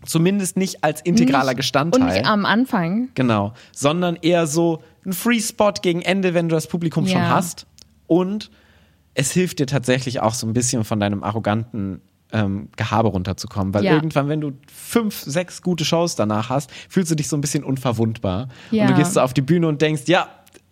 Zumindest 0.05 0.57
nicht 0.59 0.85
als 0.85 1.01
integraler 1.01 1.53
Nicht- 1.53 1.57
Bestandteil. 1.59 2.03
Und 2.03 2.09
nicht 2.09 2.27
am 2.27 2.45
Anfang. 2.45 3.09
Genau, 3.15 3.55
sondern 3.73 4.17
eher 4.17 4.47
so 4.47 4.83
ein 5.07 5.13
Free 5.15 5.41
Spot 5.41 5.73
gegen 5.81 6.03
Ende, 6.03 6.35
wenn 6.35 6.49
du 6.49 6.55
das 6.55 6.67
Publikum 6.67 7.07
schon 7.07 7.19
Ja. 7.23 7.31
hast. 7.31 7.67
Und 8.07 8.51
es 9.15 9.33
hilft 9.33 9.61
dir 9.61 9.67
tatsächlich 9.67 10.21
auch 10.21 10.35
so 10.35 10.47
ein 10.47 10.53
bisschen 10.53 10.85
von 10.85 11.01
deinem 11.01 11.23
arroganten 11.23 12.01
ähm, 12.33 12.69
Gehabe 12.77 13.09
runterzukommen, 13.09 13.73
weil 13.75 13.85
Ja. 13.85 13.93
irgendwann, 13.93 14.29
wenn 14.29 14.41
du 14.41 14.53
fünf, 14.71 15.21
sechs 15.21 15.63
gute 15.63 15.85
Shows 15.85 16.17
danach 16.17 16.51
hast, 16.51 16.69
fühlst 16.89 17.11
du 17.11 17.15
dich 17.15 17.29
so 17.29 17.37
ein 17.37 17.41
bisschen 17.41 17.63
unverwundbar. 17.63 18.49
Ja. 18.73 18.83
Und 18.85 18.91
du 18.91 18.97
gehst 18.97 19.15
so 19.15 19.21
auf 19.21 19.33
die 19.35 19.41
Bühne 19.43 19.69
und 19.69 19.81
denkst, 19.81 20.03
ja, 20.07 20.27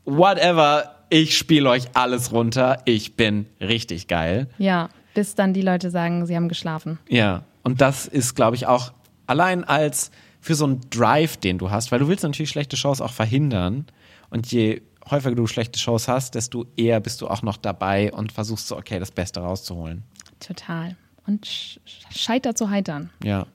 whatever, 0.04 0.96
ich 1.12 1.36
spiele 1.36 1.68
euch 1.68 1.84
alles 1.92 2.32
runter, 2.32 2.78
ich 2.86 3.16
bin 3.16 3.44
richtig 3.60 4.08
geil. 4.08 4.48
Ja, 4.56 4.88
bis 5.12 5.34
dann 5.34 5.52
die 5.52 5.60
Leute 5.60 5.90
sagen, 5.90 6.24
sie 6.24 6.34
haben 6.34 6.48
geschlafen. 6.48 6.98
Ja, 7.06 7.44
und 7.62 7.82
das 7.82 8.06
ist, 8.06 8.34
glaube 8.34 8.56
ich, 8.56 8.66
auch 8.66 8.94
allein 9.26 9.62
als 9.62 10.10
für 10.40 10.54
so 10.54 10.64
einen 10.64 10.80
Drive, 10.88 11.36
den 11.36 11.58
du 11.58 11.70
hast, 11.70 11.92
weil 11.92 11.98
du 11.98 12.08
willst 12.08 12.24
natürlich 12.24 12.48
schlechte 12.48 12.78
Shows 12.78 13.02
auch 13.02 13.12
verhindern. 13.12 13.84
Und 14.30 14.50
je 14.50 14.80
häufiger 15.10 15.34
du 15.34 15.46
schlechte 15.46 15.78
Shows 15.78 16.08
hast, 16.08 16.34
desto 16.34 16.64
eher 16.78 16.98
bist 16.98 17.20
du 17.20 17.28
auch 17.28 17.42
noch 17.42 17.58
dabei 17.58 18.10
und 18.10 18.32
versuchst 18.32 18.68
so, 18.68 18.78
okay, 18.78 18.98
das 18.98 19.10
Beste 19.10 19.40
rauszuholen. 19.40 20.04
Total. 20.40 20.96
Und 21.26 21.46
sch 21.46 21.78
scheitert 22.10 22.56
zu 22.56 22.70
heitern. 22.70 23.10
Ja. 23.22 23.46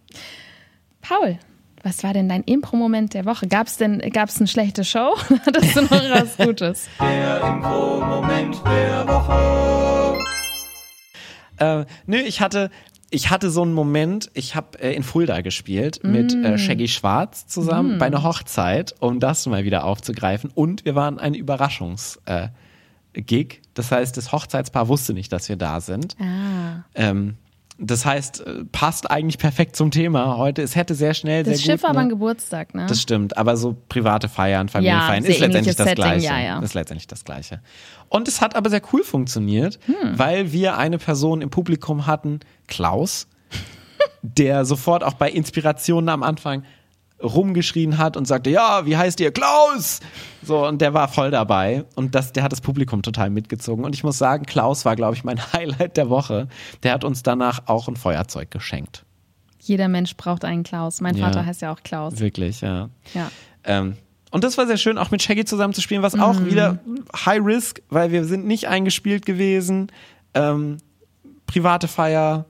Paul, 1.01 1.39
was 1.87 2.03
war 2.03 2.11
denn 2.13 2.27
dein 2.27 2.43
Impro-Moment 2.43 3.13
der 3.13 3.25
Woche? 3.25 3.47
Gab 3.47 3.67
es 3.67 3.77
denn 3.77 3.99
gab's 4.11 4.37
eine 4.39 4.47
schlechte 4.47 4.83
Show? 4.83 5.15
Hattest 5.45 5.75
du 5.77 5.81
noch 5.83 5.91
was 5.91 6.35
Gutes? 6.35 6.89
Äh, 11.59 11.85
nö, 12.05 12.17
ich 12.17 12.41
hatte, 12.41 12.69
ich 13.09 13.29
hatte 13.29 13.49
so 13.49 13.61
einen 13.61 13.71
Moment, 13.73 14.29
ich 14.33 14.55
habe 14.55 14.77
äh, 14.79 14.93
in 14.93 15.03
Fulda 15.03 15.39
gespielt 15.39 16.03
mit 16.03 16.33
äh, 16.35 16.57
Shaggy 16.57 16.89
Schwarz 16.89 17.47
zusammen 17.47 17.97
bei 17.99 18.07
einer 18.07 18.21
Hochzeit, 18.21 18.93
um 18.99 19.21
das 19.21 19.45
mal 19.45 19.63
wieder 19.63 19.85
aufzugreifen. 19.85 20.51
Und 20.53 20.83
wir 20.83 20.93
waren 20.93 21.19
ein 21.19 21.35
Überraschungs- 21.35 22.19
äh. 22.25 22.49
Das 23.73 23.91
heißt, 23.91 24.15
das 24.15 24.31
Hochzeitspaar 24.31 24.89
wusste 24.89 25.13
nicht, 25.13 25.31
dass 25.31 25.49
wir 25.49 25.55
da 25.55 25.81
sind. 25.81 26.15
Ah. 26.19 26.83
Ähm, 26.93 27.37
das 27.79 28.05
heißt, 28.05 28.41
äh, 28.45 28.63
passt 28.71 29.09
eigentlich 29.11 29.37
perfekt 29.37 29.75
zum 29.75 29.91
Thema 29.91 30.37
heute. 30.37 30.61
Es 30.63 30.75
hätte 30.75 30.95
sehr 30.95 31.13
schnell, 31.13 31.43
Das 31.43 31.57
sehr 31.59 31.65
Schiff 31.73 31.81
gut. 31.81 31.83
war 31.83 31.89
aber 31.91 31.99
ein 31.99 32.07
ne? 32.07 32.13
Geburtstag, 32.13 32.73
ne? 32.73 32.85
Das 32.87 33.01
stimmt, 33.01 33.37
aber 33.37 33.55
so 33.57 33.75
private 33.89 34.29
Feiern, 34.29 34.67
Familienfeiern 34.69 35.23
sehr 35.23 35.31
ist 35.33 35.39
letztendlich 35.39 35.75
das 35.75 35.85
Setting, 35.87 36.03
Gleiche. 36.03 36.25
ja, 36.25 36.39
ja. 36.39 36.59
Ist 36.59 36.73
letztendlich 36.73 37.07
das 37.07 37.23
Gleiche. 37.23 37.61
Und 38.09 38.27
es 38.27 38.41
hat 38.41 38.55
aber 38.55 38.69
sehr 38.69 38.81
cool 38.93 39.03
funktioniert, 39.03 39.79
Hm. 39.85 40.17
weil 40.17 40.51
wir 40.51 40.77
eine 40.77 40.97
Person 40.97 41.41
im 41.41 41.49
Publikum 41.49 42.07
hatten, 42.07 42.39
Klaus, 42.67 43.27
der 44.21 44.65
sofort 44.65 45.03
auch 45.03 45.13
bei 45.13 45.29
Inspirationen 45.29 46.09
am 46.09 46.23
Anfang 46.23 46.63
rumgeschrien 47.21 47.97
hat 47.97 48.15
und 48.17 48.27
sagte, 48.27 48.49
ja, 48.49 48.85
wie 48.85 48.95
heißt 48.97 49.19
ihr? 49.19 49.31
Klaus! 49.31 49.99
So, 50.43 50.67
und 50.67 50.81
der 50.81 50.93
war 50.93 51.07
voll 51.07 51.31
dabei 51.31 51.85
und 51.95 52.13
das, 52.15 52.31
der 52.33 52.43
hat 52.43 52.51
das 52.51 52.61
Publikum 52.61 53.01
total 53.01 53.29
mitgezogen. 53.29 53.83
Und 53.83 53.95
ich 53.95 54.03
muss 54.03 54.17
sagen, 54.17 54.45
Klaus 54.45 54.85
war, 54.85 54.95
glaube 54.95 55.15
ich, 55.15 55.23
mein 55.23 55.41
Highlight 55.53 55.97
der 55.97 56.09
Woche. 56.09 56.47
Der 56.83 56.93
hat 56.93 57.03
uns 57.03 57.23
danach 57.23 57.63
auch 57.65 57.87
ein 57.87 57.95
Feuerzeug 57.95 58.51
geschenkt. 58.51 59.03
Jeder 59.59 59.87
Mensch 59.87 60.15
braucht 60.15 60.45
einen 60.45 60.63
Klaus. 60.63 61.01
Mein 61.01 61.15
Ja. 61.17 61.25
Vater 61.25 61.45
heißt 61.45 61.61
ja 61.61 61.73
auch 61.73 61.81
Klaus. 61.83 62.19
Wirklich, 62.19 62.61
ja. 62.61 62.89
Ja. 63.13 63.29
Ähm, 63.63 63.97
und 64.31 64.43
das 64.43 64.57
war 64.57 64.67
sehr 64.67 64.77
schön, 64.77 64.97
auch 64.97 65.09
mit 65.11 65.21
Shaggy 65.21 65.45
zusammen 65.45 65.73
zu 65.73 65.81
spielen, 65.81 66.03
was 66.03 66.17
auch 66.17 66.43
wieder 66.45 66.79
High 67.25 67.41
Risk, 67.43 67.81
weil 67.89 68.11
wir 68.11 68.25
sind 68.25 68.45
nicht 68.45 68.67
eingespielt 68.67 69.25
gewesen. 69.25 69.91
Ähm, 70.33 70.77
private 71.47 71.87
Feier, 71.87 72.45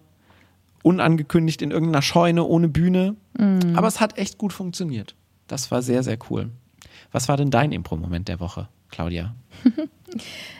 unangekündigt 0.88 1.61
in 1.61 1.71
irgendeiner 1.71 2.01
Scheune 2.01 2.43
ohne 2.43 2.67
Bühne. 2.69 3.15
Aber 3.75 3.88
es 3.88 3.99
hat 3.99 4.17
echt 4.17 4.38
gut 4.38 4.53
funktioniert. 4.53 5.15
Das 5.47 5.69
war 5.71 5.81
sehr, 5.81 6.01
sehr 6.03 6.17
cool. 6.29 6.49
Was 7.11 7.27
war 7.29 7.38
denn 7.38 7.51
dein 7.51 7.71
Impro-Moment 7.71 8.27
der 8.27 8.39
Woche, 8.39 8.67
Claudia? 8.89 9.35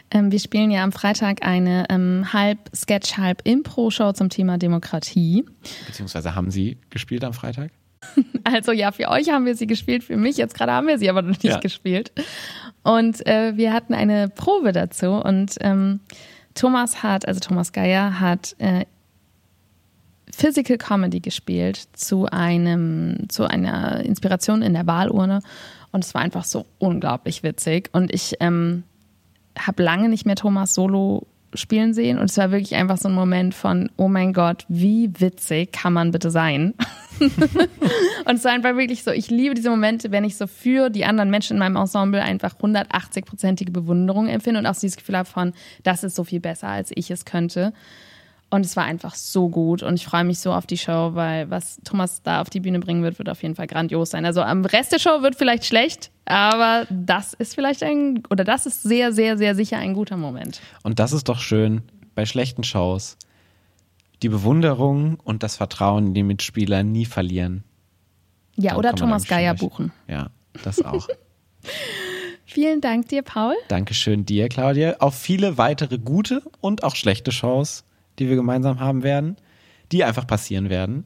Ähm, 0.10 0.32
wir 0.32 0.40
spielen 0.40 0.72
ja 0.72 0.84
am 0.84 0.94
Freitag 0.94 1.46
eine 1.46 1.86
ähm, 1.90 2.32
halb 2.32 2.60
Sketch, 2.74 3.18
halb 3.18 3.42
Impro-Show 3.46 4.14
zum 4.14 4.30
Thema 4.30 4.58
Demokratie. 4.58 5.46
Beziehungsweise 5.86 6.34
haben 6.34 6.50
Sie 6.50 6.78
gespielt 6.90 7.24
am 7.26 7.34
Freitag? 7.34 7.72
Also 8.46 8.72
ja, 8.72 8.92
für 8.94 9.10
euch 9.10 9.30
haben 9.30 9.46
wir 9.46 9.56
sie 9.56 9.68
gespielt, 9.68 10.04
für 10.06 10.16
mich 10.16 10.38
jetzt 10.38 10.54
gerade 10.56 10.72
haben 10.72 10.88
wir 10.88 10.98
sie 10.98 11.10
aber 11.10 11.22
noch 11.24 11.32
nicht 11.32 11.44
Ja. 11.44 11.60
gespielt. 11.60 12.12
Und 12.84 13.26
äh, 13.28 13.58
wir 13.58 13.74
hatten 13.74 13.94
eine 13.94 14.30
Probe 14.30 14.72
dazu 14.72 15.12
und 15.12 15.56
ähm, 15.60 16.00
Thomas 16.56 17.04
hat, 17.04 17.28
also 17.28 17.40
Thomas 17.42 17.74
Geier 17.74 18.20
hat 18.22 18.56
äh, 18.60 18.86
Physical 20.38 20.78
Comedy 20.78 21.20
gespielt 21.20 21.88
zu 21.94 22.28
einem, 22.28 23.28
zu 23.28 23.46
einer 23.46 24.06
Inspiration 24.06 24.62
in 24.62 24.74
der 24.74 24.86
Wahlurne 24.86 25.40
und 25.92 26.06
es 26.06 26.14
war 26.14 26.22
einfach 26.22 26.44
so 26.44 26.68
unglaublich 26.78 27.42
witzig 27.42 27.90
und 27.92 28.14
ich 28.14 28.36
ähm, 28.40 28.84
habe 29.58 29.82
lange 29.82 30.10
nicht 30.10 30.28
mehr 30.28 30.36
Thomas 30.36 30.76
Solo 30.76 31.26
spielen 31.56 31.96
sehen 31.96 32.20
und 32.20 32.30
es 32.30 32.38
war 32.38 32.52
wirklich 32.52 32.76
einfach 32.76 32.98
so 32.98 33.10
ein 33.10 33.16
Moment 33.16 33.56
von, 33.56 33.90
oh 33.98 34.10
mein 34.10 34.32
Gott, 34.32 34.66
wie 34.68 35.10
witzig 35.20 35.72
kann 35.72 35.94
man 35.94 36.12
bitte 36.12 36.30
sein? 36.30 36.76
und 37.20 38.36
es 38.36 38.44
war 38.44 38.52
einfach 38.52 38.78
wirklich 38.78 39.04
so, 39.04 39.10
ich 39.10 39.32
liebe 39.32 39.56
diese 39.56 39.72
Momente, 39.72 40.12
wenn 40.12 40.24
ich 40.24 40.38
so 40.38 40.46
für 40.46 40.92
die 40.92 41.06
anderen 41.06 41.32
Menschen 41.32 41.54
in 41.54 41.60
meinem 41.60 41.78
Ensemble 41.78 42.22
einfach 42.22 42.54
180-prozentige 42.60 43.72
Bewunderung 43.72 44.28
empfinde 44.28 44.60
und 44.60 44.68
auch 44.68 44.76
dieses 44.76 44.98
Gefühl 44.98 45.18
habe 45.18 45.28
von, 45.28 45.54
das 45.82 46.04
ist 46.04 46.16
so 46.16 46.24
viel 46.24 46.42
besser, 46.42 46.68
als 46.68 46.92
ich 46.94 47.10
es 47.10 47.26
könnte. 47.26 47.74
Und 48.50 48.66
es 48.66 48.78
war 48.78 48.86
einfach 48.86 49.16
so 49.16 49.50
gut 49.50 49.84
und 49.84 49.96
ich 49.96 50.06
freue 50.06 50.24
mich 50.24 50.40
so 50.40 50.54
auf 50.54 50.66
die 50.66 50.78
Show, 50.78 51.12
weil 51.16 51.50
was 51.50 51.82
Thomas 51.84 52.22
da 52.24 52.40
auf 52.42 52.50
die 52.50 52.62
Bühne 52.62 52.80
bringen 52.80 53.04
wird, 53.04 53.20
wird 53.20 53.28
auf 53.28 53.42
jeden 53.42 53.56
Fall 53.56 53.68
grandios 53.68 54.12
sein. 54.12 54.26
Also 54.26 54.42
am 54.42 54.64
Rest 54.64 54.94
der 54.94 55.00
Show 55.00 55.22
wird 55.22 55.36
vielleicht 55.36 55.66
schlecht, 55.66 56.12
aber 56.24 56.88
das 56.90 57.34
ist 57.34 57.56
vielleicht 57.56 57.84
ein, 57.84 58.24
oder 58.30 58.46
das 58.46 58.66
ist 58.66 58.84
sehr, 58.84 59.12
sehr, 59.12 59.38
sehr 59.38 59.54
sicher 59.54 59.78
ein 59.78 59.94
guter 59.94 60.16
Moment. 60.16 60.62
Und 60.84 61.00
das 61.00 61.12
ist 61.12 61.28
doch 61.28 61.40
schön 61.40 61.82
bei 62.16 62.26
schlechten 62.26 62.64
Shows. 62.64 63.18
Die 64.24 64.30
Bewunderung 64.30 65.20
und 65.24 65.44
das 65.44 65.58
Vertrauen 65.58 66.08
in 66.08 66.14
die 66.14 66.24
Mitspieler 66.24 66.84
nie 66.84 67.06
verlieren. 67.06 67.66
Ja, 68.56 68.72
Dann 68.72 68.80
oder 68.80 68.94
Thomas 68.94 69.28
Geier 69.28 69.56
buchen. 69.56 69.92
Ja, 70.08 70.30
das 70.64 70.82
auch. 70.84 71.08
Vielen 72.46 72.82
Dank 72.82 73.10
dir, 73.10 73.22
Paul. 73.22 73.54
Dankeschön 73.68 74.26
dir, 74.26 74.48
Claudia. 74.50 74.96
Auf 75.00 75.16
viele 75.16 75.58
weitere 75.58 76.00
gute 76.00 76.42
und 76.62 76.84
auch 76.84 76.96
schlechte 76.96 77.32
Shows, 77.32 77.84
die 78.20 78.30
wir 78.30 78.36
gemeinsam 78.36 78.80
haben 78.80 79.04
werden, 79.04 79.38
die 79.92 80.04
einfach 80.04 80.28
passieren 80.28 80.70
werden. 80.70 81.06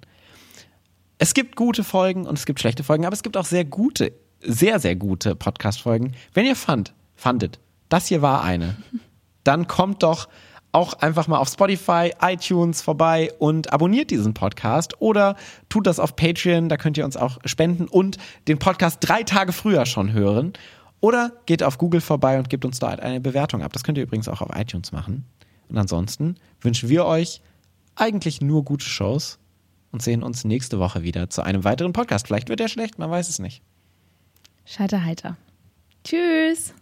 Es 1.17 1.33
gibt 1.33 1.55
gute 1.55 1.83
Folgen 1.83 2.25
und 2.25 2.37
es 2.37 2.45
gibt 2.45 2.59
schlechte 2.59 2.83
Folgen, 2.83 3.05
aber 3.05 3.13
es 3.13 3.23
gibt 3.23 3.37
auch 3.37 3.45
sehr 3.45 3.65
gute, 3.65 4.13
sehr, 4.41 4.79
sehr 4.79 4.95
gute 4.95 5.35
Podcast-Folgen. 5.35 6.13
Wenn 6.33 6.45
ihr 6.45 6.55
fand, 6.55 6.93
fandet, 7.15 7.59
das 7.89 8.07
hier 8.07 8.21
war 8.21 8.43
eine, 8.43 8.75
dann 9.43 9.67
kommt 9.67 10.03
doch 10.03 10.27
auch 10.71 10.93
einfach 10.93 11.27
mal 11.27 11.37
auf 11.37 11.49
Spotify, 11.49 12.11
iTunes 12.21 12.81
vorbei 12.81 13.31
und 13.39 13.73
abonniert 13.73 14.09
diesen 14.09 14.33
Podcast 14.33 15.01
oder 15.01 15.35
tut 15.69 15.85
das 15.85 15.99
auf 15.99 16.15
Patreon, 16.15 16.69
da 16.69 16.77
könnt 16.77 16.97
ihr 16.97 17.05
uns 17.05 17.17
auch 17.17 17.39
spenden 17.45 17.87
und 17.87 18.17
den 18.47 18.57
Podcast 18.57 18.99
drei 19.01 19.23
Tage 19.23 19.51
früher 19.51 19.85
schon 19.85 20.13
hören. 20.13 20.53
Oder 21.01 21.31
geht 21.47 21.63
auf 21.63 21.79
Google 21.79 21.99
vorbei 21.99 22.37
und 22.37 22.49
gebt 22.49 22.63
uns 22.63 22.79
dort 22.79 22.99
eine 22.99 23.19
Bewertung 23.19 23.63
ab. 23.63 23.73
Das 23.73 23.83
könnt 23.83 23.97
ihr 23.97 24.03
übrigens 24.03 24.29
auch 24.29 24.41
auf 24.41 24.49
iTunes 24.55 24.91
machen. 24.91 25.25
Und 25.71 25.77
ansonsten 25.77 26.35
wünschen 26.59 26.89
wir 26.89 27.05
euch 27.05 27.41
eigentlich 27.95 28.41
nur 28.41 28.65
gute 28.65 28.85
Shows 28.85 29.39
und 29.91 30.01
sehen 30.01 30.21
uns 30.21 30.43
nächste 30.43 30.79
Woche 30.79 31.01
wieder 31.01 31.29
zu 31.29 31.41
einem 31.43 31.63
weiteren 31.63 31.93
Podcast. 31.93 32.27
Vielleicht 32.27 32.49
wird 32.49 32.59
er 32.59 32.67
schlecht, 32.67 32.99
man 32.99 33.09
weiß 33.09 33.29
es 33.29 33.39
nicht. 33.39 33.63
Scheiter 34.65 35.03
heiter. 35.03 35.37
Tschüss. 36.03 36.73